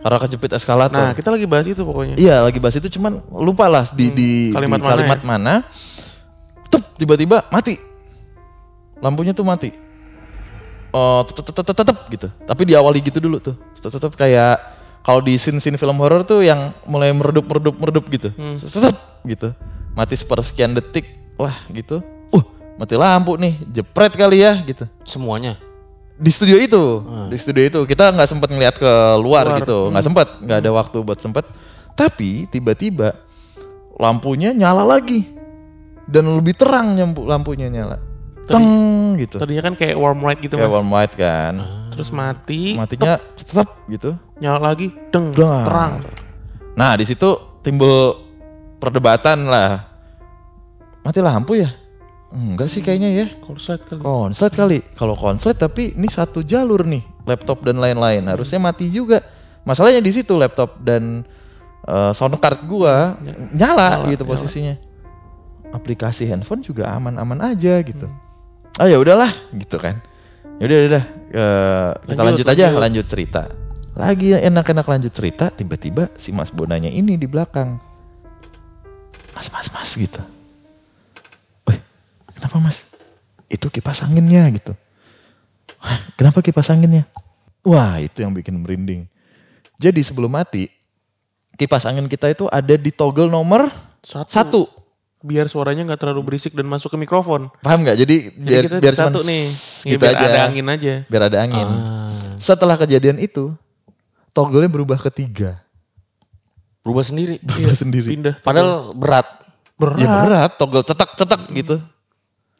Karena 0.06 0.18
kejepit 0.22 0.50
eskalator. 0.54 1.02
Nah, 1.02 1.12
kita 1.18 1.34
lagi 1.34 1.46
bahas 1.50 1.66
itu 1.66 1.82
pokoknya. 1.82 2.14
Iya 2.14 2.38
lagi 2.46 2.62
bahas 2.62 2.78
itu 2.78 2.86
cuman 2.94 3.18
lupa 3.26 3.66
lah 3.66 3.82
di, 3.90 4.06
di 4.14 4.30
kalimat 4.54 4.78
di 4.78 4.82
mana 4.86 4.92
kalimat 4.94 5.18
ya? 5.18 5.26
mana. 5.26 5.54
Tup, 6.70 6.82
tiba-tiba 6.94 7.42
mati. 7.50 7.74
Lampunya 9.02 9.34
tuh 9.34 9.42
mati. 9.42 9.74
Oh, 10.94 11.26
tetep 11.26 11.50
tetep 11.50 11.74
tetep 11.74 11.96
gitu. 12.06 12.28
Tapi 12.30 12.62
diawali 12.70 13.02
gitu 13.02 13.18
dulu 13.18 13.42
tuh. 13.42 13.58
Tetep 13.74 13.98
tetep 13.98 14.12
kayak 14.14 14.62
kalau 15.02 15.18
di 15.18 15.34
scene-scene 15.34 15.74
film 15.74 15.98
horor 15.98 16.22
tuh 16.22 16.42
yang 16.42 16.70
mulai 16.86 17.10
meredup 17.10 17.42
meredup 17.42 17.74
meredup 17.74 18.04
gitu. 18.06 18.30
Hmm. 18.38 18.56
Tetep 18.62 18.94
gitu. 19.26 19.48
Mati 19.98 20.14
sepersekian 20.14 20.70
detik. 20.70 21.06
Wah, 21.34 21.54
gitu. 21.74 21.98
Uh, 22.30 22.46
mati 22.78 22.94
lampu 22.94 23.34
nih. 23.34 23.58
Jepret 23.74 24.14
kali 24.14 24.46
ya 24.46 24.54
gitu. 24.62 24.86
semuanya 25.02 25.58
di 26.16 26.30
studio 26.32 26.56
itu, 26.56 26.84
di 27.28 27.36
studio 27.36 27.62
itu 27.62 27.80
kita 27.84 28.08
nggak 28.08 28.28
sempat 28.28 28.48
ngeliat 28.48 28.76
ke 28.76 28.92
luar, 29.20 29.60
gitu, 29.60 29.92
nggak 29.92 30.04
sempat, 30.04 30.26
nggak 30.40 30.58
ada 30.64 30.70
waktu 30.72 30.96
buat 31.04 31.20
sempet. 31.20 31.44
Tapi 31.92 32.48
tiba-tiba 32.48 33.12
lampunya 33.96 34.52
nyala 34.52 34.84
lagi 34.84 35.24
dan 36.08 36.28
lebih 36.28 36.56
terang 36.56 36.96
nyampu 36.96 37.24
lampunya 37.24 37.68
nyala, 37.68 37.96
teng 38.48 39.16
gitu, 39.20 39.36
Tadinya 39.36 39.64
kan 39.68 39.74
kayak 39.76 39.96
warm 39.96 40.20
light 40.20 40.40
gitu 40.40 40.56
kayak 40.56 40.68
mas. 40.68 40.76
warm 40.76 40.88
white 40.92 41.16
kan, 41.16 41.54
Terus 41.92 42.08
mati, 42.12 42.76
matinya 42.76 43.16
tetap 43.36 43.68
gitu. 43.88 44.16
nyala 44.40 44.72
lagi, 44.72 44.92
deng, 45.12 45.32
Deng. 45.32 45.64
terang. 45.64 46.00
Nah 46.76 46.92
di 46.96 47.04
situ 47.08 47.28
timbul 47.64 48.24
perdebatan 48.76 49.48
lah, 49.48 49.84
mati 51.00 51.20
lampu 51.20 51.56
ya? 51.56 51.72
Enggak 52.34 52.68
sih 52.68 52.82
kayaknya 52.82 53.10
ya. 53.14 53.26
Konslet 53.44 53.80
kali. 53.86 54.02
Konslet 54.02 54.52
kali. 54.52 54.78
Kalau 54.98 55.14
konslet 55.14 55.54
tapi 55.54 55.94
ini 55.94 56.10
satu 56.10 56.42
jalur 56.42 56.82
nih, 56.82 57.02
laptop 57.22 57.62
dan 57.62 57.78
lain-lain. 57.78 58.26
Harusnya 58.26 58.58
mati 58.58 58.90
juga. 58.90 59.22
Masalahnya 59.62 60.02
di 60.02 60.10
situ 60.10 60.34
laptop 60.34 60.78
dan 60.82 61.22
eh, 61.86 62.12
sound 62.12 62.38
card 62.42 62.66
gua 62.66 63.14
nyala, 63.54 64.10
gitu 64.10 64.26
posisinya. 64.26 64.74
Aplikasi 65.70 66.26
handphone 66.30 66.62
juga 66.62 66.90
aman-aman 66.94 67.54
aja 67.54 67.78
gitu. 67.82 68.10
Ah 68.76 68.90
ya 68.90 68.98
udahlah 68.98 69.30
gitu 69.54 69.78
kan. 69.78 70.02
Ya 70.58 70.66
udah 70.66 70.78
udah 70.92 71.04
eh, 71.30 71.90
kita 72.10 72.22
Lanjut, 72.22 72.42
lanjut, 72.42 72.46
aja 72.50 72.64
lanjut. 72.70 72.82
lanjut 72.82 73.06
cerita. 73.06 73.42
Lagi 73.96 74.36
enak-enak 74.36 74.84
lanjut 74.84 75.12
cerita, 75.14 75.48
tiba-tiba 75.48 76.12
si 76.20 76.28
Mas 76.28 76.52
Bonanya 76.52 76.92
ini 76.92 77.16
di 77.16 77.24
belakang. 77.24 77.80
Mas, 79.32 79.48
mas, 79.48 79.72
mas 79.72 79.90
gitu. 79.96 80.20
Kenapa 82.36 82.60
mas? 82.60 82.92
Itu 83.48 83.72
kipas 83.72 84.04
anginnya 84.04 84.44
gitu. 84.52 84.76
Hah, 85.80 85.98
kenapa 86.14 86.44
kipas 86.44 86.68
anginnya? 86.68 87.08
Wah 87.64 87.98
itu 87.98 88.22
yang 88.22 88.30
bikin 88.30 88.54
merinding. 88.54 89.08
Jadi 89.76 90.00
sebelum 90.00 90.30
mati, 90.30 90.68
kipas 91.56 91.84
angin 91.84 92.06
kita 92.06 92.30
itu 92.30 92.46
ada 92.48 92.74
di 92.76 92.92
toggle 92.92 93.26
nomor 93.26 93.66
Satu. 94.00 94.30
satu. 94.30 94.62
Biar 95.26 95.50
suaranya 95.50 95.82
nggak 95.82 95.98
terlalu 95.98 96.22
berisik 96.22 96.54
dan 96.54 96.70
masuk 96.70 96.94
ke 96.94 96.98
mikrofon. 97.00 97.50
Paham 97.58 97.82
nggak? 97.82 97.98
Jadi, 97.98 98.16
Jadi 98.30 98.46
biar, 98.46 98.62
kita 98.62 98.76
biar 98.78 98.94
satu 98.94 99.18
cuman 99.18 99.26
nih. 99.26 99.42
sss 99.48 99.82
Ya, 99.82 99.90
gitu 99.90 100.02
biar 100.06 100.14
aja. 100.14 100.26
ada 100.28 100.40
angin 100.46 100.66
aja. 100.70 100.92
Biar 101.10 101.22
ada 101.26 101.38
angin. 101.42 101.68
Setelah 102.38 102.76
kejadian 102.78 103.18
itu, 103.18 103.50
toggle-nya 104.30 104.70
berubah 104.70 105.00
ke 105.00 105.10
tiga. 105.10 105.58
Berubah 106.86 107.02
sendiri. 107.02 107.42
Berubah 107.42 107.74
sendiri. 107.74 108.08
Pindah. 108.14 108.34
Padahal 108.38 108.94
berat. 108.94 109.26
Berat. 109.74 109.98
Ya 109.98 110.08
berat, 110.22 110.50
toggle 110.56 110.86
cetak-cetak 110.86 111.40
gitu. 111.52 111.76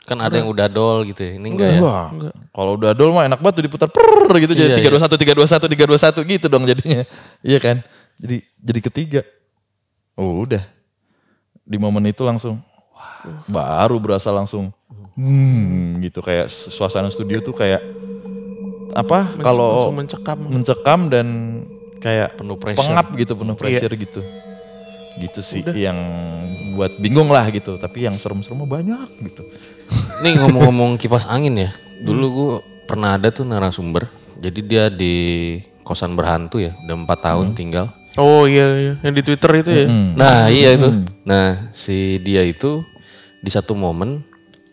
Kan 0.07 0.23
ada 0.23 0.39
yang 0.39 0.47
udah 0.47 0.71
dol 0.71 1.03
gitu 1.03 1.27
ya. 1.27 1.33
Ini 1.35 1.49
enggak 1.51 1.71
ya. 1.77 1.81
Wah, 1.83 2.07
kalau 2.55 2.79
udah 2.79 2.95
dol 2.95 3.11
mah 3.11 3.27
enak 3.27 3.43
banget 3.43 3.55
tuh 3.59 3.65
diputar 3.67 3.89
per 3.91 4.07
gitu 4.39 4.55
jadi 4.55 4.71
Iya, 4.73 4.79
tiga 4.79 4.91
dua 4.95 5.03
satu 5.03 5.15
tiga 5.19 5.35
dua 5.35 5.49
satu 5.51 5.67
tiga 5.67 5.85
dua 5.85 5.99
satu 5.99 6.19
gitu 6.23 6.47
dong 6.47 6.63
jadinya. 6.63 7.03
Iya 7.51 7.59
kan? 7.59 7.83
Jadi 8.23 8.47
jadi 8.57 8.81
ketiga. 8.81 9.21
Oh 10.15 10.47
udah. 10.47 10.63
Di 11.67 11.75
momen 11.77 12.07
itu 12.07 12.23
langsung 12.23 12.63
wah, 12.95 13.43
baru 13.51 13.99
berasa 13.99 14.31
langsung 14.31 14.71
hmm 15.19 15.99
gitu 16.05 16.21
kayak 16.23 16.47
suasana 16.47 17.11
studio 17.11 17.41
tuh 17.41 17.57
kayak 17.57 17.81
apa 18.95 19.27
kalau 19.43 19.91
langsung 19.91 19.97
mencekam. 19.99 20.39
mencekam 20.47 21.01
dan 21.11 21.27
kayak 21.99 22.39
Penuh 22.39 22.55
pressure. 22.55 22.81
pengap 22.87 23.07
gitu 23.19 23.33
penuh 23.35 23.57
pressure 23.59 23.93
gitu. 23.99 24.21
Gitu 25.17 25.41
sih 25.41 25.65
yang 25.73 25.97
buat 26.77 27.01
bingung 27.01 27.33
lah 27.33 27.49
gitu, 27.49 27.81
tapi 27.81 28.05
yang 28.05 28.21
serem-serem 28.21 28.69
banyak 28.69 29.09
gitu. 29.25 29.49
Nih 30.21 30.37
ngomong-ngomong 30.37 31.01
kipas 31.01 31.25
angin 31.25 31.57
ya. 31.57 31.71
Dulu 32.05 32.27
gue 32.29 32.53
pernah 32.85 33.17
ada 33.17 33.33
tuh 33.33 33.49
narasumber. 33.49 34.13
Jadi 34.37 34.61
dia 34.61 34.93
di 34.93 35.57
kosan 35.81 36.13
berhantu 36.13 36.61
ya. 36.61 36.77
Udah 36.85 36.97
empat 37.01 37.19
tahun 37.25 37.57
tinggal. 37.57 37.89
Oh 38.21 38.45
iya, 38.45 38.77
iya. 38.77 38.95
Yang 39.01 39.15
di 39.17 39.23
Twitter 39.25 39.51
itu 39.61 39.71
ya. 39.73 39.87
Nah 39.89 40.53
iya 40.53 40.77
itu. 40.77 40.89
Nah 41.25 41.73
si 41.73 42.21
dia 42.21 42.45
itu 42.45 42.85
di 43.41 43.49
satu 43.49 43.73
momen 43.73 44.21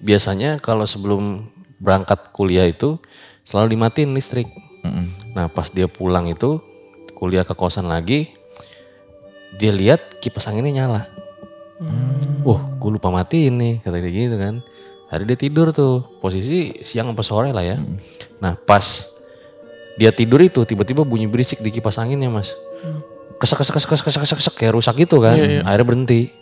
biasanya 0.04 0.60
kalau 0.60 0.84
sebelum 0.84 1.48
berangkat 1.80 2.36
kuliah 2.36 2.68
itu 2.68 3.00
selalu 3.48 3.80
dimatiin 3.80 4.12
listrik. 4.12 4.48
Nah 5.32 5.48
pas 5.48 5.72
dia 5.72 5.88
pulang 5.88 6.28
itu 6.28 6.60
kuliah 7.16 7.48
ke 7.48 7.56
kosan 7.56 7.88
lagi, 7.88 8.36
dia 9.58 9.72
lihat 9.72 10.20
kipas 10.22 10.50
anginnya 10.50 10.84
nyala. 10.84 11.02
Wah, 12.44 12.62
gue 12.80 12.90
lupa 12.92 13.12
matiin 13.12 13.56
nih, 13.60 13.74
kata 13.84 14.00
dia 14.00 14.12
gitu 14.12 14.38
kan. 14.40 14.64
Hari 15.12 15.30
dia 15.30 15.38
tidur 15.38 15.70
tuh, 15.70 16.02
posisi 16.18 16.74
siang 16.82 17.14
apa 17.14 17.22
sore 17.22 17.54
lah 17.54 17.62
ya. 17.62 17.78
Nah 18.42 18.58
pas 18.58 19.14
dia 19.94 20.10
tidur 20.10 20.42
itu 20.42 20.66
tiba-tiba 20.66 21.06
bunyi 21.06 21.30
berisik 21.30 21.62
di 21.62 21.70
kipas 21.70 22.02
anginnya 22.02 22.34
mas. 22.34 22.50
Kesek 23.38 23.62
kesek 23.62 23.78
kesek 23.78 23.90
kesek 23.94 24.22
kesek 24.26 24.38
kesek 24.42 24.54
kayak 24.58 24.74
rusak 24.74 24.98
gitu 24.98 25.22
kan. 25.22 25.38
Akhirnya 25.38 25.86
berhenti. 25.86 26.34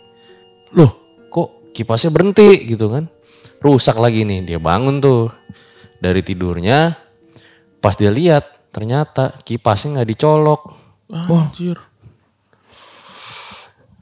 Loh 0.72 0.90
kok 1.28 1.74
kipasnya 1.76 2.08
berhenti 2.08 2.64
gitu 2.64 2.88
kan. 2.88 3.10
Rusak 3.62 4.00
lagi 4.00 4.26
nih, 4.26 4.42
dia 4.42 4.58
bangun 4.58 4.98
tuh 4.98 5.30
dari 6.00 6.24
tidurnya. 6.24 6.98
Pas 7.78 7.94
dia 7.94 8.10
lihat 8.10 8.72
ternyata 8.72 9.36
kipasnya 9.44 10.00
nggak 10.00 10.08
dicolok. 10.16 10.60
Anjir. 11.12 11.91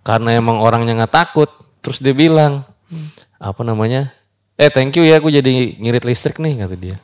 Karena 0.00 0.36
emang 0.36 0.60
orangnya 0.60 1.04
nggak 1.04 1.12
takut 1.14 1.50
terus 1.80 2.00
dia 2.00 2.12
bilang 2.16 2.64
apa 3.40 3.60
namanya 3.64 4.12
eh 4.60 4.68
thank 4.68 4.92
you 4.96 5.04
ya 5.04 5.20
aku 5.20 5.32
jadi 5.32 5.76
ngirit 5.80 6.04
listrik 6.04 6.36
nih 6.40 6.64
kata 6.64 6.76
dia 6.76 6.96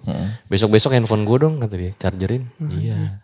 besok 0.48 0.76
besok 0.76 0.92
handphone 0.92 1.24
gue 1.24 1.38
dong 1.40 1.54
kata 1.60 1.74
dia 1.76 1.92
chargerin 1.96 2.44
iya 2.76 3.20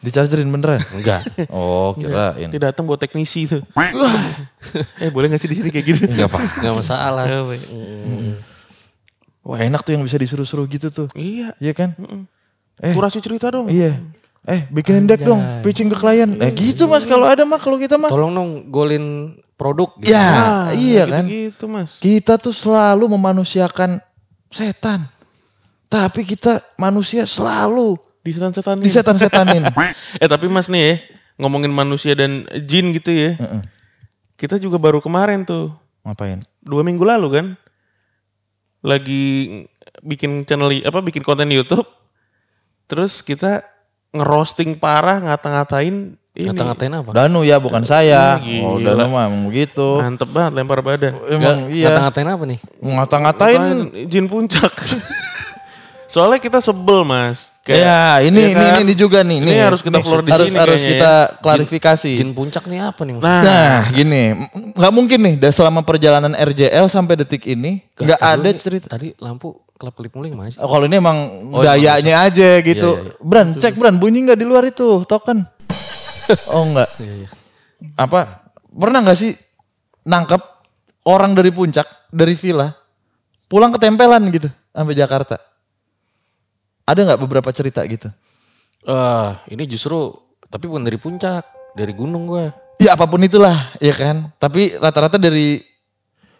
Dichargerin 0.00 0.48
beneran? 0.48 0.80
enggak 0.96 1.20
Oh 1.52 1.92
kirain. 1.92 2.48
Dia 2.48 2.72
datang 2.72 2.88
buat 2.88 2.96
teknisi 2.96 3.44
tuh. 3.44 3.60
eh 5.04 5.12
boleh 5.12 5.28
gak 5.28 5.44
sih 5.44 5.50
di 5.52 5.60
sini 5.60 5.68
kayak 5.68 5.86
gitu? 5.92 6.02
enggak 6.08 6.32
pak 6.32 6.40
enggak 6.56 6.74
masalah 6.80 7.24
iya. 7.28 8.32
Wah 9.44 9.60
enak 9.60 9.84
tuh 9.84 9.96
yang 9.96 10.04
bisa 10.04 10.16
disuruh-suruh 10.16 10.64
gitu 10.72 10.88
tuh. 10.88 11.08
Iya. 11.12 11.52
Iya 11.60 11.72
kan? 11.76 11.92
Eh. 12.80 12.96
Kurasi 12.96 13.20
cerita 13.20 13.52
dong. 13.52 13.68
Iya. 13.68 14.00
Eh 14.48 14.64
bikinin 14.72 15.04
deck 15.04 15.20
dong, 15.20 15.40
pitching 15.60 15.92
ke 15.92 15.96
klien. 16.00 16.24
Nah 16.24 16.48
gitu 16.48 16.88
mas 16.88 17.04
kalau 17.04 17.28
ada 17.28 17.44
mah 17.44 17.60
kalau 17.60 17.76
kita 17.76 18.00
mah. 18.00 18.08
tolong 18.08 18.32
dong 18.32 18.50
golin 18.72 19.36
produk 19.60 19.92
gitu. 20.00 20.16
Ya 20.16 20.72
iya 20.72 21.04
kan. 21.04 21.28
Gitu 21.28 21.64
mas. 21.68 22.00
Kita 22.00 22.40
tuh 22.40 22.56
selalu 22.56 23.04
memanusiakan 23.12 24.00
setan. 24.48 25.04
Tapi 25.92 26.24
kita 26.24 26.56
manusia 26.80 27.28
selalu 27.28 27.98
Di 28.20 28.36
setan-setan 28.36 28.80
disetan-setanin. 28.80 29.64
eh 30.22 30.28
tapi 30.28 30.48
mas 30.48 30.68
nih 30.68 30.80
ya, 30.80 30.94
ngomongin 31.40 31.72
manusia 31.72 32.12
dan 32.16 32.44
jin 32.64 32.92
gitu 32.96 33.12
ya. 33.12 33.36
Kita 34.36 34.56
juga 34.56 34.80
baru 34.80 35.04
kemarin 35.04 35.44
tuh, 35.44 35.72
Ngapain? 36.04 36.40
dua 36.64 36.80
minggu 36.80 37.04
lalu 37.04 37.28
kan, 37.28 37.46
lagi 38.80 39.64
bikin 40.00 40.44
channel 40.48 40.68
apa 40.84 41.00
bikin 41.04 41.24
konten 41.24 41.48
di 41.48 41.60
YouTube, 41.60 41.84
terus 42.88 43.20
kita 43.20 43.64
ngerosting 44.10 44.74
parah 44.76 45.18
ngata-ngatain 45.20 46.14
ini. 46.30 46.46
ngata-ngatain 46.46 46.92
apa 46.94 47.10
Danu 47.10 47.42
ya 47.42 47.58
bukan 47.58 47.82
saya. 47.82 48.38
Gila. 48.38 48.66
Oh 48.66 48.76
Danu 48.78 49.10
mah 49.10 49.26
emang 49.26 49.42
begitu. 49.46 49.98
Mantep 49.98 50.30
banget 50.30 50.52
lempar 50.54 50.80
badan. 50.80 51.14
Emang 51.26 51.68
iya. 51.68 51.90
ngata-ngatain 51.90 52.28
apa 52.28 52.44
nih 52.46 52.58
Ngata-ngatain. 52.78 53.62
jin 54.06 54.26
puncak. 54.26 54.70
Soalnya 56.10 56.42
kita 56.42 56.58
sebel 56.58 57.06
mas. 57.06 57.54
Ya 57.70 58.18
ini 58.18 58.50
ya 58.50 58.58
ini 58.58 58.66
kan? 58.66 58.82
ini 58.82 58.94
juga 58.98 59.22
nih. 59.22 59.38
Ini 59.38 59.46
nih. 59.46 59.62
harus 59.62 59.78
kita 59.78 60.02
Nih, 60.02 60.02
floor 60.02 60.22
di 60.26 60.30
harus, 60.34 60.46
sini 60.50 60.58
Harus 60.58 60.80
kayaknya 60.82 60.90
kita 60.98 61.12
klarifikasi. 61.38 62.12
jin 62.18 62.30
puncak 62.34 62.64
nih 62.66 62.80
apa 62.82 63.00
nih 63.06 63.14
Nah, 63.22 63.40
Nah, 63.46 63.78
gini, 63.94 64.22
nggak 64.74 64.90
mungkin 64.90 65.18
nih, 65.22 65.34
dari 65.38 65.54
selama 65.54 65.86
perjalanan 65.86 66.34
RJL 66.34 66.90
sampai 66.90 67.14
detik 67.14 67.46
ini 67.46 67.78
nggak 67.94 68.18
ada 68.18 68.50
cerita. 68.58 68.90
tadi 68.90 69.14
lampu 69.22 69.54
kelap 69.80 69.96
kelip 69.96 70.12
mulai 70.12 70.28
mana 70.36 70.52
sih 70.52 70.60
Oh, 70.60 70.68
kalau 70.68 70.84
ini 70.84 71.00
emang 71.00 71.16
Oh, 71.48 71.64
gayanya 71.64 72.28
aja 72.28 72.60
gitu. 72.60 72.90
Iya, 73.00 73.16
iya, 73.16 73.24
Bran, 73.24 73.56
cek 73.56 73.80
Bran, 73.80 73.96
bunyi 73.96 74.28
nggak 74.28 74.36
di 74.36 74.44
luar 74.44 74.68
itu 74.68 75.08
token? 75.08 75.40
oh 76.52 76.62
enggak. 76.68 76.90
Iya, 77.00 77.24
iya. 77.24 77.28
Apa? 77.96 78.44
Pernah 78.68 79.00
nggak 79.00 79.16
sih 79.18 79.32
nangkep 80.04 80.42
orang 81.08 81.32
dari 81.32 81.48
puncak, 81.48 81.88
dari 82.12 82.36
villa, 82.36 82.68
pulang 83.48 83.72
ketempelan 83.72 84.28
gitu 84.28 84.52
sampai 84.70 84.92
Jakarta? 84.92 85.40
Ada 86.84 87.00
nggak 87.08 87.20
beberapa 87.24 87.48
cerita 87.50 87.80
gitu? 87.88 88.12
Eh, 88.84 89.30
ini 89.48 89.64
justru 89.64 90.12
tapi 90.46 90.68
bukan 90.68 90.84
dari 90.84 90.98
puncak, 91.00 91.72
dari 91.72 91.96
gunung 91.96 92.28
gue. 92.28 92.50
Ya 92.80 92.96
apa 92.96 93.04
pun 93.06 93.20
itulah, 93.20 93.54
ya 93.78 93.92
kan. 93.92 94.32
Tapi 94.36 94.76
rata-rata 94.76 95.20
dari 95.20 95.60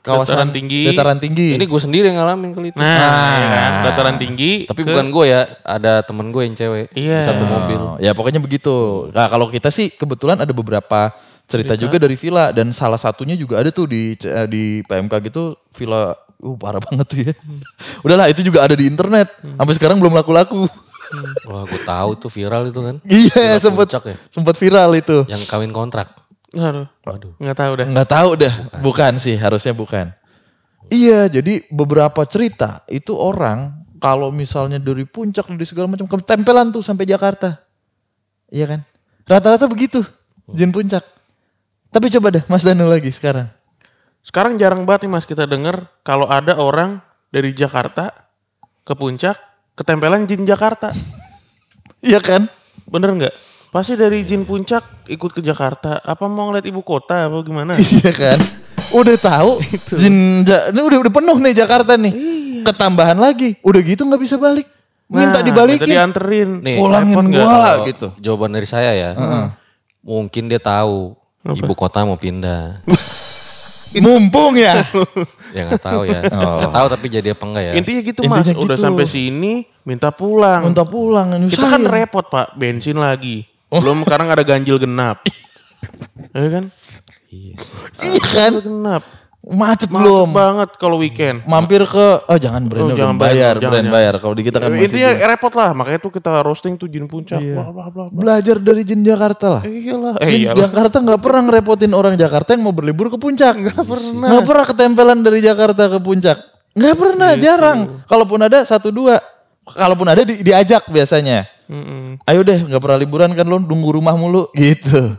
kawasan 0.01 0.33
Dataran 0.33 0.51
tinggi. 0.51 0.83
dataran 0.89 1.19
tinggi. 1.19 1.49
Ini 1.55 1.65
gue 1.65 1.81
sendiri 1.81 2.09
yang 2.09 2.19
ngalamin 2.19 2.51
kali 2.51 2.73
itu. 2.73 2.79
nah, 2.81 3.37
ya 3.37 3.47
kan? 3.47 3.73
dataran 3.85 4.17
tinggi. 4.17 4.65
tapi 4.65 4.81
ke- 4.81 4.89
bukan 4.89 5.07
gue 5.09 5.25
ya, 5.27 5.41
ada 5.61 6.01
temen 6.01 6.29
gue 6.29 6.43
yang 6.43 6.55
cewek 6.55 6.87
Iya. 6.93 7.19
di 7.19 7.25
satu 7.25 7.45
mobil. 7.45 7.79
Oh, 7.79 7.97
ya 7.97 8.13
pokoknya 8.13 8.41
begitu. 8.41 9.09
Nah 9.11 9.29
kalau 9.29 9.49
kita 9.49 9.69
sih 9.69 9.89
kebetulan 9.89 10.41
ada 10.41 10.51
beberapa 10.51 11.13
cerita, 11.45 11.75
juga 11.75 11.99
dari 11.99 12.15
villa 12.15 12.49
dan 12.51 12.71
salah 12.71 12.97
satunya 12.97 13.35
juga 13.35 13.59
ada 13.59 13.69
tuh 13.69 13.85
di 13.85 14.15
eh, 14.17 14.47
di 14.47 14.63
PMK 14.87 15.13
gitu 15.27 15.59
villa 15.75 16.15
uh 16.39 16.57
parah 16.57 16.81
banget 16.81 17.07
tuh 17.07 17.19
ya. 17.21 17.33
Udahlah 18.07 18.31
itu 18.31 18.41
juga 18.41 18.65
ada 18.65 18.73
di 18.73 18.87
internet. 18.87 19.29
Sampai 19.37 19.75
sekarang 19.77 19.99
belum 19.99 20.15
laku-laku. 20.15 20.65
Wah, 21.45 21.67
gue 21.67 21.81
tahu 21.83 22.11
tuh 22.17 22.31
viral 22.31 22.71
itu 22.71 22.79
kan. 22.79 22.97
Iya, 23.11 23.59
puncak 23.67 24.03
ya. 24.07 24.17
sempet 24.31 24.55
viral 24.57 24.95
itu. 24.95 25.27
Yang 25.27 25.43
kawin 25.51 25.75
kontrak. 25.75 26.20
Aduh, 26.51 26.87
Waduh. 27.07 27.33
nggak 27.39 27.57
tahu 27.57 27.73
dah. 27.79 27.87
Nggak 27.87 28.11
tahu 28.11 28.31
dah, 28.35 28.55
bukan 28.83 29.13
sih, 29.23 29.39
harusnya 29.39 29.71
bukan. 29.71 30.11
Iya, 30.91 31.31
jadi 31.31 31.63
beberapa 31.71 32.27
cerita 32.27 32.83
itu 32.91 33.15
orang 33.15 33.87
kalau 34.03 34.35
misalnya 34.35 34.83
dari 34.83 35.07
puncak 35.07 35.47
dari 35.47 35.63
segala 35.63 35.95
macam 35.95 36.11
ketempelan 36.11 36.75
tuh 36.75 36.83
sampai 36.83 37.07
Jakarta. 37.07 37.63
Iya 38.51 38.67
kan? 38.67 38.81
Rata-rata 39.31 39.71
begitu, 39.71 40.03
jin 40.51 40.75
puncak. 40.75 41.07
Tapi 41.95 42.07
coba 42.19 42.35
deh 42.35 42.43
Mas 42.51 42.67
Danu 42.67 42.91
lagi 42.91 43.15
sekarang. 43.15 43.47
Sekarang 44.27 44.59
jarang 44.59 44.83
banget 44.83 45.07
nih 45.07 45.13
mas 45.17 45.27
kita 45.27 45.47
denger 45.47 45.87
kalau 46.03 46.27
ada 46.27 46.59
orang 46.59 47.01
dari 47.31 47.55
Jakarta 47.55 48.11
ke 48.83 48.93
puncak 48.99 49.39
ketempelan 49.79 50.27
jin 50.27 50.43
Jakarta. 50.43 50.91
Iya 52.01 52.17
kan? 52.25 52.49
Bener 52.89 53.13
nggak? 53.13 53.35
Pasti 53.71 53.95
dari 53.95 54.27
jin 54.27 54.43
puncak 54.43 55.07
ikut 55.07 55.31
ke 55.31 55.41
Jakarta. 55.41 56.03
Apa 56.03 56.27
mau 56.27 56.51
ngeliat 56.51 56.67
ibu 56.67 56.83
kota 56.83 57.31
apa 57.31 57.39
gimana? 57.41 57.71
Iya 57.95 58.11
kan? 58.11 58.39
Udah 58.91 59.15
tahu 59.15 59.63
jin 60.01 60.43
Ja- 60.43 60.69
ini 60.69 60.81
udah 60.81 60.99
udah 61.01 61.13
penuh 61.13 61.37
nih 61.39 61.55
Jakarta 61.55 61.95
nih. 61.95 62.13
Ketambahan 62.61 63.17
lagi, 63.17 63.55
udah 63.63 63.81
gitu 63.81 64.03
nggak 64.05 64.21
bisa 64.21 64.37
balik. 64.37 64.67
Minta 65.07 65.39
Nah, 65.39 65.43
dibalikin. 65.43 65.87
minta 65.87 65.95
dianterin. 65.97 66.51
Nih, 66.63 66.77
Pulangin 66.79 67.19
gua 67.31 67.83
gitu. 67.83 68.15
Jawaban 68.19 68.51
dari 68.51 68.67
saya 68.67 68.91
ya. 68.93 69.11
Mungkin 70.03 70.47
dia 70.47 70.59
tahu 70.59 71.15
ibu 71.47 71.75
kota 71.75 72.03
mau 72.03 72.15
pindah. 72.15 72.79
Mumpung 73.91 74.55
ya. 74.55 74.87
ya 75.51 75.67
nggak 75.67 75.83
tahu 75.83 76.07
ya. 76.07 76.23
Nggak 76.31 76.71
tahu 76.71 76.87
tapi 76.87 77.07
jadi 77.11 77.29
apa 77.35 77.43
enggak 77.43 77.65
ya. 77.67 77.73
Intinya 77.75 78.01
gitu 78.07 78.21
mas, 78.27 78.47
Intinya 78.47 78.63
udah 78.63 78.77
gitu. 78.79 78.85
sampai 78.87 79.07
sini 79.07 79.53
minta 79.83 80.15
pulang. 80.15 80.63
Minta 80.71 80.87
pulang 80.87 81.27
Kita 81.51 81.67
kan 81.67 81.83
repot 81.83 82.23
pak, 82.23 82.55
bensin 82.55 82.95
lagi. 82.95 83.51
Belum 83.73 84.03
sekarang 84.03 84.29
ada 84.29 84.43
ganjil 84.43 84.77
genap. 84.77 85.23
Ya 86.31 86.47
kan? 86.49 86.65
Iya 87.27 87.55
kan? 87.57 88.53
Ganjil 88.53 88.63
genap. 88.63 89.03
Macet 89.41 89.89
Macet 89.89 89.89
belum. 89.89 90.29
banget 90.31 90.71
kalau 90.77 91.01
weekend. 91.01 91.41
Mampir 91.43 91.81
ke 91.83 92.07
oh 92.21 92.37
jangan 92.37 92.61
brand 92.63 92.87
Oh, 92.87 92.93
jangan 92.93 93.17
bayar, 93.17 93.33
bayar, 93.33 93.55
brand 93.57 93.73
jangan, 93.81 93.87
bayar. 93.91 94.15
Kalau 94.21 94.35
di 94.37 94.43
kita 94.45 94.59
kan 94.61 94.69
masih 94.69 94.85
Intinya 94.85 95.11
jin. 95.11 95.25
repot 95.27 95.53
lah, 95.57 95.71
makanya 95.73 95.99
tuh 95.99 96.13
kita 96.13 96.31
roasting 96.39 96.77
tuh 96.77 96.87
jin 96.87 97.09
puncak. 97.09 97.41
Blah, 97.41 97.73
blah, 97.73 97.89
blah, 97.89 98.07
blah. 98.07 98.07
belajar 98.13 98.61
dari 98.61 98.85
jin 98.85 99.01
Jakarta 99.01 99.47
lah. 99.51 99.63
Iyalah. 99.65 100.13
Eh, 100.19 100.29
Jin 100.29 100.41
iyalah. 100.45 100.57
Jakarta 100.61 100.97
nggak 101.01 101.21
pernah 101.21 101.41
ngerepotin 101.43 101.93
orang 101.93 102.15
Jakarta 102.15 102.49
yang 102.53 102.63
mau 102.63 102.75
berlibur 102.75 103.09
ke 103.09 103.17
puncak. 103.17 103.55
Nggak 103.57 103.81
pernah. 103.81 104.29
Nggak 104.29 104.45
pernah 104.45 104.65
ketempelan 104.69 105.19
dari 105.21 105.41
Jakarta 105.41 105.83
ke 105.89 105.99
puncak. 105.99 106.37
Nggak 106.71 106.95
pernah, 106.95 107.31
Gitu. 107.33 107.43
jarang. 107.43 107.79
Kalaupun 108.05 108.41
ada 108.41 108.61
satu 108.63 108.93
dua. 108.93 109.17
Kalaupun 109.67 110.05
ada 110.05 110.21
di- 110.21 110.45
diajak 110.45 110.85
biasanya. 110.87 111.49
Mm-mm. 111.71 112.19
Ayo 112.27 112.43
deh, 112.43 112.59
nggak 112.67 112.83
pernah 112.83 112.99
liburan 112.99 113.31
kan 113.31 113.47
lo 113.47 113.63
nunggu 113.63 113.95
rumah 113.95 114.19
mulu 114.19 114.51
gitu. 114.59 115.15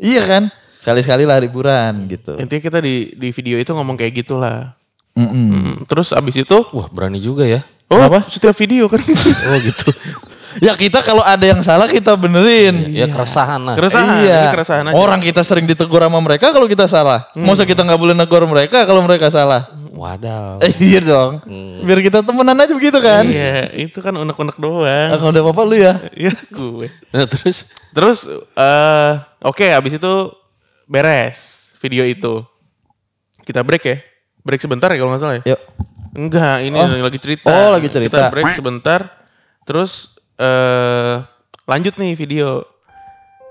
iya 0.00 0.24
kan? 0.24 0.48
Sekali-sekali 0.80 1.28
lah 1.28 1.36
liburan 1.36 2.08
gitu. 2.08 2.40
Intinya 2.40 2.62
kita 2.64 2.78
di 2.80 3.12
di 3.12 3.28
video 3.28 3.60
itu 3.60 3.68
ngomong 3.76 4.00
kayak 4.00 4.24
gitulah. 4.24 4.72
Mm-mm. 5.12 5.44
Mm, 5.52 5.74
Terus 5.84 6.16
abis 6.16 6.40
itu, 6.40 6.56
Wah 6.72 6.88
berani 6.88 7.20
juga 7.20 7.44
ya. 7.44 7.60
oh 7.90 7.98
Kenapa? 8.00 8.24
setiap 8.30 8.56
video 8.56 8.88
kan. 8.88 9.02
Oh 9.52 9.58
gitu. 9.60 9.92
Ya 10.58 10.74
kita 10.74 11.04
kalau 11.06 11.22
ada 11.22 11.44
yang 11.44 11.60
salah 11.62 11.86
kita 11.86 12.18
benerin. 12.18 12.90
ya 12.90 13.06
keresahan 13.06 13.62
lah. 13.62 13.78
Keresahan, 13.78 14.26
iya. 14.26 14.38
ini 14.42 14.48
keresahan 14.56 14.84
aja. 14.90 14.94
Orang 14.96 15.20
kita 15.22 15.44
sering 15.46 15.68
ditegur 15.70 16.02
sama 16.02 16.18
mereka 16.18 16.50
kalau 16.50 16.66
kita 16.66 16.88
salah. 16.90 17.30
Masa 17.36 17.62
kita 17.62 17.86
nggak 17.86 18.00
boleh 18.00 18.16
negur 18.16 18.42
mereka 18.48 18.82
kalau 18.82 19.04
mereka 19.04 19.30
salah? 19.30 19.70
Wadaw. 19.98 20.62
Eh, 20.62 20.72
iya 20.80 21.00
dong. 21.02 21.42
Biar 21.82 21.98
kita 21.98 22.22
temenan 22.22 22.54
aja 22.54 22.70
begitu 22.70 22.94
kan. 22.98 23.26
Iya, 23.26 23.66
itu 23.74 23.98
kan 23.98 24.14
unek-unek 24.14 24.54
doang. 24.56 24.86
Ah, 25.10 25.18
Kalau 25.18 25.34
udah 25.34 25.42
apa-apa 25.42 25.62
lu 25.64 25.74
ya. 25.74 25.94
Iya, 26.14 26.30
gue. 26.48 26.86
Nah, 27.10 27.26
terus 27.26 27.74
Terus 27.90 28.18
eh 28.54 29.12
oke 29.42 29.66
abis 29.66 29.98
itu 29.98 30.12
beres 30.86 31.38
video 31.78 32.06
itu. 32.06 32.46
Kita 33.42 33.60
break 33.60 33.82
ya. 33.82 33.98
Break 34.40 34.62
sebentar 34.62 34.88
ya 34.88 34.96
kalau 34.96 35.10
nggak 35.10 35.20
salah 35.20 35.36
ya. 35.42 35.52
Yuk. 35.52 35.60
Enggak, 36.14 36.56
ini 36.62 36.78
Oh. 36.78 36.88
lagi 37.00 37.18
cerita. 37.18 37.50
Oh, 37.50 37.68
lagi 37.70 37.88
cerita. 37.88 38.18
Kita 38.22 38.32
break 38.32 38.54
sebentar. 38.54 39.00
Terus 39.64 40.14
eh 40.36 41.16
lanjut 41.64 41.94
nih 41.96 42.14
video. 42.14 42.62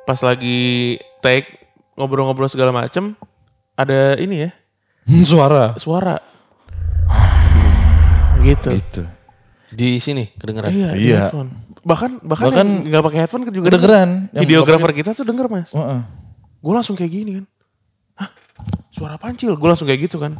Pas 0.03 0.23
lagi 0.23 0.95
take 1.19 1.59
ngobrol-ngobrol 1.99 2.47
segala 2.47 2.71
macem 2.71 3.11
ada 3.73 4.15
ini 4.15 4.47
ya, 4.47 4.51
Suara. 5.29 5.75
suara. 5.75 6.17
Gitu. 8.41 8.69
Itu. 8.73 9.03
di 9.67 9.99
sini 9.99 10.31
kedengeran. 10.39 10.71
Iya, 10.71 10.89
Iya. 10.95 11.21
headphone. 11.27 11.51
Bahkan 11.83 12.11
bahkan, 12.23 12.45
Bahkan 12.51 12.67
nggak 12.87 13.03
pakai 13.03 13.19
headphone 13.19 13.43
juga 13.51 13.67
kedengeran. 13.67 14.09
Videografer 14.31 14.91
kita 14.95 15.11
tuh 15.11 15.27
denger 15.27 15.51
mas. 15.51 15.75
Heeh. 15.75 15.99
Gue 16.63 16.73
langsung 16.73 16.95
kayak 16.95 17.11
gini 17.11 17.31
kan. 17.35 17.45
Hah? 18.15 18.29
Suara 18.95 19.19
pancil. 19.19 19.59
Gue 19.59 19.67
langsung 19.67 19.83
kayak 19.83 20.07
gitu 20.07 20.23
kan. 20.23 20.39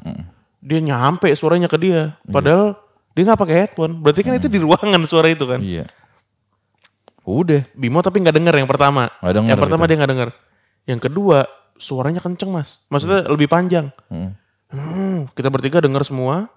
Dia 0.64 0.80
nyampe 0.80 1.28
suaranya 1.36 1.68
ke 1.68 1.76
dia. 1.76 2.16
Padahal 2.24 2.80
dia 3.12 3.24
nggak 3.28 3.40
pakai 3.40 3.56
headphone. 3.68 4.00
Berarti 4.00 4.24
kan 4.24 4.34
itu 4.40 4.48
di 4.48 4.60
ruangan 4.64 5.02
suara 5.04 5.28
itu 5.28 5.44
kan. 5.44 5.60
Iya. 5.60 5.92
Udah. 7.28 7.68
Bimo 7.76 8.00
tapi 8.00 8.24
nggak 8.24 8.36
denger 8.36 8.56
yang 8.64 8.70
pertama. 8.72 9.12
Nggak 9.20 9.36
denger 9.44 9.52
yang 9.52 9.60
pertama 9.60 9.84
gitu. 9.84 9.90
dia 9.92 9.98
nggak 10.00 10.12
denger. 10.16 10.30
Yang 10.88 11.00
kedua 11.12 11.38
suaranya 11.76 12.24
kenceng 12.24 12.56
mas. 12.56 12.88
Maksudnya 12.88 13.28
lebih 13.28 13.52
panjang. 13.52 13.92
Hmm. 14.08 14.32
Hmm, 14.72 15.28
kita 15.36 15.52
bertiga 15.52 15.84
denger 15.84 16.08
semua. 16.08 16.48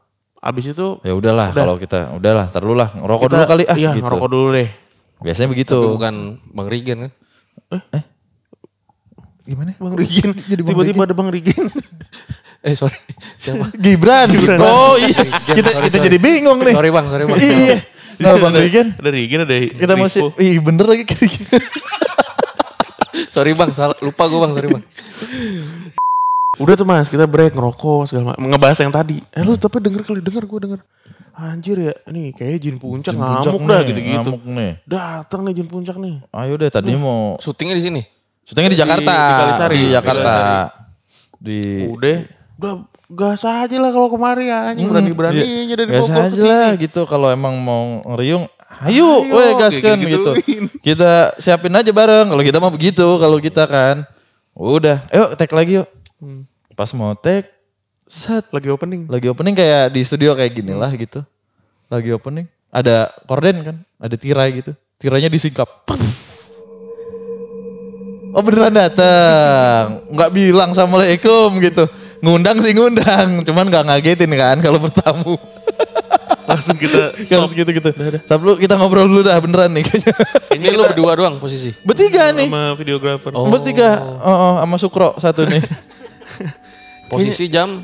Abis 0.40 0.72
itu 0.72 0.96
Ya 1.04 1.12
udahlah 1.12 1.52
kalau 1.52 1.76
kita 1.76 2.16
udahlah 2.16 2.48
terlalu 2.48 2.80
lah 2.80 2.88
ngerokok 2.96 3.28
kita, 3.28 3.36
dulu 3.36 3.50
kali 3.52 3.64
ah 3.68 3.76
iya, 3.76 3.90
gitu. 3.92 4.04
ngerokok 4.08 4.28
dulu 4.32 4.48
deh. 4.56 4.68
Biasanya 5.20 5.48
begitu. 5.52 5.76
Tapi 5.76 5.96
bukan 6.00 6.14
Bang 6.56 6.68
Rigen 6.72 6.98
kan? 7.04 7.12
Gimana? 9.44 9.70
Bang 9.76 9.96
Rigen. 9.98 10.30
Jadi 10.32 10.60
Tiba-tiba 10.64 11.02
ada 11.04 11.16
Bang 11.16 11.28
Rigen. 11.28 11.68
Eh 12.60 12.76
sorry. 12.76 12.92
Siapa? 13.40 13.72
Gibran. 13.84 14.28
Oh 14.60 14.92
iya. 15.00 15.16
Rigen, 15.16 15.56
kita 15.64 15.70
sorry, 15.72 15.84
kita 15.88 15.96
sorry. 15.96 16.06
jadi 16.12 16.18
bingung 16.20 16.60
nih. 16.60 16.76
Sorry 16.76 16.90
Bang, 16.92 17.06
sorry 17.08 17.24
Bang. 17.24 17.40
iya. 17.40 17.76
Nah, 18.20 18.36
Bang 18.36 18.52
Rigen. 18.52 18.92
Ada 19.00 19.10
Rigen, 19.16 19.40
ada 19.48 19.56
Kita 19.64 19.94
masih 19.96 20.28
ih 20.36 20.60
bener 20.60 20.84
lagi 20.84 21.08
sorry 23.34 23.56
Bang, 23.56 23.72
salah 23.72 23.96
lupa 24.04 24.28
gue 24.28 24.40
Bang, 24.44 24.52
sorry 24.52 24.68
Bang. 24.76 24.84
Udah 26.60 26.74
tuh 26.74 26.84
mas, 26.84 27.08
kita 27.08 27.24
break 27.24 27.50
ngerokok 27.50 28.04
segala 28.04 28.24
macam. 28.30 28.44
Ngebahas 28.44 28.78
yang 28.78 28.92
tadi. 28.92 29.16
Eh 29.32 29.40
lu 29.40 29.56
tapi 29.56 29.80
denger 29.80 30.02
kali, 30.02 30.20
denger 30.20 30.44
gue 30.44 30.60
denger. 30.60 30.80
Anjir 31.32 31.76
ya, 31.80 31.94
nih 32.06 32.36
kayaknya 32.36 32.58
jin 32.60 32.76
puncak 32.76 33.10
Jin 33.10 33.18
ngamuk 33.18 33.40
puncak 33.56 33.64
dah 33.64 33.78
nih, 33.78 33.88
gitu-gitu. 33.88 34.30
Ngamuk 34.30 34.42
nih. 34.46 34.72
Datang 34.84 35.40
nih 35.40 35.52
jin 35.54 35.66
puncak 35.66 35.96
nih. 35.96 36.14
Ayo 36.30 36.54
deh 36.54 36.68
tadinya 36.68 37.00
mau 37.00 37.20
Syutingnya 37.38 37.72
di 37.72 37.82
sini. 37.82 38.02
syutingnya 38.44 38.68
di 38.68 38.76
Di- 38.76 38.82
Jakarta. 38.82 39.14
di 39.16 39.40
Kalisari. 39.40 39.72
Di 39.72 39.80
Di 39.80 39.88
Jakarta. 39.90 40.28
Kalisari. 40.28 40.56
Di 41.40 41.58
Udah, 41.88 42.16
udah 42.54 42.72
gas 43.08 43.42
aja 43.42 43.72
lah 43.74 43.88
kalau 43.88 44.08
kemari 44.08 44.46
anjing 44.46 44.84
berani-beraninya 44.84 45.74
dari 45.74 45.88
Gas 45.88 46.04
Bogor 46.04 46.12
ke 46.12 46.20
Hmm, 46.20 46.28
aja 46.28 46.42
lah 46.44 46.68
gitu 46.76 47.00
kalau 47.04 47.28
emang 47.28 47.56
mau 47.56 47.82
ngeriung 48.04 48.44
ayo, 48.82 49.08
Ayo, 49.24 49.32
weh 49.32 49.50
gaskan 49.56 49.96
kayak 49.96 50.12
gitu. 50.12 50.30
gitu-gituin. 50.36 50.64
Kita 50.78 51.10
siapin 51.36 51.72
aja 51.72 51.88
bareng 51.90 52.28
kalau 52.28 52.42
kita 52.42 52.58
mah 52.58 52.68
begitu 52.68 53.06
kalau 53.16 53.38
kita 53.38 53.64
kan. 53.64 54.04
Udah, 54.52 55.00
ayo 55.08 55.32
tag 55.34 55.48
lagi 55.50 55.80
yuk. 55.80 55.88
Hmm. 56.20 56.44
Pas 56.80 56.88
mau 56.96 57.12
tag 57.12 57.44
set 58.08 58.48
Lagi 58.56 58.72
opening. 58.72 59.04
lagi 59.04 59.28
opening 59.28 59.52
kayak 59.52 59.92
di 59.92 60.00
studio 60.00 60.32
kayak 60.32 60.48
gini 60.48 60.72
lah 60.72 60.88
gitu. 60.96 61.20
Lagi 61.92 62.08
opening 62.08 62.48
ada 62.72 63.12
korden 63.28 63.60
kan, 63.60 63.76
ada 64.00 64.16
tirai 64.16 64.64
gitu. 64.64 64.72
Tirainya 64.96 65.28
disingkap. 65.28 65.68
Paf. 65.84 66.00
Oh 68.32 68.40
beneran 68.40 68.72
datang, 68.72 70.08
nggak 70.08 70.30
bilang 70.32 70.72
assalamualaikum 70.72 71.60
gitu. 71.60 71.84
Ngundang 72.24 72.64
sih 72.64 72.72
ngundang, 72.72 73.44
cuman 73.44 73.68
nggak 73.68 73.84
ngagetin 73.84 74.32
kan 74.32 74.56
kalau 74.64 74.80
bertamu. 74.80 75.36
Langsung 76.48 76.80
kita 76.80 77.12
Kalau 77.28 77.52
gitu 77.52 77.68
gitu. 77.76 77.90
Sab 78.24 78.40
lu 78.40 78.56
kita 78.56 78.80
ngobrol 78.80 79.04
dulu 79.04 79.20
dah 79.20 79.36
beneran 79.36 79.68
nih. 79.76 79.84
Ini 80.56 80.72
lu 80.72 80.88
berdua 80.88 81.12
doang 81.12 81.36
posisi. 81.36 81.76
Bertiga 81.84 82.32
nih. 82.32 82.48
sama 82.48 82.72
videografer. 82.72 83.36
Bertiga. 83.36 84.00
Oh, 84.24 84.32
oh, 84.32 84.54
sama 84.64 84.76
Sukro 84.80 85.20
satu 85.20 85.44
nih. 85.44 85.60
Posisi 87.10 87.50
jam 87.50 87.82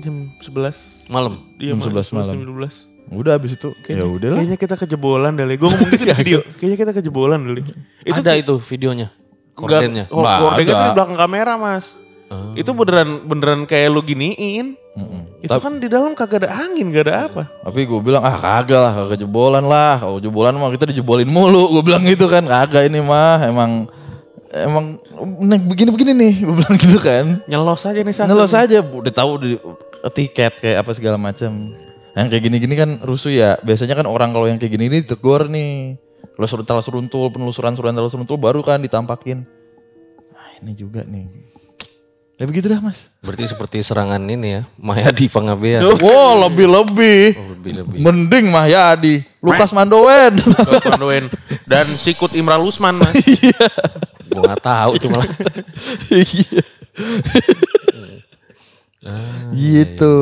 Jam 0.00 0.32
11. 0.40 1.12
malam. 1.12 1.44
Iya, 1.60 1.76
Jam 1.76 1.92
11 1.92 2.16
malam. 2.16 2.32
Jam 2.32 2.42
12. 2.48 2.90
Udah 3.12 3.36
abis 3.36 3.60
itu. 3.60 3.68
Ya 3.70 3.82
Kayaknya, 3.84 4.06
udahlah. 4.08 4.36
kayaknya 4.40 4.58
kita 4.58 4.74
kejebolan 4.80 5.32
dali. 5.36 5.54
Gue 5.60 5.68
ngomong 5.68 5.90
gitu 5.94 6.04
di 6.08 6.14
video. 6.16 6.38
Kayaknya 6.56 6.78
kita 6.80 6.92
kejebolan 6.96 7.38
dali. 7.44 7.60
Itu 8.02 8.18
Ada 8.18 8.32
itu 8.40 8.54
videonya. 8.56 9.08
Kordennya. 9.52 10.08
Oh, 10.08 10.24
kordennya 10.24 10.72
tuh 10.72 10.86
di 10.88 10.94
belakang 10.96 11.18
kamera, 11.20 11.52
Mas. 11.60 12.00
Itu 12.56 12.72
beneran 12.72 13.28
beneran 13.28 13.60
kayak 13.68 13.92
lu 13.92 14.00
giniin. 14.00 14.80
Itu 15.44 15.58
kan 15.60 15.76
di 15.76 15.92
dalam 15.92 16.16
kagak 16.16 16.48
ada 16.48 16.64
angin, 16.64 16.88
gak 16.88 17.04
ada 17.04 17.14
apa. 17.28 17.42
Tapi 17.68 17.84
gue 17.84 18.00
bilang 18.00 18.24
ah 18.24 18.32
kagak 18.32 18.80
lah, 18.80 18.92
kagak 19.04 19.20
jebolan 19.20 19.64
lah. 19.68 20.00
Kalau 20.00 20.16
jebolan 20.16 20.56
mah 20.56 20.72
kita 20.72 20.88
dijebolin 20.88 21.28
mulu. 21.28 21.76
Gue 21.76 21.84
bilang 21.84 22.00
gitu 22.08 22.24
kan, 22.32 22.48
kagak 22.48 22.88
ini 22.88 23.04
mah 23.04 23.44
emang 23.44 23.84
emang 24.52 25.00
naik 25.40 25.64
begini-begini 25.64 26.12
nih. 26.12 26.34
Gue 26.44 26.54
bilang 26.60 26.76
gitu 26.76 26.98
kan. 27.00 27.40
Nyelos 27.48 27.82
aja 27.88 28.00
nih 28.00 28.14
satu. 28.14 28.28
Ngelos 28.28 28.52
aja, 28.52 28.78
udah 28.84 29.12
tahu 29.12 29.30
di 29.40 29.50
tiket 30.12 30.60
kayak 30.60 30.84
apa 30.84 30.90
segala 30.92 31.16
macam. 31.16 31.72
Yang 32.12 32.26
kayak 32.28 32.42
gini-gini 32.44 32.74
kan 32.76 32.90
rusuh 33.00 33.32
ya. 33.32 33.56
Biasanya 33.64 33.96
kan 33.96 34.04
orang 34.04 34.36
kalau 34.36 34.44
yang 34.44 34.60
kayak 34.60 34.76
gini 34.76 34.92
ini 34.92 34.96
ditegur 35.00 35.48
nih. 35.48 35.96
Kalau 36.36 36.48
seruntal 36.48 36.78
seruntul, 36.80 37.28
penelusuran 37.32 37.76
seruntal 37.76 38.08
seruntul 38.08 38.36
baru 38.40 38.60
kan 38.64 38.80
ditampakin. 38.80 39.44
Nah 40.32 40.48
ini 40.60 40.72
juga 40.76 41.04
nih. 41.04 41.51
Ya 42.42 42.50
begitu 42.50 42.66
dah 42.66 42.82
mas. 42.82 43.06
Berarti 43.22 43.46
seperti 43.46 43.78
serangan 43.86 44.18
ini 44.26 44.58
ya, 44.58 44.62
Mayadi 44.74 45.30
Pangabean. 45.30 45.78
Wow 46.02 46.50
lebih-lebih. 46.50 47.38
Lebih-lebih. 47.38 47.98
Mending 48.02 48.50
Mah 48.50 48.66
Yadi. 48.66 49.22
Lukas 49.38 49.70
Mandowen. 49.70 50.34
Lukas 50.42 50.82
Pandoen. 50.82 51.30
Dan 51.70 51.86
Sikut 51.94 52.34
Imral 52.34 52.58
Usman 52.66 52.98
mas. 52.98 53.14
Gue 54.32 54.42
gak 54.42 54.58
tahu 54.58 54.98
cuma 54.98 55.22
Iya. 56.10 56.62
gitu. 59.54 60.16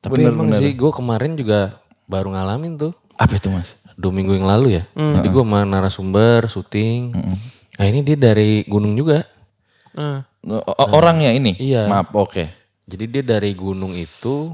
Tapi 0.00 0.24
emang 0.24 0.48
sih 0.56 0.72
gue 0.72 0.88
kemarin 0.96 1.36
juga 1.36 1.76
baru 2.08 2.32
ngalamin 2.32 2.80
tuh. 2.80 2.96
Apa 3.20 3.36
itu 3.36 3.52
mas? 3.52 3.76
Dua 4.00 4.16
minggu 4.16 4.32
yang 4.32 4.48
lalu 4.48 4.80
ya. 4.80 4.88
Jadi 4.96 5.28
gue 5.28 5.44
sama 5.44 5.68
narasumber, 5.68 6.48
syuting. 6.48 7.12
Nah 7.76 7.84
ini 7.84 8.00
dia 8.00 8.16
dari 8.16 8.64
gunung 8.64 8.96
juga. 8.96 9.28
Nah, 10.48 10.64
orangnya 10.96 11.28
ini? 11.36 11.52
Iya. 11.60 11.84
Maaf, 11.84 12.16
oke. 12.16 12.48
Jadi 12.88 13.04
dia 13.04 13.20
dari 13.20 13.52
gunung 13.52 13.92
itu 13.92 14.48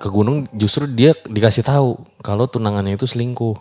ke 0.00 0.08
gunung 0.08 0.44
justru 0.56 0.88
dia 0.88 1.12
dikasih 1.28 1.64
tahu 1.64 1.96
kalau 2.20 2.44
tunangannya 2.48 3.00
itu 3.00 3.04
selingkuh. 3.08 3.56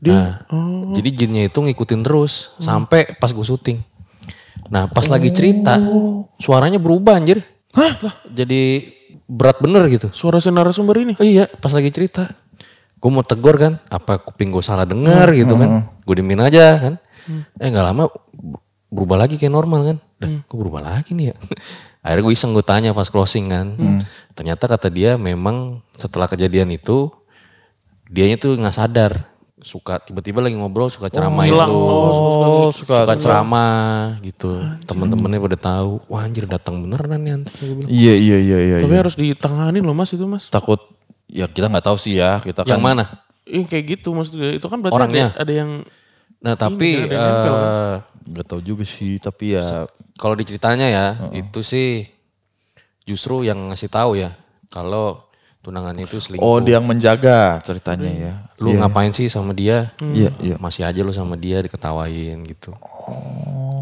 dia 0.00 0.44
Nah, 0.48 0.92
Jadi 0.92 1.08
jinnya 1.12 1.48
itu 1.48 1.56
ngikutin 1.56 2.00
terus 2.04 2.56
sampai 2.60 3.16
pas 3.16 3.32
gue 3.32 3.44
syuting. 3.44 3.80
Nah 4.68 4.88
pas 4.92 5.08
lagi 5.08 5.32
cerita 5.32 5.80
suaranya 6.40 6.76
berubah 6.76 7.16
anjir. 7.20 7.40
Jadi 8.32 8.92
berat 9.28 9.60
bener 9.60 9.88
gitu. 9.92 10.08
suara 10.12 10.40
si 10.40 10.48
narasumber 10.48 11.00
ini. 11.00 11.12
Oh 11.20 11.24
iya 11.24 11.48
pas 11.48 11.72
lagi 11.72 11.88
cerita. 11.92 12.28
Gue 12.96 13.12
mau 13.12 13.20
tegur 13.20 13.60
kan, 13.60 13.76
apa 13.92 14.20
kuping 14.24 14.48
gue 14.48 14.64
salah 14.64 14.88
denger 14.88 15.36
gitu 15.36 15.56
kan. 15.60 15.84
Gue 16.04 16.14
diemin 16.16 16.40
aja 16.40 16.76
kan. 16.80 16.94
Eh 17.60 17.68
gak 17.68 17.84
lama 17.92 18.08
berubah 18.96 19.28
lagi 19.28 19.36
kayak 19.36 19.52
normal 19.52 19.80
kan. 19.92 19.96
Dah, 20.16 20.40
kok 20.48 20.56
berubah 20.56 20.80
lagi 20.80 21.12
nih 21.12 21.30
ya. 21.32 21.36
Akhirnya 22.06 22.22
gue 22.24 22.32
iseng 22.32 22.56
gue 22.56 22.64
tanya 22.64 22.96
pas 22.96 23.12
closing 23.12 23.52
kan. 23.52 23.76
Ternyata 24.32 24.64
kata 24.64 24.88
dia 24.88 25.20
memang 25.20 25.84
setelah 26.00 26.24
kejadian 26.24 26.72
itu, 26.72 27.12
dianya 28.08 28.40
tuh 28.40 28.56
nggak 28.56 28.72
sadar. 28.72 29.12
Suka 29.56 29.98
tiba-tiba 29.98 30.38
lagi 30.38 30.54
ngobrol 30.54 30.86
suka 30.86 31.10
ceramain 31.10 31.50
hilang. 31.50 31.66
lu. 31.66 31.80
Oh, 31.82 32.70
suka, 32.70 33.02
suka 33.02 33.14
ceramah 33.18 34.14
gitu. 34.22 34.62
Temen-temennya 34.86 35.42
pada 35.42 35.58
tahu, 35.58 35.98
wah 36.06 36.22
anjir 36.22 36.46
datang 36.46 36.78
beneran 36.78 37.18
nih 37.18 37.42
bilang. 37.74 37.88
Iya, 37.90 38.14
iya, 38.14 38.38
iya, 38.38 38.58
iya. 38.62 38.76
Tapi 38.86 38.94
iya. 38.94 39.00
harus 39.02 39.16
ditanganin 39.18 39.82
loh 39.82 39.96
mas 39.96 40.14
itu 40.14 40.22
mas. 40.30 40.46
Takut, 40.46 40.78
ya 41.26 41.50
kita 41.50 41.66
nggak 41.66 41.90
tahu 41.90 41.98
sih 41.98 42.22
ya. 42.22 42.38
Kita 42.38 42.62
Yang 42.62 42.78
kan 42.78 42.86
mana? 42.86 43.04
Iya 43.42 43.66
kayak 43.66 43.84
gitu 43.98 44.14
maksudnya. 44.14 44.54
Itu 44.54 44.70
kan 44.70 44.78
berarti 44.78 44.94
Orangnya? 44.94 45.34
ada, 45.34 45.42
ada 45.42 45.52
yang 45.52 45.70
Nah 46.46 46.54
tapi 46.54 47.08
ada 47.08 47.10
yang 47.10 47.26
nempel, 47.26 47.54
eh, 47.58 47.94
nggak 48.26 48.46
tahu 48.46 48.60
juga 48.62 48.84
sih. 48.84 49.22
Tapi 49.22 49.58
ya 49.58 49.86
kalau 50.18 50.34
diceritanya 50.34 50.86
ya 50.90 51.06
itu 51.32 51.62
sih 51.62 52.04
justru 53.06 53.46
yang 53.46 53.70
ngasih 53.70 53.88
tahu 53.88 54.18
ya 54.18 54.34
kalau 54.68 55.26
tunangannya 55.66 56.06
itu 56.06 56.22
selingkuh. 56.22 56.46
Oh 56.46 56.62
dia 56.62 56.78
yang 56.78 56.86
menjaga 56.86 57.58
ceritanya 57.66 58.10
ya. 58.10 58.32
lu 58.62 58.70
ngapain 58.78 59.10
sih 59.10 59.26
sama 59.26 59.50
dia? 59.50 59.90
Iya, 59.98 60.30
iya. 60.38 60.54
Masih 60.62 60.86
aja 60.86 61.02
lu 61.02 61.10
sama 61.10 61.34
dia 61.34 61.58
diketawain 61.58 62.38
gitu. 62.46 62.70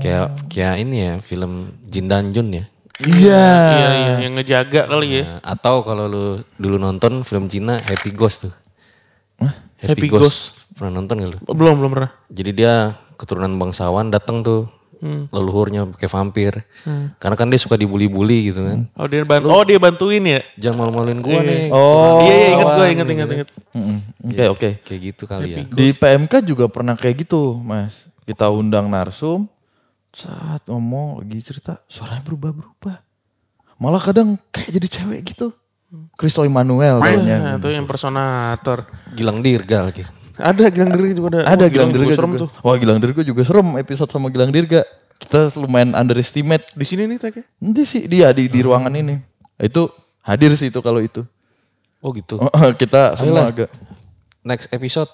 Kayak 0.01 0.33
kayak 0.49 0.75
ini 0.81 0.97
ya 0.97 1.13
film 1.21 1.77
Jin 1.85 2.09
dan 2.09 2.33
Jun 2.33 2.49
ya. 2.53 2.65
Iya. 3.05 3.47
iya, 3.75 3.89
iya, 3.91 4.13
yang 4.23 4.39
ngejaga 4.39 4.87
kali 4.87 5.21
ya. 5.21 5.25
Nah, 5.27 5.41
atau 5.43 5.83
kalau 5.83 6.07
lu 6.07 6.27
dulu 6.57 6.79
nonton 6.79 7.27
film 7.27 7.51
Cina 7.51 7.77
Happy 7.83 8.15
Ghost 8.15 8.49
tuh. 8.49 8.55
Happy 9.85 10.09
Ghost. 10.09 10.65
Pernah 10.75 11.03
nonton 11.03 11.21
gak 11.21 11.31
lu? 11.37 11.39
Belum 11.53 11.75
belum 11.79 11.91
pernah. 11.93 12.11
Jadi 12.33 12.51
dia 12.65 12.97
keturunan 13.17 13.55
bangsawan 13.59 14.11
datang 14.11 14.43
tuh 14.45 14.69
leluhurnya 15.05 15.85
pakai 15.93 16.09
vampir. 16.09 16.53
Karena 17.21 17.37
kan 17.37 17.53
dia 17.53 17.61
suka 17.61 17.77
dibully-bully 17.77 18.39
gitu 18.53 18.65
kan. 18.65 18.89
Oh 18.97 19.05
dia 19.05 19.21
bantu. 19.29 19.47
Oh 19.53 19.61
dia 19.61 19.77
bantuin 19.77 20.25
ya. 20.25 20.41
Jangan 20.57 20.81
malu-maluin 20.81 21.21
gua 21.21 21.41
nih. 21.45 21.69
Oh. 21.69 22.25
iya 22.25 22.35
iya 22.35 22.49
ingat 22.57 22.71
gue 22.73 22.87
ingat 22.89 23.09
ingat 23.13 23.29
ingat. 23.29 23.49
Mm-mm. 23.77 23.99
Oke 24.33 24.45
oke. 24.49 24.69
Kayak 24.81 25.01
gitu 25.13 25.23
kali 25.29 25.53
ya. 25.53 25.57
Di 25.69 25.87
PMK 25.93 26.33
juga 26.49 26.65
pernah 26.73 26.97
kayak 26.97 27.29
gitu, 27.29 27.61
Mas. 27.61 28.09
Kita 28.25 28.49
undang 28.49 28.89
narsum, 28.89 29.45
saat 30.09 30.65
ngomong 30.65 31.21
lagi 31.21 31.45
cerita, 31.45 31.77
suaranya 31.85 32.25
berubah-berubah. 32.25 32.97
Malah 33.77 34.01
kadang 34.01 34.41
kayak 34.49 34.73
jadi 34.73 34.89
cewek 34.89 35.21
gitu. 35.37 35.53
Kristo 36.17 36.43
Immanuel 36.43 36.99
Nah, 36.99 37.07
kayaknya. 37.07 37.39
itu 37.61 37.69
impersonator. 37.77 38.89
Gilang 39.13 39.45
Dirga 39.45 39.85
lagi. 39.93 40.03
Ada 40.35 40.65
Gilang 40.69 40.91
Dirga 40.91 41.13
juga 41.13 41.29
ada. 41.31 41.39
Ada 41.47 41.65
Wah, 41.65 41.71
Gilang 41.71 41.91
Dirga 41.91 42.13
serem 42.13 42.33
juga. 42.33 42.41
tuh. 42.41 42.51
Wah 42.61 42.75
Gilang 42.75 42.99
Dirga 42.99 43.23
juga 43.23 43.43
serem 43.43 43.69
episode 43.77 44.11
sama 44.11 44.27
Gilang 44.29 44.51
Dirga. 44.51 44.83
Kita 45.15 45.39
lumayan 45.57 45.95
underestimate. 45.95 46.67
Di 46.71 46.83
sini 46.83 47.07
nih 47.07 47.19
tak 47.19 47.33
ya? 47.35 47.45
Nanti 47.59 47.83
sih 47.83 48.03
dia 48.05 48.29
di, 48.31 48.47
di 48.47 48.61
ruangan 48.61 48.91
ini. 48.91 49.23
Itu 49.57 49.87
hadir 50.21 50.51
sih 50.55 50.69
itu 50.69 50.79
kalau 50.79 50.99
itu. 50.99 51.23
Oh 51.99 52.11
gitu. 52.11 52.37
Kita 52.75 53.15
semua 53.15 53.47
agak. 53.47 53.71
Next 54.43 54.69
episode 54.71 55.09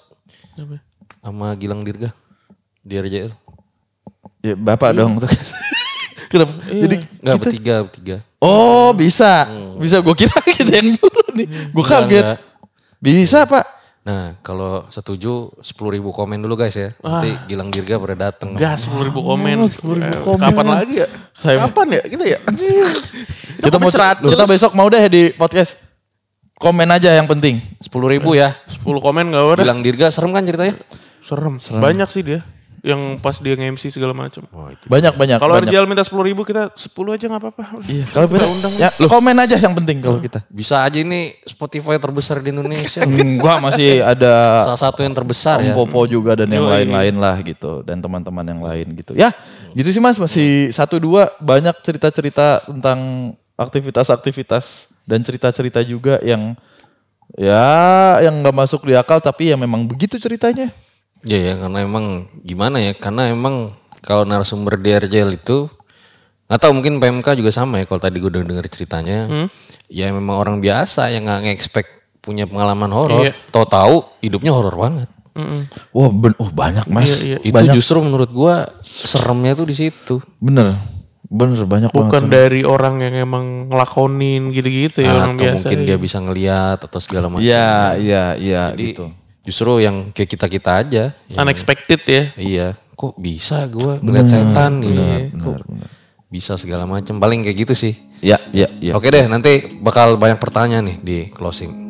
Apa? 0.53 0.81
sama 1.19 1.53
Gilang 1.53 1.81
Dirga 1.81 2.09
di 2.81 2.97
RJL. 2.97 3.29
Ya 4.41 4.53
bapak 4.53 4.91
dong. 4.91 5.21
Kenapa? 6.31 6.51
Jadi 6.63 6.95
Enggak 6.97 7.35
kita- 7.37 7.43
bertiga, 7.43 7.75
bertiga. 7.83 8.17
Oh 8.39 8.89
bisa, 8.91 9.45
bisa 9.77 9.99
gue 9.99 10.15
kira 10.17 10.33
kita 10.41 10.81
yang 10.81 10.89
nyuruh 10.91 11.29
nih, 11.35 11.45
gue 11.45 11.85
kaget. 11.85 12.25
enggak. 12.25 12.37
Bisa 12.97 13.45
pak? 13.45 13.65
Nah, 14.01 14.33
kalau 14.41 14.89
setuju 14.89 15.53
10.000 15.61 15.93
ribu 15.93 16.09
komen 16.09 16.41
dulu 16.41 16.57
guys 16.57 16.73
ya. 16.73 16.89
Nanti 16.99 17.37
Gilang 17.45 17.69
Dirga 17.69 18.01
pada 18.01 18.15
dateng. 18.29 18.57
Gas 18.57 18.89
10 18.89 19.13
ribu 19.13 19.21
komen. 19.21 19.61
10.000 19.61 20.01
Eh, 20.01 20.21
komen. 20.25 20.41
Kapan 20.41 20.65
lagi 20.73 20.95
ya? 21.05 21.07
Saya- 21.37 21.61
Kapan 21.61 21.87
ya 21.91 22.01
kita 22.09 22.25
ya? 22.25 22.39
Kita 23.61 23.77
mau 23.77 23.93
kita 23.93 24.45
besok 24.49 24.73
mau 24.73 24.89
deh 24.89 25.05
di 25.05 25.29
podcast. 25.31 25.77
Komen 26.57 26.89
aja 26.89 27.13
yang 27.13 27.29
penting. 27.29 27.61
10.000 27.77 28.09
ribu 28.09 28.33
ya. 28.33 28.53
10 28.65 28.97
komen 28.97 29.29
gak 29.29 29.43
udah. 29.53 29.65
Gilang 29.65 29.81
Dirga 29.85 30.09
serem 30.09 30.33
kan 30.33 30.45
ceritanya? 30.45 30.73
Serem. 31.21 31.61
Banyak 31.61 32.09
sih 32.09 32.25
dia. 32.25 32.41
Yang 32.81 33.21
pas 33.21 33.37
dia 33.37 33.53
nge-MC 33.53 33.93
segala 33.93 34.09
macam. 34.17 34.41
Banyak 34.89 35.13
banyak. 35.13 35.37
Kalau. 35.37 35.53
RJL 35.61 35.85
minta 35.85 36.01
10 36.01 36.17
ribu 36.33 36.41
kita 36.41 36.73
10 36.73 37.13
aja 37.13 37.25
gak 37.29 37.41
apa-apa. 37.41 37.77
Iya, 37.85 38.09
kalau 38.09 38.25
kita 38.25 38.45
undang. 38.49 38.73
Ya, 38.73 38.89
komen 39.05 39.37
aja 39.37 39.55
yang 39.61 39.77
penting 39.77 40.01
kalau 40.01 40.17
kita. 40.17 40.41
Bisa 40.49 40.81
aja 40.81 40.97
ini 40.97 41.29
Spotify 41.45 42.01
terbesar 42.01 42.41
di 42.41 42.49
Indonesia. 42.49 43.05
Enggak 43.05 43.61
masih 43.61 44.01
ada 44.01 44.65
Salah 44.65 44.81
satu 44.81 45.05
yang 45.05 45.13
terbesar 45.13 45.61
ya. 45.61 45.77
Om 45.77 45.85
Popo 45.85 46.09
juga 46.09 46.33
dan 46.33 46.49
yang 46.49 46.65
lain-lain 46.65 47.15
lah 47.21 47.37
gitu 47.45 47.85
dan 47.85 48.01
teman-teman 48.01 48.45
yang 48.49 48.61
lain 48.65 48.87
gitu. 48.97 49.13
Ya, 49.13 49.29
gitu 49.77 49.93
sih 49.93 50.01
Mas 50.01 50.17
masih 50.17 50.73
satu 50.73 50.97
dua 50.97 51.29
banyak 51.37 51.77
cerita-cerita 51.85 52.65
tentang 52.65 53.31
aktivitas-aktivitas 53.61 54.89
dan 55.05 55.21
cerita-cerita 55.21 55.85
juga 55.85 56.17
yang 56.25 56.57
ya 57.37 57.61
yang 58.25 58.41
nggak 58.41 58.55
masuk 58.57 58.89
di 58.89 58.97
akal 58.97 59.21
tapi 59.21 59.53
ya 59.53 59.55
memang 59.55 59.85
begitu 59.85 60.17
ceritanya. 60.17 60.73
Iya 61.21 61.39
ya, 61.39 61.53
karena 61.57 61.79
emang 61.81 62.05
gimana 62.41 62.81
ya? 62.81 62.93
Karena 62.93 63.29
emang 63.29 63.73
kalau 64.01 64.25
narasumber 64.25 64.75
di 64.75 64.89
RJL 64.91 65.37
itu 65.37 65.69
nggak 66.45 66.59
tahu 66.59 66.71
mungkin 66.73 66.97
PMK 66.97 67.37
juga 67.37 67.51
sama 67.51 67.79
ya. 67.79 67.85
Kalau 67.85 68.01
tadi 68.01 68.17
gue 68.17 68.27
udah 68.27 68.41
denger 68.41 68.65
ceritanya, 68.67 69.29
ya 69.87 70.09
memang 70.09 70.35
orang 70.35 70.57
biasa 70.59 71.07
yang 71.09 71.29
nggak 71.29 71.41
nge-expect 71.45 71.89
punya 72.19 72.45
pengalaman 72.45 72.89
horor. 72.89 73.25
Iya. 73.25 73.33
Tahu 73.49 73.65
tahu 73.65 73.95
hidupnya 74.19 74.51
horor 74.51 74.75
banget. 74.75 75.09
Wah, 75.95 76.11
ben- 76.11 76.35
oh 76.37 76.51
banyak 76.51 76.85
Mas. 76.91 77.23
Iya, 77.23 77.39
Itu 77.39 77.55
Banyak 77.55 77.73
justru 77.73 78.03
menurut 78.03 78.29
gua 78.29 78.67
seremnya 78.83 79.55
tuh 79.55 79.65
di 79.65 79.75
situ. 79.77 80.19
bener. 80.37 80.75
Bener 81.31 81.63
banyak 81.63 81.95
Bukan 81.95 82.27
banget. 82.27 82.35
dari 82.35 82.61
orang 82.67 82.99
yang 82.99 83.15
emang 83.15 83.71
ngelakonin 83.71 84.51
gitu-gitu 84.51 84.99
ya 84.99 85.15
orang 85.15 85.39
atau 85.39 85.47
biasa. 85.47 85.55
mungkin 85.63 85.79
dia 85.87 85.95
bisa 85.95 86.17
ngeliat 86.19 86.83
atau 86.83 86.99
segala 86.99 87.31
macam. 87.31 87.47
Iya, 87.47 87.95
iya, 87.95 88.23
iya 88.35 88.63
Jadi 88.75 88.83
gitu. 88.91 89.05
Justru 89.41 89.79
yang 89.79 90.11
kayak 90.11 90.29
kita 90.29 90.45
kita 90.47 90.71
aja. 90.77 91.03
yang- 91.27 91.41
Unexpected 91.41 92.01
ya. 92.03 92.23
iya, 92.35 92.67
kok 92.91 93.17
bisa 93.17 93.65
gua 93.67 93.97
ngeliat 93.97 94.27
setan 94.27 94.71
gitu. 94.79 95.01
kok 95.35 95.57
bisa 96.27 96.53
segala 96.55 96.85
macam. 96.85 97.17
Paling 97.17 97.41
kayak 97.41 97.57
gitu 97.59 97.73
sih. 97.73 97.93
Ya, 98.21 98.37
ya, 98.51 98.69
ya. 98.77 98.93
Oke 98.93 99.09
deh, 99.09 99.25
nanti 99.25 99.51
bakal 99.79 100.15
banyak 100.15 100.37
pertanyaan 100.37 100.85
nih 100.85 100.97
di 100.99 101.17
closing. 101.27 101.80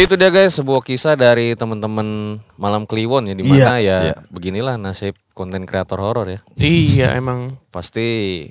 Itu 0.00 0.16
dia 0.16 0.32
guys 0.32 0.56
sebuah 0.56 0.80
kisah 0.80 1.12
dari 1.12 1.52
teman-teman 1.52 2.40
Malam 2.56 2.88
Kliwon 2.88 3.28
ya 3.28 3.34
di 3.36 3.44
mana 3.44 3.76
Iya, 3.76 3.84
ya 3.84 3.98
iya. 4.02 4.14
beginilah 4.32 4.80
nasib 4.80 5.12
konten 5.36 5.68
kreator 5.68 6.00
horor 6.00 6.24
ya. 6.26 6.40
Iya 6.56 7.12
emang 7.14 7.60
Pasti 7.68 8.48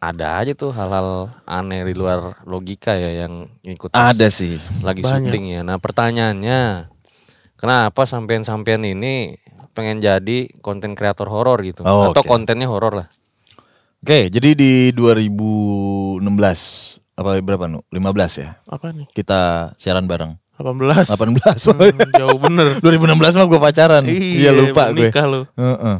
ada 0.00 0.40
aja 0.40 0.52
tuh 0.52 0.68
hal-hal 0.68 1.32
aneh 1.44 1.80
di 1.80 1.92
luar 1.92 2.40
logika 2.44 2.92
ya 2.92 3.24
yang 3.24 3.48
ikut 3.60 3.92
Ada 3.92 4.28
sih. 4.28 4.56
lagi 4.80 5.00
Banyak. 5.00 5.28
syuting 5.28 5.44
ya. 5.52 5.60
Nah 5.60 5.76
pertanyaannya, 5.76 6.88
kenapa 7.56 8.04
sampean-sampean 8.04 8.84
ini 8.84 9.36
pengen 9.72 10.00
jadi 10.00 10.48
konten 10.60 10.92
kreator 10.92 11.28
horor 11.28 11.60
gitu? 11.60 11.84
Oh, 11.84 12.08
Atau 12.08 12.20
oke. 12.20 12.28
kontennya 12.28 12.68
horor 12.68 13.04
lah? 13.04 13.08
Oke, 14.00 14.28
jadi 14.28 14.52
di 14.52 14.92
2016 14.92 16.20
apa 17.16 17.40
berapa 17.40 17.64
nu? 17.64 17.80
15 17.88 18.44
ya. 18.44 18.60
apa 18.64 18.92
nih? 18.92 19.08
Kita 19.12 19.72
siaran 19.76 20.04
bareng. 20.04 20.36
18. 20.54 21.10
18. 21.10 21.34
Hmm, 21.66 21.98
jauh 22.14 22.38
bener. 22.38 22.66
2016 22.84 23.34
mah 23.34 23.46
gue 23.46 23.60
pacaran. 23.60 24.02
Iya 24.04 24.50
lupa 24.50 24.90
gue. 24.90 25.10
nikah 25.10 25.26
lu. 25.26 25.42
Heeh. 25.52 25.96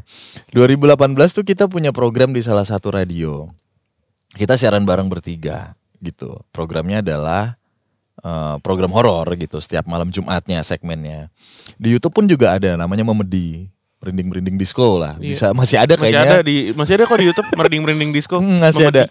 2018 0.53 0.95
tuh 1.31 1.43
kita 1.43 1.67
punya 1.67 1.91
program 1.91 2.31
di 2.31 2.39
salah 2.39 2.63
satu 2.63 2.91
radio. 2.91 3.51
Kita 4.31 4.55
siaran 4.55 4.83
bareng 4.83 5.07
bertiga 5.07 5.75
gitu. 5.99 6.39
Programnya 6.51 7.03
adalah 7.03 7.59
eh, 8.19 8.57
program 8.61 8.91
horor 8.91 9.27
gitu 9.35 9.59
setiap 9.59 9.85
malam 9.85 10.11
Jumatnya 10.11 10.63
segmennya. 10.63 11.31
Di 11.75 11.91
YouTube 11.91 12.15
pun 12.15 12.27
juga 12.27 12.55
ada 12.55 12.75
namanya 12.75 13.03
Memedi. 13.03 13.67
Merinding-merinding 13.99 14.55
disco 14.55 15.01
lah. 15.01 15.17
Bisa 15.17 15.51
masih 15.51 15.81
ada 15.81 15.97
Masih 15.97 16.13
kayaknya. 16.13 16.35
ada 16.37 16.45
di 16.45 16.57
masih 16.77 16.93
ada 16.95 17.09
kok 17.09 17.17
di 17.17 17.27
YouTube 17.27 17.49
merinding-merinding 17.53 18.13
disco. 18.13 18.37
Hmm, 18.43 18.61
masih 18.61 18.87
Memedi. 18.87 19.01
ada. 19.01 19.05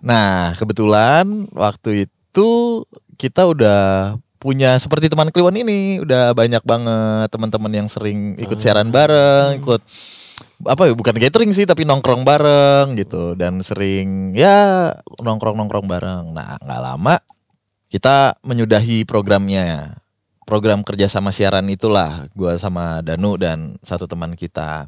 Nah, 0.00 0.54
kebetulan 0.54 1.24
waktu 1.50 2.06
itu 2.06 2.48
kita 3.16 3.48
udah 3.48 4.14
punya 4.46 4.78
seperti 4.78 5.10
teman 5.10 5.34
Kliwon 5.34 5.58
ini, 5.58 5.98
udah 5.98 6.30
banyak 6.30 6.62
banget 6.62 7.28
teman-teman 7.34 7.72
yang 7.74 7.88
sering 7.90 8.38
ikut 8.38 8.62
siaran 8.62 8.94
bareng, 8.94 9.58
ikut 9.58 9.82
apa 10.62 10.88
ya 10.88 10.94
bukan 10.96 11.16
gathering 11.18 11.52
sih 11.52 11.68
tapi 11.68 11.84
nongkrong 11.84 12.24
bareng 12.24 12.96
gitu 12.96 13.36
dan 13.36 13.60
sering 13.60 14.32
ya 14.38 14.94
nongkrong-nongkrong 15.18 15.90
bareng. 15.90 16.30
Nah, 16.30 16.56
nggak 16.62 16.80
lama 16.80 17.18
kita 17.90 18.34
menyudahi 18.42 19.06
programnya. 19.06 19.98
Program 20.46 20.86
kerjasama 20.86 21.34
siaran 21.34 21.66
itulah 21.66 22.30
gua 22.38 22.54
sama 22.54 23.02
Danu 23.02 23.34
dan 23.34 23.74
satu 23.82 24.06
teman 24.06 24.38
kita. 24.38 24.86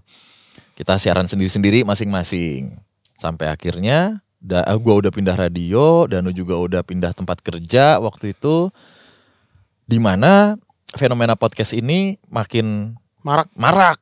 Kita 0.78 0.94
siaran 1.02 1.26
sendiri-sendiri 1.26 1.82
masing-masing. 1.82 2.78
Sampai 3.18 3.50
akhirnya 3.50 4.22
da, 4.38 4.62
gua 4.78 5.02
udah 5.02 5.10
pindah 5.10 5.34
radio, 5.34 6.06
Danu 6.06 6.30
juga 6.30 6.54
udah 6.54 6.86
pindah 6.86 7.10
tempat 7.10 7.42
kerja 7.42 7.98
waktu 7.98 8.38
itu. 8.38 8.70
Di 9.88 9.96
mana 9.96 10.60
fenomena 10.92 11.32
podcast 11.32 11.72
ini 11.72 12.20
makin 12.28 12.92
Marak. 13.24 13.48
marak. 13.56 13.98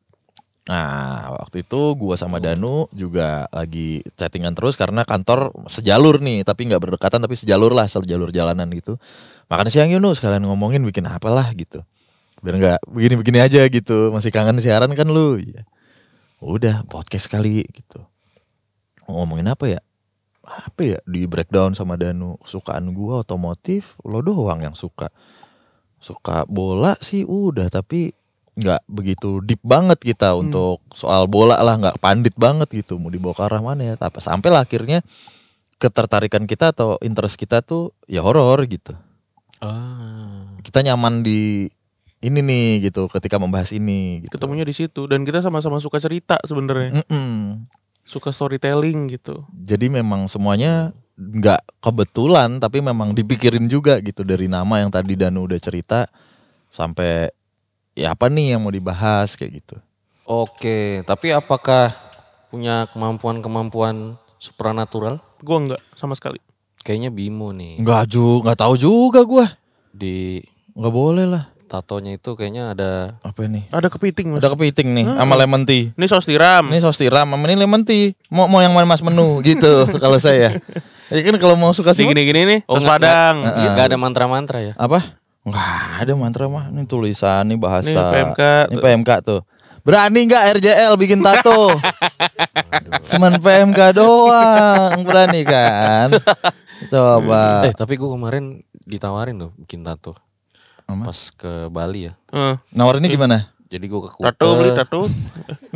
Nah, 0.67 1.31
waktu 1.47 1.63
itu 1.63 1.95
gua 1.95 2.19
sama 2.19 2.43
Danu 2.43 2.91
juga 2.91 3.47
lagi 3.55 4.03
chattingan 4.19 4.51
terus 4.59 4.75
karena 4.75 5.07
kantor 5.07 5.55
sejalur 5.71 6.19
nih, 6.19 6.43
tapi 6.43 6.67
nggak 6.67 6.83
berdekatan 6.83 7.23
tapi 7.23 7.39
sejalur 7.39 7.71
lah, 7.71 7.87
sejalur 7.87 8.35
jalanan 8.35 8.67
gitu. 8.75 8.99
Makan 9.47 9.71
siang 9.71 9.95
yuk 9.95 10.03
sekalian 10.19 10.43
ngomongin 10.43 10.83
bikin 10.83 11.07
apalah 11.07 11.47
gitu. 11.55 11.87
Biar 12.43 12.59
nggak 12.59 12.81
begini-begini 12.91 13.39
aja 13.39 13.63
gitu. 13.71 14.11
Masih 14.11 14.35
kangen 14.35 14.59
siaran 14.59 14.91
kan 14.99 15.07
lu. 15.07 15.39
Iya. 15.39 15.63
Udah 16.43 16.83
podcast 16.91 17.31
kali 17.31 17.63
gitu. 17.71 18.03
Ngomongin 19.07 19.47
apa 19.47 19.71
ya? 19.71 19.81
Apa 20.43 20.83
ya 20.83 20.99
di 21.07 21.31
breakdown 21.31 21.79
sama 21.79 21.95
Danu. 21.95 22.43
Kesukaan 22.43 22.91
gua 22.91 23.23
otomotif, 23.23 23.95
lo 24.03 24.19
doang 24.19 24.67
yang 24.67 24.75
suka. 24.75 25.15
Suka 26.07 26.47
bola 26.47 26.95
sih 27.03 27.27
udah 27.27 27.67
tapi 27.67 28.15
nggak 28.57 28.87
begitu 28.89 29.43
deep 29.45 29.61
banget 29.61 29.99
kita 30.01 30.33
untuk 30.39 30.81
soal 30.95 31.27
bola 31.29 31.59
lah 31.61 31.77
nggak 31.77 31.99
pandit 32.01 32.33
banget 32.39 32.73
gitu 32.73 32.97
mau 32.97 33.13
dibawa 33.13 33.35
ke 33.37 33.43
arah 33.45 33.61
mana 33.61 33.83
ya 33.83 33.95
tapi 34.01 34.23
sampai 34.23 34.49
lah 34.49 34.65
akhirnya 34.65 35.05
ketertarikan 35.77 36.49
kita 36.49 36.73
atau 36.73 36.97
interest 37.05 37.37
kita 37.37 37.61
tuh 37.61 37.93
ya 38.09 38.25
horor 38.25 38.63
gitu 38.65 38.97
Ah. 39.61 40.53
kita 40.61 40.85
nyaman 40.85 41.25
di 41.25 41.69
ini 42.21 42.41
nih 42.45 42.89
gitu 42.91 43.09
ketika 43.09 43.37
membahas 43.41 43.73
ini 43.73 44.25
gitu. 44.25 44.37
Ketemunya 44.37 44.65
di 44.65 44.75
situ 44.77 45.05
dan 45.09 45.25
kita 45.25 45.41
sama-sama 45.41 45.79
suka 45.81 46.01
cerita 46.01 46.37
sebenarnya. 46.45 47.05
Suka 48.07 48.31
storytelling 48.31 49.11
gitu. 49.11 49.47
Jadi 49.53 49.89
memang 49.89 50.31
semuanya 50.31 50.93
nggak 51.17 51.81
kebetulan 51.81 52.61
tapi 52.61 52.85
memang 52.85 53.17
dipikirin 53.17 53.65
juga 53.73 53.97
gitu 54.05 54.21
dari 54.21 54.53
nama 54.53 54.85
yang 54.85 54.93
tadi 54.93 55.17
Danu 55.17 55.49
udah 55.49 55.57
cerita 55.57 56.05
sampai 56.69 57.33
ya 57.97 58.13
apa 58.13 58.29
nih 58.29 58.55
yang 58.55 58.61
mau 58.61 58.73
dibahas 58.73 59.33
kayak 59.33 59.65
gitu. 59.65 59.77
Oke, 60.29 61.01
tapi 61.09 61.33
apakah 61.33 61.95
punya 62.53 62.85
kemampuan-kemampuan 62.93 64.21
supranatural? 64.37 65.23
Gua 65.41 65.57
enggak 65.63 65.83
sama 65.97 66.13
sekali. 66.13 66.43
Kayaknya 66.85 67.11
Bimo 67.15 67.55
nih. 67.57 67.81
Nggak 67.81 68.05
juga 68.13 68.53
nggak 68.53 68.61
tahu 68.61 68.75
juga 68.77 69.21
gua 69.25 69.47
Di 69.97 70.45
nggak 70.77 70.95
boleh 70.95 71.25
lah 71.25 71.56
tatonya 71.67 72.15
itu 72.15 72.31
kayaknya 72.33 72.71
ada 72.71 72.91
apa 73.21 73.43
ini 73.43 73.67
Ada 73.69 73.87
kepiting 73.89 74.31
mas. 74.31 74.39
udah 74.39 74.51
kepiting 74.53 74.89
nih 74.93 75.05
sama 75.05 75.35
lemon 75.35 75.63
tea 75.63 75.91
Ini 75.91 76.07
saus 76.07 76.23
tiram. 76.23 76.67
ini 76.67 76.79
saus 76.79 76.95
tiram 76.95 77.27
sama 77.27 77.45
ini 77.45 77.57
lemon 77.57 77.83
tea 77.83 78.15
mau 78.29 78.47
mau 78.47 78.59
yang 78.59 78.71
mana 78.71 78.87
mas 78.87 79.01
menu 79.01 79.39
gitu 79.45 79.91
kalau 79.93 80.17
saya 80.17 80.55
ya 81.07 81.21
kan 81.23 81.35
kalau 81.37 81.55
mau 81.55 81.71
suka 81.71 81.91
Ini 81.91 81.97
sih 81.97 82.05
gini-gini 82.05 82.41
nih. 82.45 82.61
Saus 82.65 82.81
nggak- 82.81 82.91
padang. 82.93 83.35
nggak- 83.41 83.73
nggak 83.73 83.87
ada 83.87 83.97
mantra-mantra 83.97 84.59
ya? 84.61 84.73
apa 84.75 85.03
nggak 85.43 85.79
ada 86.01 86.13
mantra 86.13 86.45
mah 86.47 86.67
ini 86.69 86.83
tulisan 86.85 87.43
ini 87.45 87.55
bahasa 87.57 87.87
Nih, 87.87 87.95
PMK 87.95 88.41
ini 88.41 88.73
tuh. 88.73 88.83
PMK 88.83 89.11
tuh 89.23 89.41
berani 89.83 90.21
nggak 90.23 90.43
RJL 90.57 90.93
bikin 90.97 91.21
tato 91.21 91.71
cuman 93.09 93.39
PMK 93.39 93.81
doang 93.93 94.99
berani 95.03 95.43
kan 95.43 96.11
coba 96.93 97.63
Eh, 97.63 97.73
tapi 97.73 97.95
gue 97.95 98.07
kemarin 98.09 98.45
ditawarin 98.81 99.35
loh 99.37 99.51
bikin 99.57 99.83
tato. 99.83 100.15
Pas 100.87 101.19
ke 101.35 101.67
Bali 101.69 102.07
ya. 102.07 102.13
Eh, 102.31 102.55
nawarinnya 102.71 103.11
gimana 103.11 103.51
Jadi 103.67 103.91
gue 103.91 103.99
ke 103.99 104.11
Kuta. 104.15 104.31
tato 104.31 104.49
beli 104.55 104.71
tato. 104.71 105.01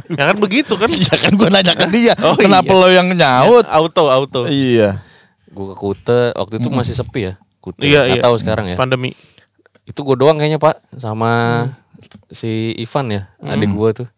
ya 0.07 0.23
kan 0.25 0.37
begitu 0.39 0.79
kan. 0.79 0.87
ya 1.11 1.17
kan 1.19 1.33
gua 1.35 1.51
nanya 1.51 1.75
ke 1.75 1.91
dia 1.91 2.15
Oh, 2.23 2.39
kenapa 2.39 2.71
iya. 2.71 2.79
lo 2.79 2.89
yang 2.89 3.09
nyaut 3.11 3.67
Auto 3.67 4.07
auto. 4.07 4.41
iya 4.47 5.03
Gue 5.51 5.75
ke 5.75 5.77
Kuta. 5.77 6.31
Waktu 6.39 6.63
itu 6.63 6.71
masih 6.71 6.95
sepi 6.95 7.27
ya. 7.27 7.35
Kuta. 7.59 7.83
Iya, 7.83 8.07
iya. 8.07 8.23
tahu 8.23 8.39
sekarang 8.39 8.71
ya. 8.71 8.79
Pandemi. 8.79 9.11
Itu 9.83 10.07
gue 10.07 10.15
doang 10.15 10.39
kayaknya 10.39 10.63
pak. 10.63 10.79
Sama 10.95 11.67
si 12.31 12.71
Ivan 12.79 13.11
ya. 13.11 13.23
Adik 13.43 13.75
gue 13.75 13.91
tuh. 13.93 14.09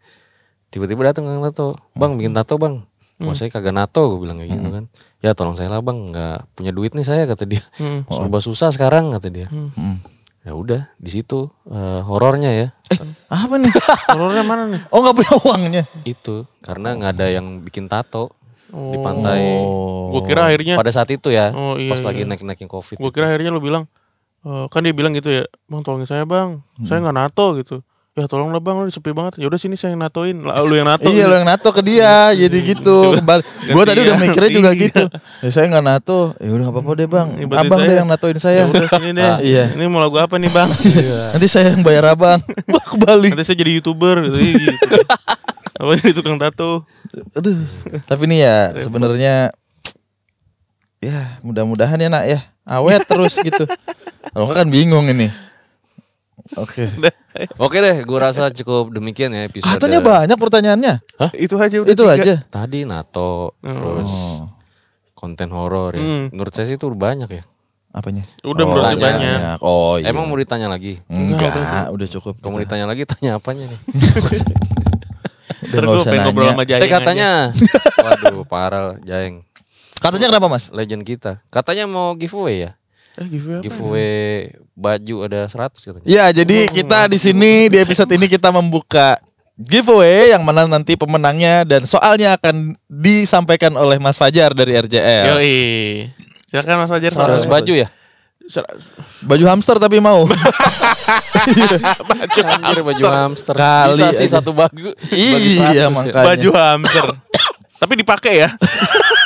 Tiba-tiba 0.68 1.09
datang 1.09 1.24
ke 1.24 1.32
tato. 1.49 1.80
Bang 1.97 2.20
bikin 2.20 2.36
tato 2.36 2.61
bang. 2.61 2.84
Wah 3.22 3.32
saya 3.32 3.49
kagak 3.49 3.72
nato 3.72 4.12
gue 4.12 4.18
bilang 4.20 4.36
kayak 4.36 4.53
gitu 4.53 4.68
kan. 4.68 4.84
Ya 5.24 5.32
tolong 5.32 5.57
saya 5.57 5.72
lah 5.72 5.80
bang. 5.80 6.12
Nggak 6.12 6.36
punya 6.53 6.72
duit 6.76 6.93
nih 6.93 7.09
saya 7.09 7.24
kata 7.24 7.49
dia. 7.49 7.64
Hmm. 7.80 8.05
Serba 8.05 8.38
susah 8.38 8.68
sekarang 8.68 9.09
kata 9.11 9.32
dia. 9.32 9.49
Hmm. 9.49 9.97
Ya 10.43 10.53
udah 10.53 10.90
di 10.97 11.07
situ 11.09 11.47
eh, 11.64 12.01
horornya 12.03 12.51
ya. 12.51 12.66
apa 13.30 13.55
nih 13.57 13.70
Telurnya 14.07 14.43
mana 14.43 14.66
nih? 14.68 14.80
oh 14.90 14.99
nggak 15.01 15.14
punya 15.14 15.34
uangnya 15.38 15.82
Itu 16.03 16.51
karena 16.59 16.93
nggak 16.93 17.11
ada 17.14 17.26
yang 17.30 17.62
bikin 17.62 17.86
tato 17.86 18.34
di 18.68 18.99
pantai. 18.99 19.62
oh 19.62 20.11
Gue 20.11 20.22
kira 20.26 20.45
akhirnya 20.45 20.74
Pada 20.74 20.90
saat 20.90 21.09
itu 21.09 21.28
ya, 21.28 21.53
Oh, 21.53 21.76
iya, 21.76 21.88
pas 21.88 22.03
lagi 22.03 22.24
iya. 22.24 22.28
naik-naiknya 22.28 22.66
covid. 22.66 22.97
gue 22.97 23.11
kira 23.11 23.28
akhirnya 23.28 23.49
lu 23.49 23.61
bilang 23.61 23.86
eh, 24.43 24.66
kan 24.66 24.82
dia 24.82 24.90
bilang 24.90 25.14
gitu 25.14 25.30
ya 25.30 25.45
bang 25.64 25.80
tolongin 25.80 26.05
saya 26.05 26.26
bang 26.26 26.59
saya 26.82 26.99
nggak 27.01 27.16
nato 27.16 27.47
gitu 27.57 27.78
ya 28.12 28.28
tolonglah 28.28 28.60
bang 28.60 28.76
lu 28.76 28.92
sepi 28.92 29.08
banget 29.10 29.40
ya 29.40 29.48
udah 29.48 29.56
sini 29.56 29.72
saya 29.72 29.96
yang 29.96 30.04
natoin 30.04 30.36
lah 30.38 30.60
lu 30.60 30.76
yang 30.76 30.84
nato 30.84 31.08
Iya 31.08 31.24
lo 31.24 31.34
yang 31.34 31.48
nato 31.48 31.72
ke 31.72 31.80
dia 31.80 32.28
jadi 32.44 32.58
gitu. 32.60 33.16
Kembali. 33.16 33.40
Gue 33.72 33.84
tadi 33.84 34.04
udah 34.04 34.16
mikirnya 34.16 34.50
juga 34.52 34.70
Iya. 34.70 34.82
gitu. 34.84 35.04
Ya 35.40 35.48
saya 35.48 35.64
nggak 35.66 35.80
nato. 35.80 36.36
Ya 36.36 36.50
udah 36.50 36.64
nggak 36.68 36.76
apa-apa 36.76 36.92
deh 36.92 37.08
bang. 37.08 37.28
Ini 37.40 37.44
Abang 37.48 37.80
saya. 37.80 37.88
deh 37.88 37.96
yang 37.96 38.08
natoin 38.08 38.36
saya. 38.36 38.58
ya 38.58 38.64
udah 38.68 38.84
sini 38.86 39.10
deh 39.10 39.32
Iya. 39.40 39.64
ini 39.72 39.84
mau 39.88 39.98
lagu 39.98 40.16
apa 40.16 40.36
nih 40.36 40.52
bang 40.52 40.68
Nanti 41.32 41.46
saya 41.48 41.72
yang 41.72 41.80
bayar 41.80 42.04
abang. 42.06 42.36
Wah 42.72 42.84
kembali. 42.84 43.32
nanti 43.32 43.44
saya 43.44 43.56
jadi 43.56 43.72
youtuber 43.74 44.20
gitu, 44.22 44.38
Ih, 44.38 44.54
gitu. 44.60 44.86
apa 45.74 45.90
jadi 45.96 46.12
tukang 46.12 46.36
tato 46.36 46.84
Aduh. 47.32 47.64
Tapi 48.04 48.22
nih 48.28 48.38
ya 48.44 48.56
sebenarnya 48.78 49.34
ya 51.00 51.18
mudah-mudahan 51.40 51.96
ya 51.96 52.08
nak 52.08 52.24
ya 52.24 52.38
awet 52.62 53.02
terus 53.02 53.34
gitu. 53.36 53.64
Kalau 54.28 54.46
kan 54.48 54.68
bingung 54.68 55.08
ini. 55.08 55.32
Oke. 56.57 56.84
Oke 57.64 57.78
deh, 57.78 58.03
gue 58.03 58.18
rasa 58.18 58.48
cukup 58.48 58.92
demikian 58.92 59.30
ya 59.30 59.44
episode. 59.44 59.72
Katanya 59.72 60.00
banyak 60.00 60.36
pertanyaannya. 60.36 60.94
itu 61.34 61.57
aja 61.57 61.76
udah 61.78 61.88
Itu 61.88 62.05
tiga. 62.05 62.14
aja. 62.14 62.34
Tadi 62.44 62.84
NATO, 62.84 63.57
terus 63.59 64.12
Oh. 64.38 64.53
konten 65.14 65.48
horor 65.48 65.92
ya. 65.92 66.00
Hmm. 66.00 66.24
Menurut 66.28 66.53
saya 66.53 66.66
sih 66.66 66.74
itu 66.74 66.86
banyak 66.86 67.30
ya. 67.30 67.42
Apanya? 67.90 68.24
udah 68.40 68.64
Oh, 68.64 68.76
tanya. 68.78 68.96
banyak 68.96 69.38
Oh 69.61 69.94
iya. 69.96 70.09
Emang 70.09 70.24
mau 70.24 70.34
ditanya 70.34 70.64
lagi? 70.66 71.00
enggak, 71.07 71.88
udah 71.88 72.09
cukup. 72.11 72.34
Kalau 72.36 72.50
mau 72.50 72.61
ditanya 72.61 72.84
lagi 72.84 73.05
tanya 73.05 73.36
apanya 73.36 73.64
nih? 73.64 73.80
Nggak 75.62 75.78
gue 75.78 76.18
ngobrol 76.18 76.42
nanya. 76.42 76.53
sama 76.53 76.64
Jayeng 76.64 76.82
Eh 76.82 76.90
katanya, 76.90 77.30
waduh 78.05 78.42
parah 78.44 78.98
Jaeng, 79.00 79.46
Katanya 79.94 80.26
kenapa 80.28 80.50
mas? 80.50 80.68
legend 80.68 81.07
kita. 81.07 81.38
Katanya 81.48 81.86
mau 81.86 82.12
giveaway 82.12 82.66
ya. 82.66 82.70
Eh 83.20 83.26
giveaway 83.28 83.58
apa? 83.60 83.64
Giveaway 83.68 84.12
baju 84.72 85.16
ada 85.28 85.40
100 85.44 85.76
katanya. 85.76 86.06
Ya, 86.08 86.24
jadi 86.32 86.72
kita 86.72 87.12
di 87.12 87.18
sini 87.20 87.68
di 87.68 87.76
episode 87.76 88.08
ini 88.16 88.24
kita 88.24 88.48
membuka 88.48 89.20
giveaway 89.60 90.32
yang 90.32 90.40
mana 90.40 90.64
nanti 90.64 90.96
pemenangnya 90.96 91.68
dan 91.68 91.84
soalnya 91.84 92.40
akan 92.40 92.72
disampaikan 92.88 93.76
oleh 93.76 94.00
Mas 94.00 94.16
Fajar 94.16 94.56
dari 94.56 94.80
RJL. 94.80 95.36
Yoi. 95.36 95.60
Silakan 96.48 96.84
Mas 96.84 96.90
Fajar. 96.90 97.12
100 97.12 97.44
baju 97.44 97.72
ya? 97.76 97.88
Baju 99.22 99.44
hamster 99.46 99.76
tapi 99.78 100.02
mau. 100.02 100.26
Anjir 102.66 102.82
baju 102.82 103.04
hamster. 103.06 103.54
Kali 103.54 103.92
Bisa 103.94 104.10
sih 104.10 104.26
aja. 104.26 104.40
satu 104.40 104.50
baju. 104.50 104.96
iya, 105.14 105.36
baju 105.36 105.48
100 105.52 105.78
ya. 105.78 105.86
makanya. 105.92 106.26
Baju 106.26 106.50
hamster. 106.56 107.04
Tapi 107.78 107.92
dipakai 107.98 108.34
ya. 108.42 108.48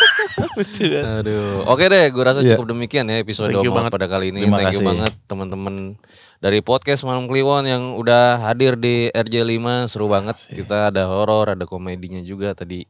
Lucu 0.57 0.85
kan? 0.89 1.05
Aduh. 1.21 1.69
Oke 1.69 1.85
deh, 1.87 2.05
gue 2.09 2.25
rasa 2.25 2.41
Iya. 2.41 2.57
cukup 2.57 2.73
demikian 2.73 3.05
ya 3.05 3.21
episode 3.21 3.53
Thank 3.53 3.65
you 3.65 3.73
banget. 3.73 3.93
pada 3.93 4.07
kali 4.07 4.33
ini. 4.33 4.43
Terima 4.43 4.59
Thank 4.59 4.73
you 4.73 4.81
kasih. 4.81 4.89
banget 4.89 5.13
teman-teman 5.27 5.75
dari 6.39 6.61
podcast 6.61 7.05
Malam 7.05 7.29
Kliwon 7.29 7.65
yang 7.65 7.83
udah 7.95 8.41
hadir 8.43 8.75
di 8.75 9.09
RJ5. 9.11 9.87
Seru 9.87 10.09
banget. 10.09 10.37
Kita 10.49 10.89
ada 10.89 11.07
horor, 11.07 11.53
ada 11.53 11.65
komedinya 11.65 12.21
juga 12.21 12.53
tadi. 12.53 12.89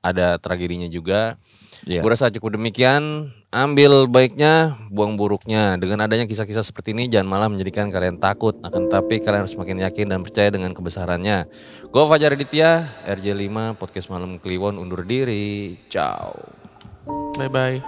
Ada 0.00 0.34
tragedinya 0.36 0.88
juga. 0.88 1.38
Iya. 1.82 1.98
Gue 1.98 2.10
rasa 2.10 2.30
cukup 2.30 2.54
demikian. 2.54 3.30
Ambil 3.52 4.08
baiknya, 4.08 4.80
buang 4.88 5.14
buruknya. 5.14 5.76
Dengan 5.76 6.00
adanya 6.00 6.24
kisah-kisah 6.24 6.64
seperti 6.64 6.96
ini, 6.96 7.04
jangan 7.04 7.28
malah 7.28 7.52
menjadikan 7.52 7.92
kalian 7.92 8.16
takut. 8.16 8.56
Akan 8.62 8.88
tapi 8.88 9.20
kalian 9.20 9.44
harus 9.44 9.52
makin 9.54 9.76
yakin 9.76 10.08
dan 10.08 10.24
percaya 10.24 10.48
dengan 10.48 10.72
kebesarannya. 10.72 11.44
Gue 11.84 12.02
Fajar 12.08 12.32
Aditya, 12.32 12.88
RJ5, 13.04 13.76
podcast 13.76 14.08
Malam 14.08 14.40
Kliwon 14.40 14.80
undur 14.80 15.04
diri. 15.04 15.76
Ciao. 15.86 16.32
Bye 17.06 17.48
bye. 17.48 17.82